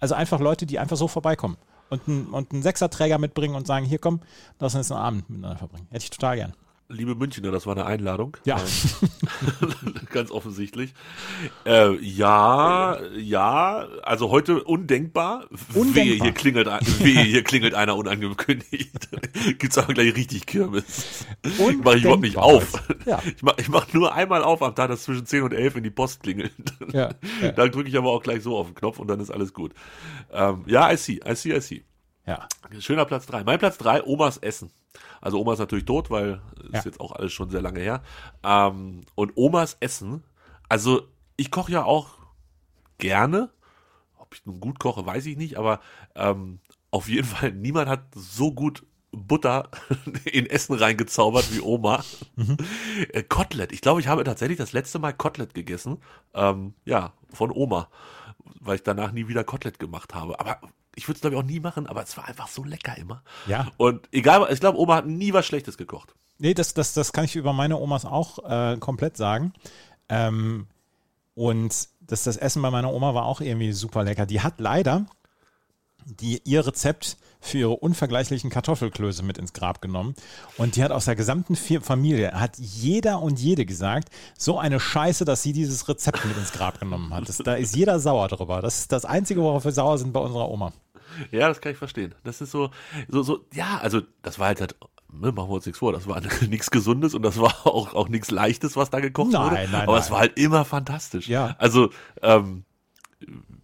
Also 0.00 0.14
einfach 0.14 0.38
Leute, 0.38 0.66
die 0.66 0.78
einfach 0.78 0.98
so 0.98 1.08
vorbeikommen 1.08 1.56
und 1.88 2.06
einen, 2.06 2.26
und 2.26 2.52
einen 2.52 2.62
Sechserträger 2.62 3.16
mitbringen 3.16 3.54
und 3.54 3.66
sagen, 3.66 3.86
hier 3.86 3.98
komm, 3.98 4.20
lass 4.58 4.74
uns 4.74 4.92
einen 4.92 5.00
Abend 5.00 5.30
miteinander 5.30 5.56
verbringen. 5.56 5.86
Hätte 5.90 6.04
ich 6.04 6.10
total 6.10 6.36
gerne. 6.36 6.52
Liebe 6.92 7.14
Münchner, 7.14 7.50
das 7.50 7.66
war 7.66 7.74
eine 7.74 7.86
Einladung. 7.86 8.36
Ja. 8.44 8.58
Ähm, 8.58 9.74
ganz 10.10 10.30
offensichtlich. 10.30 10.92
Äh, 11.64 11.94
ja, 12.04 12.98
ja, 13.16 13.86
also 14.02 14.30
heute 14.30 14.62
undenkbar. 14.62 15.46
Undenkbar. 15.74 16.04
Wehe, 16.04 16.14
hier 16.22 16.32
klingelt, 16.32 16.68
ein- 16.68 16.86
wehe, 16.98 17.22
hier 17.22 17.42
klingelt 17.44 17.74
einer 17.74 17.96
unangekündigt. 17.96 19.08
Gibt's 19.58 19.78
aber 19.78 19.94
gleich 19.94 20.14
richtig 20.14 20.44
Kirmes. 20.46 21.24
Mach 21.42 21.94
ich 21.94 22.02
überhaupt 22.04 22.20
nicht 22.20 22.36
Undenkbar 22.36 22.44
auf. 22.44 22.82
Ja. 23.06 23.22
Ich 23.24 23.42
mach, 23.42 23.56
ich 23.58 23.68
mach 23.70 23.90
nur 23.94 24.14
einmal 24.14 24.44
auf 24.44 24.62
am 24.62 24.74
Tag, 24.74 24.88
dass 24.90 25.04
zwischen 25.04 25.24
10 25.24 25.42
und 25.44 25.52
11 25.54 25.76
in 25.76 25.84
die 25.84 25.90
Post 25.90 26.22
klingelt. 26.22 26.52
Ja, 26.92 27.10
ja. 27.40 27.52
Da 27.56 27.68
drücke 27.68 27.88
ich 27.88 27.96
aber 27.96 28.10
auch 28.10 28.22
gleich 28.22 28.42
so 28.42 28.56
auf 28.56 28.66
den 28.66 28.74
Knopf 28.74 28.98
und 28.98 29.08
dann 29.08 29.18
ist 29.20 29.30
alles 29.30 29.54
gut. 29.54 29.72
Ähm, 30.30 30.64
ja, 30.66 30.92
I 30.92 30.96
see, 30.98 31.20
I 31.26 31.34
see, 31.34 31.56
I 31.56 31.60
see. 31.60 31.84
Ja. 32.26 32.46
Schöner 32.80 33.06
Platz 33.06 33.26
drei. 33.26 33.42
Mein 33.44 33.58
Platz 33.58 33.78
drei, 33.78 34.02
Omas 34.04 34.36
Essen. 34.38 34.70
Also 35.20 35.40
Oma 35.40 35.54
ist 35.54 35.58
natürlich 35.58 35.84
tot, 35.84 36.10
weil 36.10 36.40
ist 36.64 36.72
Ja. 36.74 36.82
jetzt 36.84 37.00
auch 37.00 37.12
alles 37.12 37.32
schon 37.32 37.50
sehr 37.50 37.62
lange 37.62 37.80
her. 37.80 38.02
Ähm, 38.42 39.02
und 39.14 39.32
Omas 39.36 39.76
Essen, 39.80 40.22
also 40.68 41.02
ich 41.36 41.50
koche 41.50 41.72
ja 41.72 41.84
auch 41.84 42.18
gerne. 42.98 43.50
Ob 44.18 44.34
ich 44.34 44.44
nun 44.46 44.60
gut 44.60 44.78
koche, 44.78 45.04
weiß 45.04 45.26
ich 45.26 45.36
nicht, 45.36 45.56
aber 45.58 45.80
ähm, 46.14 46.60
auf 46.90 47.08
jeden 47.08 47.26
Fall, 47.26 47.52
niemand 47.52 47.88
hat 47.88 48.02
so 48.14 48.52
gut 48.52 48.84
Butter 49.12 49.70
in 50.24 50.46
Essen 50.46 50.74
reingezaubert 50.74 51.52
wie 51.54 51.60
Oma. 51.60 52.02
Äh, 53.12 53.22
Kotelett. 53.22 53.72
Ich 53.72 53.80
glaube, 53.80 54.00
ich 54.00 54.06
habe 54.08 54.22
tatsächlich 54.24 54.58
das 54.58 54.72
letzte 54.72 54.98
Mal 54.98 55.12
Kotelett 55.12 55.54
gegessen. 55.54 55.98
Ähm, 56.34 56.74
ja, 56.84 57.12
von 57.32 57.50
Oma. 57.50 57.88
Weil 58.60 58.76
ich 58.76 58.82
danach 58.82 59.12
nie 59.12 59.28
wieder 59.28 59.44
Kotelett 59.44 59.78
gemacht 59.78 60.14
habe. 60.14 60.38
Aber 60.40 60.60
ich 60.94 61.08
würde 61.08 61.16
es, 61.16 61.20
glaube 61.20 61.36
ich, 61.36 61.42
auch 61.42 61.46
nie 61.46 61.60
machen, 61.60 61.86
aber 61.86 62.02
es 62.02 62.16
war 62.16 62.26
einfach 62.26 62.48
so 62.48 62.64
lecker 62.64 62.96
immer. 62.98 63.22
Ja. 63.46 63.68
Und 63.76 64.08
egal, 64.12 64.46
ich 64.50 64.60
glaube, 64.60 64.78
Oma 64.78 64.96
hat 64.96 65.06
nie 65.06 65.32
was 65.32 65.46
Schlechtes 65.46 65.78
gekocht. 65.78 66.14
Nee, 66.38 66.54
das, 66.54 66.74
das, 66.74 66.92
das 66.92 67.12
kann 67.12 67.24
ich 67.24 67.36
über 67.36 67.52
meine 67.52 67.78
Omas 67.78 68.04
auch 68.04 68.38
äh, 68.44 68.76
komplett 68.78 69.16
sagen. 69.16 69.52
Ähm, 70.08 70.66
und 71.34 71.88
das, 72.00 72.24
das 72.24 72.36
Essen 72.36 72.62
bei 72.62 72.70
meiner 72.70 72.92
Oma 72.92 73.14
war 73.14 73.24
auch 73.24 73.40
irgendwie 73.40 73.72
super 73.72 74.04
lecker. 74.04 74.26
Die 74.26 74.40
hat 74.40 74.60
leider 74.60 75.06
die, 76.04 76.42
ihr 76.44 76.66
Rezept 76.66 77.16
für 77.42 77.58
ihre 77.58 77.70
unvergleichlichen 77.76 78.48
Kartoffelklöße 78.50 79.22
mit 79.22 79.36
ins 79.36 79.52
Grab 79.52 79.82
genommen. 79.82 80.14
Und 80.56 80.76
die 80.76 80.84
hat 80.84 80.92
aus 80.92 81.04
der 81.04 81.16
gesamten 81.16 81.56
Familie, 81.56 82.32
hat 82.32 82.56
jeder 82.56 83.20
und 83.20 83.38
jede 83.38 83.66
gesagt, 83.66 84.08
so 84.38 84.58
eine 84.58 84.80
Scheiße, 84.80 85.24
dass 85.24 85.42
sie 85.42 85.52
dieses 85.52 85.88
Rezept 85.88 86.24
mit 86.24 86.36
ins 86.36 86.52
Grab 86.52 86.80
genommen 86.80 87.12
hat. 87.12 87.28
Das, 87.28 87.38
da 87.38 87.54
ist 87.54 87.76
jeder 87.76 87.98
sauer 87.98 88.28
drüber. 88.28 88.62
Das 88.62 88.78
ist 88.78 88.92
das 88.92 89.04
Einzige, 89.04 89.42
worauf 89.42 89.64
wir 89.64 89.72
sauer 89.72 89.98
sind 89.98 90.12
bei 90.12 90.20
unserer 90.20 90.48
Oma. 90.48 90.72
Ja, 91.30 91.48
das 91.48 91.60
kann 91.60 91.72
ich 91.72 91.78
verstehen. 91.78 92.14
Das 92.24 92.40
ist 92.40 92.52
so, 92.52 92.70
so, 93.08 93.22
so, 93.22 93.44
ja, 93.52 93.78
also 93.82 94.00
das 94.22 94.38
war 94.38 94.46
halt, 94.46 94.60
halt 94.60 94.76
ne, 95.12 95.32
machen 95.32 95.50
wir 95.50 95.54
uns 95.54 95.66
nichts 95.66 95.78
vor, 95.78 95.92
das 95.92 96.06
war 96.06 96.20
nichts 96.48 96.70
Gesundes 96.70 97.14
und 97.14 97.22
das 97.22 97.38
war 97.38 97.66
auch, 97.66 97.94
auch 97.94 98.08
nichts 98.08 98.30
Leichtes, 98.30 98.76
was 98.76 98.90
da 98.90 99.00
gekocht 99.00 99.32
Nein, 99.32 99.42
wurde. 99.44 99.68
nein, 99.70 99.82
aber 99.82 99.98
es 99.98 100.04
nein. 100.04 100.12
war 100.12 100.20
halt 100.20 100.38
immer 100.38 100.64
fantastisch. 100.64 101.28
Ja. 101.28 101.56
Also, 101.58 101.90
ähm, 102.22 102.64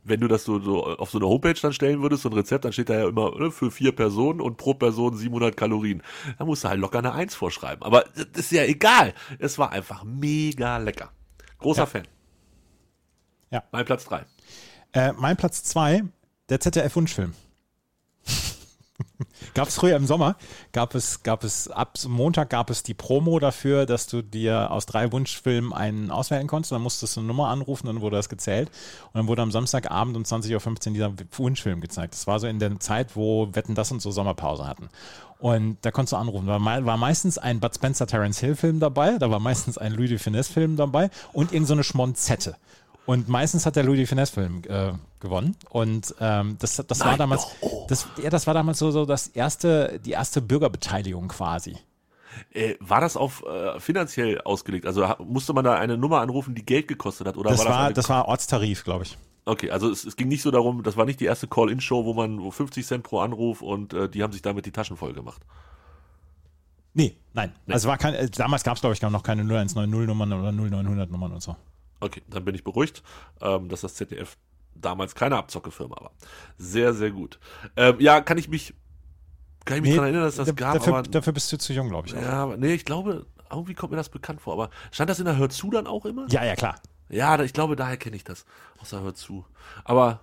wenn 0.09 0.21
du 0.21 0.29
das 0.29 0.45
so, 0.45 0.61
so 0.61 0.85
auf 0.85 1.11
so 1.11 1.19
eine 1.19 1.27
Homepage 1.27 1.55
dann 1.61 1.73
stellen 1.73 2.03
würdest, 2.03 2.23
so 2.23 2.29
ein 2.31 2.35
Rezept, 2.35 2.65
dann 2.65 2.73
steht 2.73 2.89
da 2.89 2.95
ja 2.99 3.09
immer 3.09 3.39
ne, 3.39 3.51
für 3.51 3.71
vier 3.71 3.93
Personen 3.93 4.41
und 4.41 4.57
pro 4.57 4.75
Person 4.75 5.17
700 5.17 5.57
Kalorien. 5.57 6.03
Da 6.39 6.45
musst 6.45 6.65
du 6.65 6.69
halt 6.69 6.81
locker 6.81 6.99
eine 6.99 7.13
Eins 7.13 7.35
vorschreiben. 7.35 7.83
Aber 7.83 8.05
das 8.15 8.27
ist 8.35 8.53
ja 8.53 8.65
egal. 8.65 9.15
Es 9.39 9.59
war 9.59 9.73
einfach 9.73 10.05
mega 10.05 10.79
lecker. 10.79 11.11
Großer 11.59 11.83
Ja. 11.83 11.87
Fan. 11.87 12.09
Ja. 13.51 13.63
Mein 13.73 13.85
Platz 13.85 14.05
drei. 14.05 14.25
Äh, 14.93 15.13
mein 15.13 15.37
Platz 15.37 15.63
zwei, 15.63 16.03
der 16.49 16.61
ZDF-Wunschfilm. 16.61 17.35
Gab 19.55 19.69
es 19.69 19.75
früher 19.77 19.97
im 19.97 20.07
Sommer, 20.07 20.37
gab 20.73 20.95
es, 20.95 21.23
gab 21.23 21.45
es, 21.45 21.69
ab 21.69 21.99
Montag 22.07 22.51
gab 22.51 22.71
es 22.71 22.83
die 22.83 22.95
Promo 22.95 23.39
dafür, 23.39 23.87
dass 23.87 24.07
du 24.07 24.23
dir 24.23 24.71
aus 24.71 24.87
drei 24.87 25.11
Wunschfilmen 25.13 25.73
einen 25.73 26.11
auswählen 26.11 26.47
konntest. 26.47 26.73
Dann 26.73 26.83
musstest 26.83 27.17
du 27.17 27.21
eine 27.21 27.27
Nummer 27.27 27.49
anrufen, 27.49 27.87
dann 27.87 28.01
wurde 28.01 28.17
das 28.17 28.29
gezählt. 28.29 28.69
Und 29.07 29.15
dann 29.15 29.27
wurde 29.29 29.43
am 29.43 29.51
Samstagabend 29.51 30.17
um 30.17 30.23
20.15 30.23 30.89
Uhr 30.89 30.93
dieser 30.93 31.13
Wunschfilm 31.33 31.81
gezeigt. 31.81 32.15
Das 32.15 32.27
war 32.27 32.39
so 32.41 32.47
in 32.47 32.59
der 32.59 32.79
Zeit, 32.81 33.17
wo 33.17 33.49
Wetten 33.55 33.75
das 33.75 33.91
und 33.93 34.01
so 34.01 34.11
Sommerpause 34.11 34.67
hatten. 34.67 34.89
Und 35.39 35.79
da 35.83 35.91
konntest 35.93 36.13
du 36.13 36.17
anrufen. 36.17 36.47
Da 36.47 36.55
war, 36.55 36.59
mei- 36.59 36.85
war 36.85 36.97
meistens 36.97 37.39
ein 37.39 37.61
Bud 37.61 37.75
Spencer 37.75 38.07
Terence 38.07 38.41
Hill 38.41 38.57
Film 38.57 38.81
dabei, 38.81 39.19
da 39.19 39.31
war 39.31 39.39
meistens 39.39 39.79
ein 39.79 39.93
Louis 39.93 40.09
de 40.11 40.19
Finesse 40.19 40.53
Film 40.53 40.77
dabei 40.77 41.11
und 41.33 41.53
irgend 41.53 41.69
so 41.69 41.81
Schmonzette. 41.83 42.57
Und 43.09 43.27
meistens 43.27 43.65
hat 43.65 43.75
der 43.75 43.85
Louis 43.85 43.97
de 43.97 44.05
Finesse-Film 44.05 44.65
äh, 44.69 44.93
gewonnen. 45.19 45.57
Und 45.71 46.15
ähm, 46.21 46.57
das, 46.59 46.77
das 46.77 47.01
war 47.01 47.07
Nein, 47.07 47.19
damals, 47.19 47.45
doch. 47.45 47.55
Oh. 47.63 47.87
das, 47.89 48.07
ja, 48.23 48.29
das 48.29 48.47
war 48.47 48.53
damals 48.53 48.79
so, 48.79 48.91
so 48.91 49.07
das 49.07 49.29
erste, 49.29 49.99
die 50.05 50.11
erste 50.11 50.43
Bürgerbeteiligung 50.43 51.29
quasi. 51.29 51.79
Äh, 52.53 52.75
war 52.81 53.01
das 53.01 53.17
auf 53.17 53.47
äh, 53.47 53.81
finanziell 53.81 54.43
ausgelegt? 54.43 54.85
Also 54.85 55.07
musste 55.25 55.55
man 55.55 55.65
da 55.65 55.77
eine 55.77 55.97
Nummer 55.97 56.21
anrufen, 56.21 56.55
die 56.55 56.67
Geld 56.67 56.87
gekostet 56.87 57.27
hat? 57.27 57.39
Oder 57.39 57.49
Das 57.49 57.61
war 57.61 57.65
das, 57.65 57.77
war, 57.77 57.93
das 57.95 58.09
war 58.11 58.29
Ortstarif, 58.29 58.85
glaube 58.85 59.05
ich. 59.05 59.17
Okay, 59.47 59.71
also 59.71 59.91
es, 59.91 60.05
es 60.05 60.15
ging 60.15 60.29
nicht 60.29 60.43
so 60.43 60.51
darum, 60.51 60.83
das 60.83 60.99
war 60.99 61.07
nicht 61.07 61.21
die 61.21 61.25
erste 61.25 61.49
Call-In-Show, 61.49 62.05
wo 62.05 62.13
man 62.13 62.43
wo 62.43 62.51
50 62.51 62.87
Cent 62.87 63.05
pro 63.05 63.21
Anruf 63.21 63.63
und 63.63 63.95
äh, 63.95 64.11
die 64.11 64.23
haben 64.23 64.35
sich 64.35 64.43
damit 64.43 64.67
die 64.67 64.73
Taschen 64.73 64.99
voll 64.99 65.15
gemacht. 65.15 65.41
Nee, 66.93 67.17
nein. 67.33 67.55
Also 67.69 67.89
war 67.89 67.97
kein, 67.97 68.13
äh, 68.13 68.29
damals 68.29 68.65
gab 68.65 68.75
es, 68.75 68.83
glaube 68.83 68.93
ich, 68.93 69.01
noch 69.01 69.23
keine 69.23 69.45
0190-Nummern 69.45 70.31
oder 70.35 70.51
0900-Nummern 70.51 71.33
und 71.33 71.43
so. 71.43 71.57
Okay, 72.01 72.23
dann 72.29 72.45
bin 72.45 72.55
ich 72.55 72.65
beruhigt, 72.65 73.03
ähm, 73.41 73.69
dass 73.69 73.81
das 73.81 73.95
ZDF 73.95 74.37
damals 74.75 75.15
keine 75.15 75.37
Abzockefirma 75.37 75.97
war. 76.01 76.13
Sehr, 76.57 76.95
sehr 76.95 77.11
gut. 77.11 77.39
Ähm, 77.77 77.97
ja, 78.01 78.21
kann 78.21 78.39
ich 78.39 78.49
mich, 78.49 78.75
kann 79.65 79.79
ich 79.79 79.83
mich 79.83 79.91
Nee, 79.91 79.97
daran 79.97 80.09
erinnern, 80.11 80.27
dass 80.29 80.37
das 80.37 80.47
da- 80.47 80.53
gab, 80.53 80.75
dafür, 80.75 80.95
aber 80.99 81.03
dafür 81.09 81.33
bist 81.33 81.51
du 81.53 81.59
zu 81.59 81.73
jung, 81.73 81.89
glaube 81.89 82.09
ich. 82.09 82.17
auch. 82.17 82.23
ja, 82.23 82.31
aber 82.45 82.57
nee, 82.57 82.75
ich 82.75 82.85
glaube, 82.85 83.27
irgendwie 83.51 83.75
kommt 83.75 83.91
mir 83.91 83.97
das 83.97 84.09
bekannt 84.11 84.41
vor. 84.41 84.53
Aber 84.53 84.71
stand 84.93 85.11
das 85.11 85.19
in 85.19 85.25
der 85.25 85.37
Hör 85.37 85.49
zu 85.51 85.71
dann 85.71 85.87
auch 85.87 86.05
immer? 86.05 86.27
Ja, 86.31 86.45
ja, 86.45 86.55
klar. 86.55 86.77
Ja, 87.09 87.41
ich 87.43 87.53
glaube, 87.55 87.75
daher 87.75 87.97
kenne 87.97 88.15
ich 88.17 88.25
das. 88.25 88.45
Außer 88.81 89.01
hört 89.01 89.17
zu. 89.17 89.45
Aber, 89.85 90.21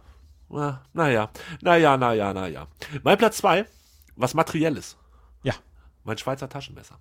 na, 0.50 0.84
naja, 0.94 1.30
naja, 1.62 1.98
naja, 1.98 2.34
naja. 2.34 2.68
Mein 3.04 3.18
Platz 3.18 3.38
zwei, 3.38 3.66
was 4.16 4.34
Materielles. 4.36 4.96
Ja. 5.44 5.54
Mein 6.04 6.18
Schweizer 6.20 6.48
Taschenmesser. 6.48 7.00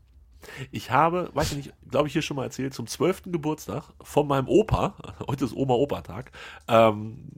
Ich 0.71 0.91
habe, 0.91 1.31
weiß 1.35 1.53
ich 1.53 1.57
nicht, 1.57 1.73
glaube 1.91 2.09
ich 2.09 2.13
hier 2.13 2.23
schon 2.23 2.37
mal 2.37 2.45
erzählt, 2.45 2.75
zum 2.75 2.87
12. 2.87 3.25
Geburtstag 3.27 3.85
von 4.03 4.27
meinem 4.27 4.49
Opa, 4.49 4.95
heute 5.27 5.45
ist 5.45 5.55
Oma-Opa-Tag, 5.55 6.33
ähm, 6.69 7.29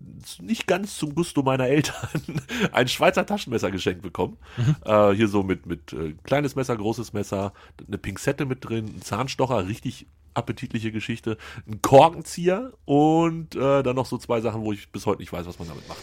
nicht 0.41 0.67
ganz 0.67 0.97
zum 0.97 1.15
Gusto 1.15 1.43
meiner 1.43 1.67
Eltern, 1.67 2.09
ein 2.73 2.89
Schweizer 2.89 3.27
Taschenmesser 3.27 3.71
geschenkt 3.71 4.03
bekommen. 4.03 4.39
Äh, 4.85 5.13
hier 5.13 5.29
so 5.29 5.43
mit, 5.43 5.67
mit 5.67 5.93
äh, 5.93 6.15
kleines 6.25 6.57
Messer, 6.57 6.77
großes 6.77 7.13
Messer, 7.13 7.53
eine 7.87 7.99
Pinzette 7.99 8.47
mit 8.47 8.65
drin, 8.65 8.87
ein 8.97 9.03
Zahnstocher, 9.03 9.67
richtig 9.67 10.07
appetitliche 10.37 10.93
Geschichte, 10.93 11.39
ein 11.67 11.81
Korkenzieher 11.83 12.73
und 12.85 13.57
äh, 13.57 13.83
dann 13.83 13.97
noch 13.97 14.07
so 14.07 14.19
zwei 14.19 14.41
Sachen, 14.41 14.63
wo 14.63 14.73
ich 14.73 14.91
bis 14.93 15.07
heute 15.07 15.21
nicht 15.21 15.33
weiß, 15.33 15.47
was 15.47 15.59
man 15.59 15.69
damit 15.69 15.89
macht. 15.89 15.99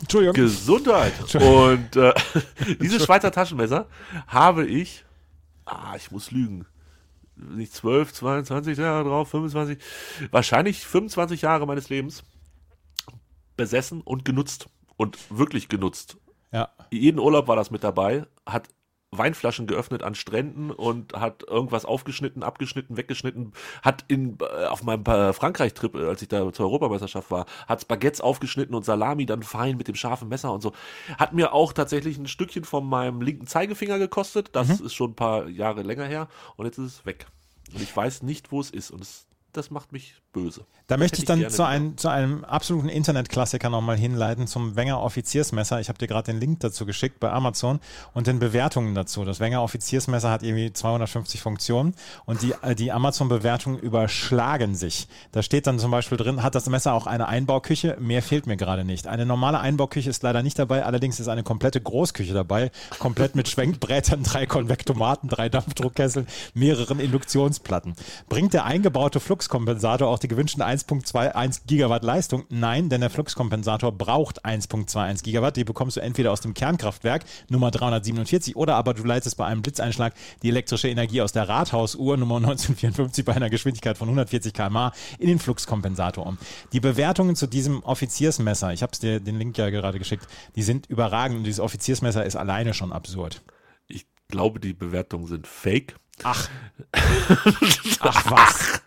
Entschuldigung. 0.00 0.34
Gesundheit. 0.34 1.12
Und 1.34 1.96
äh, 1.96 2.12
dieses 2.80 3.04
Schweizer 3.04 3.30
Taschenmesser 3.30 3.86
habe 4.26 4.66
ich, 4.66 5.04
ah, 5.66 5.94
ich 5.96 6.10
muss 6.10 6.30
lügen, 6.30 6.66
nicht 7.36 7.74
12, 7.74 8.12
22 8.14 8.78
Jahre 8.78 9.04
drauf, 9.04 9.28
25, 9.28 9.78
wahrscheinlich 10.30 10.86
25 10.86 11.42
Jahre 11.42 11.66
meines 11.66 11.88
Lebens 11.88 12.24
besessen 13.56 14.00
und 14.00 14.24
genutzt. 14.24 14.68
Und 14.96 15.18
wirklich 15.36 15.68
genutzt. 15.68 16.16
ja. 16.52 16.70
Jeden 16.90 17.20
Urlaub 17.20 17.48
war 17.48 17.56
das 17.56 17.70
mit 17.70 17.84
dabei, 17.84 18.26
hat 18.46 18.68
Weinflaschen 19.18 19.66
geöffnet 19.66 20.02
an 20.02 20.14
Stränden 20.14 20.70
und 20.70 21.14
hat 21.14 21.42
irgendwas 21.48 21.84
aufgeschnitten, 21.84 22.42
abgeschnitten, 22.42 22.96
weggeschnitten, 22.96 23.52
hat 23.82 24.04
in, 24.08 24.38
äh, 24.40 24.66
auf 24.66 24.82
meinem 24.82 25.04
äh, 25.04 25.32
Frankreich-Trip, 25.32 25.94
äh, 25.94 26.06
als 26.06 26.22
ich 26.22 26.28
da 26.28 26.52
zur 26.52 26.66
Europameisterschaft 26.66 27.30
war, 27.30 27.46
hat 27.66 27.86
Baguettes 27.88 28.20
aufgeschnitten 28.20 28.74
und 28.74 28.84
Salami 28.84 29.26
dann 29.26 29.42
fein 29.42 29.76
mit 29.76 29.88
dem 29.88 29.94
scharfen 29.94 30.28
Messer 30.28 30.52
und 30.52 30.62
so. 30.62 30.72
Hat 31.18 31.32
mir 31.32 31.52
auch 31.52 31.72
tatsächlich 31.72 32.18
ein 32.18 32.26
Stückchen 32.26 32.64
von 32.64 32.86
meinem 32.86 33.20
linken 33.20 33.46
Zeigefinger 33.46 33.98
gekostet. 33.98 34.50
Das 34.52 34.80
ist 34.80 34.94
schon 34.94 35.12
ein 35.12 35.16
paar 35.16 35.48
Jahre 35.48 35.82
länger 35.82 36.04
her 36.04 36.28
und 36.56 36.66
jetzt 36.66 36.78
ist 36.78 36.86
es 36.86 37.06
weg. 37.06 37.26
Und 37.72 37.82
ich 37.82 37.94
weiß 37.96 38.22
nicht, 38.22 38.52
wo 38.52 38.60
es 38.60 38.70
ist 38.70 38.90
und 38.90 39.02
es, 39.02 39.25
das 39.56 39.70
macht 39.70 39.92
mich 39.92 40.14
böse. 40.32 40.66
Da 40.86 40.96
möchte 40.96 41.18
ich 41.18 41.24
dann 41.24 41.40
gerne 41.40 41.54
zu, 41.54 41.64
ein, 41.64 41.96
zu 41.96 42.08
einem 42.08 42.44
absoluten 42.44 42.88
Internetklassiker 42.88 43.70
nochmal 43.70 43.96
hinleiten, 43.96 44.46
zum 44.46 44.76
Wenger 44.76 45.00
Offiziersmesser. 45.00 45.80
Ich 45.80 45.88
habe 45.88 45.98
dir 45.98 46.06
gerade 46.06 46.30
den 46.30 46.40
Link 46.40 46.60
dazu 46.60 46.84
geschickt 46.84 47.18
bei 47.20 47.32
Amazon 47.32 47.80
und 48.12 48.26
den 48.26 48.38
Bewertungen 48.38 48.94
dazu. 48.94 49.24
Das 49.24 49.40
Wenger 49.40 49.62
Offiziersmesser 49.62 50.30
hat 50.30 50.42
irgendwie 50.42 50.72
250 50.72 51.40
Funktionen 51.40 51.94
und 52.26 52.42
die, 52.42 52.54
äh, 52.62 52.74
die 52.74 52.92
Amazon-Bewertungen 52.92 53.78
überschlagen 53.78 54.74
sich. 54.74 55.08
Da 55.32 55.42
steht 55.42 55.66
dann 55.66 55.78
zum 55.78 55.90
Beispiel 55.90 56.18
drin, 56.18 56.42
hat 56.42 56.54
das 56.54 56.68
Messer 56.68 56.92
auch 56.92 57.06
eine 57.06 57.26
Einbauküche? 57.26 57.96
Mehr 57.98 58.22
fehlt 58.22 58.46
mir 58.46 58.56
gerade 58.56 58.84
nicht. 58.84 59.06
Eine 59.06 59.26
normale 59.26 59.58
Einbauküche 59.58 60.10
ist 60.10 60.22
leider 60.22 60.42
nicht 60.42 60.58
dabei, 60.58 60.84
allerdings 60.84 61.18
ist 61.18 61.28
eine 61.28 61.42
komplette 61.42 61.80
Großküche 61.80 62.34
dabei, 62.34 62.70
komplett 62.98 63.34
mit 63.34 63.48
Schwenkbrätern, 63.56 64.22
drei 64.22 64.46
Konvektomaten, 64.46 65.28
drei 65.28 65.48
Dampfdruckkesseln, 65.48 66.26
mehreren 66.54 67.00
Induktionsplatten. 67.00 67.94
Bringt 68.28 68.52
der 68.52 68.64
eingebaute 68.64 69.18
Flux 69.18 69.45
Fluxkompensator 69.46 70.08
auch 70.08 70.18
die 70.18 70.26
gewünschten 70.26 70.60
1.21 70.60 71.60
Gigawatt 71.68 72.02
Leistung? 72.02 72.46
Nein, 72.48 72.88
denn 72.88 73.00
der 73.00 73.10
Fluxkompensator 73.10 73.92
braucht 73.92 74.44
1.21 74.44 75.22
Gigawatt. 75.22 75.56
Die 75.56 75.62
bekommst 75.62 75.96
du 75.96 76.00
entweder 76.00 76.32
aus 76.32 76.40
dem 76.40 76.52
Kernkraftwerk 76.52 77.24
Nummer 77.48 77.70
347 77.70 78.56
oder 78.56 78.74
aber 78.74 78.92
du 78.92 79.04
leitest 79.04 79.36
bei 79.36 79.46
einem 79.46 79.62
Blitzeinschlag 79.62 80.14
die 80.42 80.48
elektrische 80.48 80.88
Energie 80.88 81.22
aus 81.22 81.30
der 81.30 81.48
Rathausuhr 81.48 82.16
Nummer 82.16 82.38
1954 82.38 83.24
bei 83.24 83.34
einer 83.34 83.48
Geschwindigkeit 83.48 83.96
von 83.96 84.08
140 84.08 84.52
km/h 84.52 84.92
in 85.20 85.28
den 85.28 85.38
Fluxkompensator 85.38 86.26
um. 86.26 86.38
Die 86.72 86.80
Bewertungen 86.80 87.36
zu 87.36 87.46
diesem 87.46 87.84
Offiziersmesser, 87.84 88.72
ich 88.72 88.82
habe 88.82 88.90
es 88.94 88.98
dir 88.98 89.20
den 89.20 89.38
Link 89.38 89.56
ja 89.58 89.70
gerade 89.70 90.00
geschickt, 90.00 90.26
die 90.56 90.64
sind 90.64 90.86
überragend 90.86 91.38
und 91.38 91.44
dieses 91.44 91.60
Offiziersmesser 91.60 92.26
ist 92.26 92.34
alleine 92.34 92.74
schon 92.74 92.92
absurd. 92.92 93.42
Ich 93.86 94.06
glaube, 94.26 94.58
die 94.58 94.72
Bewertungen 94.72 95.28
sind 95.28 95.46
fake. 95.46 95.94
Ach. 96.22 96.48
Ach 98.00 98.30
was. 98.30 98.82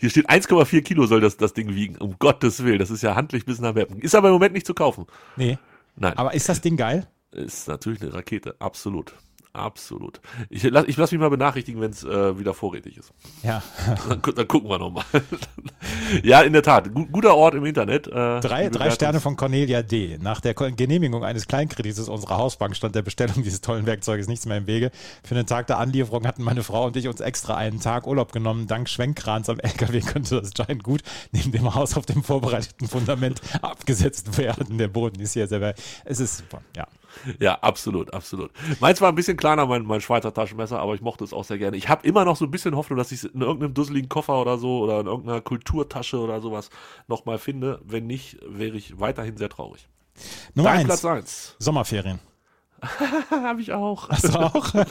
Hier 0.00 0.10
steht 0.10 0.28
1,4 0.28 0.82
Kilo 0.82 1.06
soll 1.06 1.20
das, 1.20 1.36
das 1.36 1.54
Ding 1.54 1.74
wiegen. 1.74 1.96
Um 1.96 2.16
Gottes 2.18 2.64
Willen. 2.64 2.78
Das 2.78 2.90
ist 2.90 3.02
ja 3.02 3.14
handlich 3.14 3.44
bis 3.44 3.60
nach 3.60 3.74
Weppen. 3.74 4.00
Ist 4.00 4.14
aber 4.14 4.28
im 4.28 4.34
Moment 4.34 4.54
nicht 4.54 4.66
zu 4.66 4.74
kaufen. 4.74 5.06
Nee. 5.36 5.58
Nein. 5.96 6.16
Aber 6.16 6.34
ist 6.34 6.48
das 6.48 6.60
Ding 6.60 6.76
geil? 6.76 7.06
Ist 7.30 7.68
natürlich 7.68 8.02
eine 8.02 8.12
Rakete. 8.12 8.56
Absolut. 8.58 9.14
Absolut. 9.52 10.20
Ich 10.50 10.62
lasse 10.62 10.86
ich 10.86 10.96
lass 10.96 11.10
mich 11.10 11.20
mal 11.20 11.30
benachrichtigen, 11.30 11.80
wenn 11.80 11.90
es 11.90 12.04
äh, 12.04 12.38
wieder 12.38 12.54
vorrätig 12.54 12.98
ist. 12.98 13.12
Ja. 13.42 13.62
Dann, 14.08 14.22
dann 14.22 14.48
gucken 14.48 14.68
wir 14.68 14.78
nochmal. 14.78 15.04
ja, 16.22 16.42
in 16.42 16.52
der 16.52 16.62
Tat. 16.62 16.94
Gu 16.94 17.06
guter 17.06 17.34
Ort 17.34 17.54
im 17.54 17.64
Internet. 17.64 18.06
Äh, 18.06 18.40
Drei, 18.40 18.68
drei 18.68 18.90
Sterne 18.90 19.20
von 19.20 19.36
Cornelia 19.36 19.82
D. 19.82 20.18
Nach 20.20 20.40
der 20.40 20.54
Genehmigung 20.54 21.24
eines 21.24 21.46
Kleinkredites 21.46 22.08
unserer 22.08 22.38
Hausbank 22.38 22.76
stand 22.76 22.94
der 22.94 23.02
Bestellung 23.02 23.42
dieses 23.42 23.60
tollen 23.60 23.86
Werkzeuges 23.86 24.28
nichts 24.28 24.46
mehr 24.46 24.58
im 24.58 24.66
Wege. 24.66 24.90
Für 25.24 25.34
den 25.34 25.46
Tag 25.46 25.66
der 25.66 25.78
Anlieferung 25.78 26.26
hatten 26.26 26.42
meine 26.42 26.62
Frau 26.62 26.86
und 26.86 26.96
ich 26.96 27.08
uns 27.08 27.20
extra 27.20 27.56
einen 27.56 27.80
Tag 27.80 28.06
Urlaub 28.06 28.32
genommen. 28.32 28.66
Dank 28.66 28.88
Schwenkkrans 28.88 29.48
am 29.48 29.58
LKW 29.58 30.00
könnte 30.06 30.40
das 30.40 30.52
Giant 30.52 30.82
gut 30.82 31.02
neben 31.32 31.52
dem 31.52 31.74
Haus 31.74 31.96
auf 31.96 32.06
dem 32.06 32.22
vorbereiteten 32.22 32.88
Fundament 32.88 33.40
abgesetzt 33.62 34.38
werden. 34.38 34.78
Der 34.78 34.88
Boden 34.88 35.20
ist 35.20 35.32
hier 35.32 35.46
sehr, 35.46 35.74
es 36.04 36.20
ist 36.20 36.38
super, 36.38 36.60
ja. 36.76 36.86
Ja, 37.38 37.54
absolut, 37.60 38.12
absolut. 38.14 38.50
Meins 38.80 39.00
war 39.00 39.08
ein 39.10 39.14
bisschen 39.14 39.36
kleiner, 39.36 39.66
mein, 39.66 39.84
mein 39.84 40.00
Schweizer 40.00 40.32
Taschenmesser, 40.32 40.78
aber 40.78 40.94
ich 40.94 41.00
mochte 41.00 41.24
es 41.24 41.32
auch 41.32 41.44
sehr 41.44 41.58
gerne. 41.58 41.76
Ich 41.76 41.88
habe 41.88 42.06
immer 42.06 42.24
noch 42.24 42.36
so 42.36 42.44
ein 42.44 42.50
bisschen 42.50 42.76
Hoffnung, 42.76 42.98
dass 42.98 43.12
ich 43.12 43.24
es 43.24 43.30
in 43.30 43.40
irgendeinem 43.40 43.74
dusseligen 43.74 44.08
Koffer 44.08 44.40
oder 44.40 44.58
so 44.58 44.80
oder 44.80 45.00
in 45.00 45.06
irgendeiner 45.06 45.40
Kulturtasche 45.40 46.18
oder 46.18 46.40
sowas 46.40 46.70
nochmal 47.06 47.38
finde. 47.38 47.80
Wenn 47.84 48.06
nicht, 48.06 48.38
wäre 48.46 48.76
ich 48.76 48.98
weiterhin 49.00 49.36
sehr 49.36 49.48
traurig. 49.48 49.88
Nummer 50.54 50.70
Dein 50.70 50.78
eins. 50.80 50.86
Platz 50.86 51.04
eins. 51.04 51.56
Sommerferien. 51.58 52.20
Habe 53.30 53.60
ich 53.60 53.72
auch. 53.72 54.08
Hast 54.08 54.34
du 54.34 54.38
auch? 54.38 54.72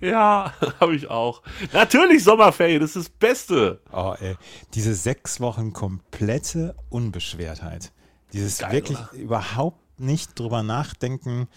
Ja, 0.00 0.52
habe 0.80 0.94
ich 0.94 1.08
auch. 1.08 1.42
Natürlich 1.72 2.24
Sommerferien, 2.24 2.80
das 2.80 2.96
ist 2.96 3.08
das 3.08 3.08
Beste. 3.10 3.80
Oh, 3.92 4.14
ey. 4.18 4.36
Diese 4.74 4.94
sechs 4.94 5.40
Wochen 5.40 5.72
komplette 5.72 6.74
Unbeschwertheit. 6.90 7.92
Dieses 8.32 8.58
Geil, 8.58 8.72
wirklich 8.72 8.98
oder? 8.98 9.12
überhaupt 9.12 9.78
nicht 10.00 10.38
drüber 10.38 10.62
nachdenken, 10.62 11.48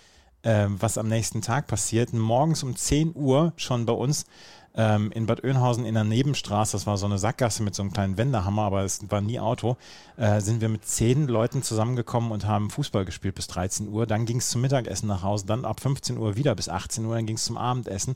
ähm, 0.44 0.78
was 0.80 0.98
am 0.98 1.08
nächsten 1.08 1.42
Tag 1.42 1.68
passiert. 1.68 2.14
Morgens 2.14 2.64
um 2.64 2.76
10 2.76 3.16
Uhr 3.16 3.54
schon 3.58 3.86
bei 3.86 3.94
uns 3.94 4.26
ähm, 4.76 5.12
in 5.12 5.26
Bad 5.26 5.44
Oeynhausen 5.44 5.86
in 5.86 5.96
der 5.96 6.04
Nebenstraße, 6.04 6.74
das 6.74 6.88
war 6.88 6.98
so 6.98 7.06
eine 7.06 7.18
Sackgasse 7.18 7.64
mit 7.64 7.76
so 7.76 7.84
einem 7.84 7.92
kleinen 7.92 8.18
Wendehammer, 8.18 8.64
aber 8.64 8.84
es 8.84 9.00
war 9.10 9.22
nie 9.22 9.39
Auto, 9.39 9.78
äh, 10.18 10.39
sind 10.39 10.62
wir 10.62 10.70
mit 10.70 10.86
zehn 10.86 11.28
Leuten 11.28 11.62
zusammengekommen 11.62 12.32
und 12.32 12.46
haben 12.46 12.70
Fußball 12.70 13.06
gespielt 13.06 13.36
bis 13.36 13.48
13 13.48 13.89
Uhr. 13.89 14.06
Dann 14.06 14.26
ging 14.26 14.38
es 14.38 14.50
zum 14.50 14.62
Mittagessen 14.62 15.08
nach 15.08 15.24
Hause, 15.24 15.46
dann 15.46 15.66
ab 15.66 15.82
15 15.82 16.18
Uhr 16.18 16.36
wieder 16.36 16.56
bis 16.56 16.70
18 16.70 17.06
Uhr, 17.06 17.16
dann 17.16 17.26
ging 17.26 17.36
es 17.36 17.44
zum 17.44 17.58
Abendessen, 17.58 18.16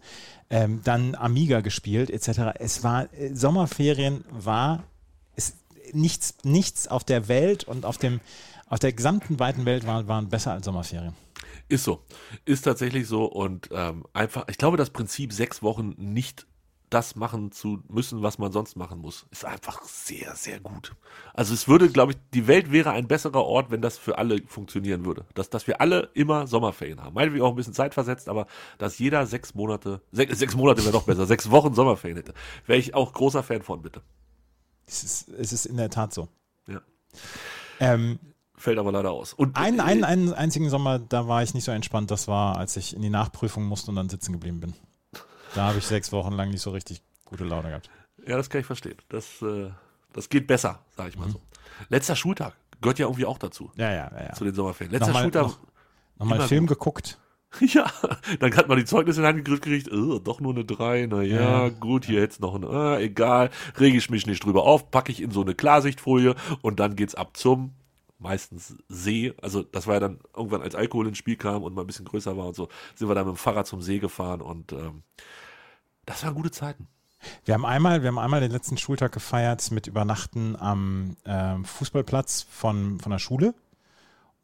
ähm, 0.49 0.81
dann 0.83 1.15
Amiga 1.15 1.61
gespielt 1.61 2.09
etc. 2.09 2.55
Es 2.59 2.83
war, 2.83 3.13
äh, 3.13 3.33
Sommerferien 3.33 4.23
war 4.31 4.83
es, 5.35 5.53
nichts, 5.91 6.35
nichts 6.43 6.87
auf 6.87 7.03
der 7.03 7.27
Welt 7.27 7.65
und 7.65 7.85
auf 7.85 7.97
dem 7.97 8.21
auf 8.65 8.79
der 8.79 8.93
gesamten 8.93 9.39
weiten 9.39 9.65
Welt 9.65 9.85
waren, 9.85 10.07
waren 10.07 10.29
besser 10.29 10.51
als 10.51 10.65
Sommerferien. 10.65 11.13
Ist 11.67 11.83
so. 11.83 12.03
Ist 12.45 12.63
tatsächlich 12.63 13.07
so. 13.07 13.25
Und 13.25 13.69
ähm, 13.71 14.05
einfach, 14.13 14.45
ich 14.49 14.57
glaube, 14.57 14.77
das 14.77 14.89
Prinzip, 14.89 15.33
sechs 15.33 15.61
Wochen 15.61 15.93
nicht 15.97 16.47
das 16.89 17.15
machen 17.15 17.51
zu 17.51 17.83
müssen, 17.89 18.21
was 18.21 18.37
man 18.37 18.51
sonst 18.51 18.75
machen 18.75 18.99
muss, 18.99 19.25
ist 19.31 19.43
einfach 19.43 19.83
sehr, 19.83 20.35
sehr 20.35 20.59
gut. 20.59 20.95
Also 21.33 21.53
es 21.53 21.67
würde, 21.67 21.89
glaube 21.89 22.13
ich, 22.13 22.17
die 22.33 22.47
Welt 22.47 22.71
wäre 22.71 22.91
ein 22.91 23.07
besserer 23.07 23.43
Ort, 23.43 23.71
wenn 23.71 23.81
das 23.81 23.97
für 23.97 24.17
alle 24.17 24.41
funktionieren 24.47 25.03
würde. 25.03 25.25
Dass, 25.33 25.49
dass 25.49 25.67
wir 25.67 25.81
alle 25.81 26.09
immer 26.13 26.47
Sommerferien 26.47 27.03
haben. 27.03 27.15
Meinetwegen 27.15 27.43
auch 27.43 27.49
ein 27.49 27.55
bisschen 27.55 27.73
Zeit 27.73 27.93
versetzt, 27.93 28.29
aber 28.29 28.47
dass 28.77 28.99
jeder 28.99 29.25
sechs 29.25 29.55
Monate, 29.55 30.01
sechs, 30.11 30.37
sechs 30.37 30.55
Monate 30.55 30.83
wäre 30.83 30.93
noch 30.93 31.03
besser, 31.03 31.25
sechs 31.25 31.49
Wochen 31.49 31.73
Sommerferien 31.73 32.17
hätte. 32.17 32.33
Wäre 32.65 32.79
ich 32.79 32.93
auch 32.93 33.13
großer 33.13 33.43
Fan 33.43 33.63
von, 33.63 33.81
bitte. 33.81 34.01
Es 34.85 35.03
ist, 35.03 35.29
es 35.29 35.51
ist 35.51 35.65
in 35.65 35.77
der 35.77 35.89
Tat 35.89 36.13
so. 36.13 36.29
Ja. 36.67 36.81
Ähm, 37.79 38.19
Fällt 38.57 38.77
aber 38.79 38.91
leider 38.91 39.11
aus. 39.11 39.33
Und 39.33 39.57
einen, 39.57 39.79
äh, 39.79 39.83
einen, 39.83 40.03
einen 40.03 40.33
einzigen 40.33 40.69
Sommer, 40.69 40.99
da 40.99 41.27
war 41.27 41.43
ich 41.43 41.53
nicht 41.53 41.65
so 41.65 41.71
entspannt, 41.71 42.09
das 42.11 42.27
war, 42.27 42.57
als 42.57 42.77
ich 42.77 42.95
in 42.95 43.01
die 43.01 43.09
Nachprüfung 43.09 43.65
musste 43.65 43.91
und 43.91 43.95
dann 43.97 44.07
sitzen 44.09 44.31
geblieben 44.31 44.59
bin. 44.61 44.73
Da 45.55 45.67
habe 45.67 45.77
ich 45.79 45.85
sechs 45.85 46.11
Wochen 46.11 46.33
lang 46.33 46.49
nicht 46.51 46.61
so 46.61 46.71
richtig 46.71 47.01
gute 47.25 47.43
Laune 47.43 47.69
gehabt. 47.69 47.89
Ja, 48.27 48.37
das 48.37 48.49
kann 48.49 48.61
ich 48.61 48.67
verstehen. 48.67 48.97
Das, 49.09 49.41
äh, 49.41 49.69
das 50.13 50.29
geht 50.29 50.47
besser, 50.47 50.79
sage 50.95 51.09
Mhm. 51.09 51.13
ich 51.13 51.19
mal 51.19 51.29
so. 51.31 51.41
Letzter 51.89 52.15
Schultag 52.15 52.55
gehört 52.81 52.99
ja 52.99 53.05
irgendwie 53.07 53.25
auch 53.25 53.37
dazu, 53.37 53.71
Ja, 53.75 53.91
ja, 53.91 54.11
ja. 54.15 54.23
ja. 54.27 54.33
zu 54.33 54.45
den 54.45 54.53
Sommerferien. 54.55 54.91
Letzter 54.93 55.07
Nochmal, 55.07 55.23
Schultag, 55.23 55.43
noch, 55.43 55.57
nochmal 56.19 56.41
Film 56.47 56.67
gut. 56.67 56.77
geguckt. 56.79 57.19
ja, 57.61 57.89
dann 58.39 58.55
hat 58.55 58.67
man 58.67 58.77
die 58.77 58.85
Zeugnisse 58.85 59.19
in 59.19 59.23
die 59.23 59.27
Hand 59.29 59.37
gegriffen 59.45 59.61
gekriegt, 59.61 59.87
äh, 59.87 60.19
doch 60.21 60.41
nur 60.41 60.53
eine 60.53 60.65
3, 60.65 61.07
na 61.09 61.21
ja, 61.21 61.63
Ja. 61.67 61.69
gut, 61.69 62.05
hier 62.05 62.19
jetzt 62.19 62.41
noch 62.41 62.55
ein, 62.55 62.63
äh, 62.63 63.03
egal, 63.03 63.49
rege 63.79 63.97
ich 63.97 64.09
mich 64.09 64.25
nicht 64.27 64.43
drüber 64.43 64.63
auf, 64.63 64.91
packe 64.91 65.11
ich 65.11 65.21
in 65.21 65.31
so 65.31 65.41
eine 65.41 65.55
Klarsichtfolie 65.55 66.35
und 66.61 66.79
dann 66.81 66.95
geht's 66.97 67.15
ab 67.15 67.37
zum 67.37 67.73
meistens 68.17 68.75
See, 68.87 69.33
also 69.41 69.63
das 69.63 69.87
war 69.87 69.95
ja 69.95 69.99
dann 69.99 70.19
irgendwann, 70.35 70.61
als 70.61 70.75
Alkohol 70.75 71.07
ins 71.07 71.17
Spiel 71.17 71.35
kam 71.35 71.63
und 71.63 71.75
mal 71.75 71.81
ein 71.81 71.87
bisschen 71.87 72.05
größer 72.05 72.37
war 72.37 72.47
und 72.47 72.55
so, 72.55 72.69
sind 72.95 73.07
wir 73.07 73.15
dann 73.15 73.27
mit 73.27 73.35
dem 73.35 73.37
Fahrrad 73.37 73.67
zum 73.67 73.81
See 73.81 73.99
gefahren 73.99 74.41
und 74.41 74.71
ähm, 74.71 75.03
das 76.05 76.23
waren 76.23 76.35
gute 76.35 76.51
Zeiten. 76.51 76.87
Wir 77.43 77.55
haben 77.55 77.65
einmal, 77.65 78.01
wir 78.01 78.07
haben 78.09 78.19
einmal 78.19 78.41
den 78.41 78.51
letzten 78.51 78.77
Schultag 78.77 79.11
gefeiert 79.11 79.71
mit 79.71 79.87
Übernachten 79.87 80.55
am 80.55 81.17
ähm, 81.25 81.65
Fußballplatz 81.65 82.45
von, 82.49 82.99
von 82.99 83.11
der 83.11 83.19
Schule. 83.19 83.55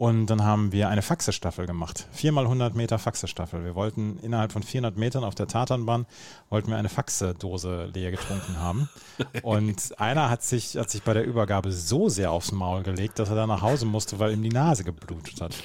Und 0.01 0.25
dann 0.31 0.43
haben 0.43 0.71
wir 0.71 0.89
eine 0.89 1.03
Faxestaffel 1.03 1.67
gemacht. 1.67 2.07
Viermal 2.11 2.45
100 2.45 2.75
Meter 2.75 2.97
Faxestaffel. 2.97 3.63
Wir 3.63 3.75
wollten 3.75 4.17
innerhalb 4.23 4.51
von 4.51 4.63
400 4.63 4.97
Metern 4.97 5.23
auf 5.23 5.35
der 5.35 5.45
Tatanbahn, 5.45 6.07
wollten 6.49 6.71
wir 6.71 6.77
eine 6.77 6.89
Faxedose 6.89 7.85
leer 7.93 8.09
getrunken 8.09 8.57
haben. 8.57 8.89
Und 9.43 9.99
einer 9.99 10.31
hat 10.31 10.41
sich, 10.41 10.75
hat 10.75 10.89
sich 10.89 11.03
bei 11.03 11.13
der 11.13 11.23
Übergabe 11.23 11.71
so 11.71 12.09
sehr 12.09 12.31
aufs 12.31 12.51
Maul 12.51 12.81
gelegt, 12.81 13.19
dass 13.19 13.29
er 13.29 13.35
dann 13.35 13.49
nach 13.49 13.61
Hause 13.61 13.85
musste, 13.85 14.17
weil 14.17 14.33
ihm 14.33 14.41
die 14.41 14.49
Nase 14.49 14.83
geblutet 14.83 15.39
hat. 15.39 15.55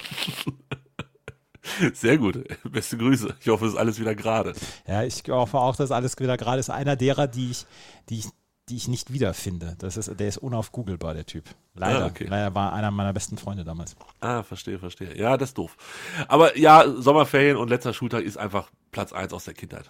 Sehr 1.93 2.19
gut, 2.19 2.43
beste 2.63 2.95
Grüße. 2.95 3.35
Ich 3.41 3.47
hoffe, 3.47 3.65
es 3.65 3.73
ist 3.73 3.79
alles 3.79 3.99
wieder 3.99 4.13
gerade. 4.13 4.53
Ja, 4.87 5.01
ich 5.01 5.23
hoffe 5.27 5.57
auch, 5.57 5.75
dass 5.75 5.89
alles 5.89 6.15
wieder 6.19 6.37
gerade 6.37 6.59
ist. 6.59 6.69
Einer 6.69 6.95
derer, 6.95 7.25
die 7.25 7.49
ich, 7.49 7.65
die 8.09 8.19
ich, 8.19 8.27
die 8.69 8.75
ich 8.75 8.87
nicht 8.87 9.13
wiederfinde. 9.13 9.75
Das 9.79 9.95
ist, 9.97 10.19
der 10.19 10.27
ist 10.27 10.37
unaufgooglebar, 10.37 11.13
der 11.13 11.25
Typ. 11.25 11.45
Leider. 11.73 12.03
Ah, 12.03 12.07
okay. 12.07 12.25
Leider 12.27 12.53
war 12.53 12.73
einer 12.73 12.91
meiner 12.91 13.13
besten 13.13 13.37
Freunde 13.37 13.63
damals. 13.63 13.95
Ah, 14.19 14.43
verstehe, 14.43 14.77
verstehe. 14.77 15.17
Ja, 15.17 15.37
das 15.37 15.49
ist 15.49 15.57
doof. 15.57 15.77
Aber 16.27 16.57
ja, 16.57 16.85
Sommerferien 16.97 17.55
und 17.57 17.69
letzter 17.69 17.93
Schultag 17.93 18.23
ist 18.23 18.37
einfach 18.37 18.69
Platz 18.91 19.13
eins 19.13 19.31
aus 19.33 19.45
der 19.45 19.53
Kindheit. 19.53 19.89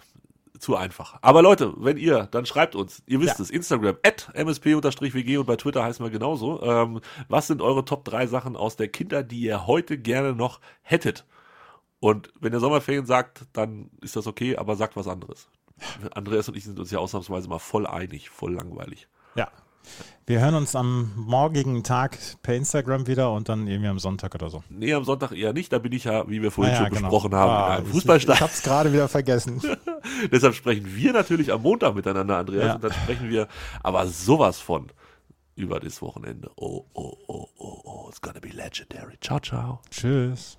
Zu 0.60 0.76
einfach. 0.76 1.18
Aber 1.22 1.40
Leute, 1.42 1.72
wenn 1.76 1.96
ihr, 1.96 2.26
dann 2.30 2.44
schreibt 2.44 2.74
uns. 2.74 3.02
Ihr 3.06 3.20
wisst 3.20 3.38
Ja. 3.38 3.44
es, 3.44 3.50
Instagram, 3.50 3.96
at 4.04 4.28
msp-wg 4.34 5.38
und 5.38 5.46
bei 5.46 5.54
Twitter 5.56 5.84
heißen 5.84 6.04
wir 6.04 6.10
genauso. 6.10 6.60
Ähm, 6.62 7.00
was 7.28 7.46
sind 7.46 7.62
eure 7.62 7.84
Top 7.84 8.04
drei 8.04 8.26
Sachen 8.26 8.56
aus 8.56 8.74
der 8.76 8.88
Kindheit, 8.88 9.30
die 9.30 9.40
ihr 9.40 9.66
heute 9.68 9.98
gerne 9.98 10.32
noch 10.34 10.60
hättet? 10.82 11.24
Und 12.00 12.30
wenn 12.40 12.52
ihr 12.52 12.60
Sommerferien 12.60 13.06
sagt, 13.06 13.42
dann 13.52 13.90
ist 14.02 14.16
das 14.16 14.26
okay, 14.26 14.56
aber 14.56 14.76
sagt 14.76 14.96
was 14.96 15.08
anderes. 15.08 15.48
Andreas 16.14 16.48
und 16.48 16.56
ich 16.56 16.64
sind 16.64 16.78
uns 16.78 16.90
ja 16.90 16.98
ausnahmsweise 16.98 17.48
mal 17.48 17.58
voll 17.58 17.86
einig, 17.86 18.30
voll 18.30 18.54
langweilig. 18.54 19.08
Ja. 19.34 19.48
Wir 20.26 20.40
hören 20.40 20.54
uns 20.54 20.76
am 20.76 21.12
morgigen 21.16 21.82
Tag 21.82 22.18
per 22.42 22.54
Instagram 22.54 23.06
wieder 23.06 23.32
und 23.32 23.48
dann 23.48 23.66
irgendwie 23.66 23.88
am 23.88 23.98
Sonntag 23.98 24.34
oder 24.34 24.50
so. 24.50 24.62
Nee, 24.68 24.92
am 24.92 25.04
Sonntag 25.04 25.32
eher 25.32 25.54
nicht. 25.54 25.72
Da 25.72 25.78
bin 25.78 25.92
ich 25.92 26.04
ja, 26.04 26.28
wie 26.28 26.42
wir 26.42 26.50
vorhin 26.50 26.74
Ah 26.74 26.76
ja, 26.80 26.82
schon 26.86 26.94
genau. 26.96 27.08
besprochen 27.08 27.34
haben, 27.34 27.50
Ah, 27.50 27.66
in 27.68 27.72
einem 27.78 27.86
ich- 27.86 27.92
Fußballstadion. 27.92 28.36
Ich 28.36 28.40
hab's 28.42 28.62
gerade 28.62 28.92
wieder 28.92 29.08
vergessen. 29.08 29.62
Deshalb 30.30 30.54
sprechen 30.54 30.84
wir 30.94 31.12
natürlich 31.14 31.50
am 31.52 31.62
Montag 31.62 31.94
miteinander, 31.94 32.36
Andreas, 32.36 32.66
Ja. 32.66 32.74
und 32.74 32.84
dann 32.84 32.92
sprechen 32.92 33.30
wir 33.30 33.48
aber 33.82 34.06
sowas 34.06 34.60
von 34.60 34.88
über 35.54 35.80
das 35.80 36.02
Wochenende. 36.02 36.50
Oh, 36.56 36.84
oh, 36.92 37.16
oh, 37.26 37.46
oh, 37.56 37.80
oh, 37.84 38.06
it's 38.10 38.20
gonna 38.20 38.40
be 38.40 38.50
legendary. 38.50 39.14
Ciao, 39.22 39.40
ciao. 39.40 39.80
Tschüss. 39.90 40.58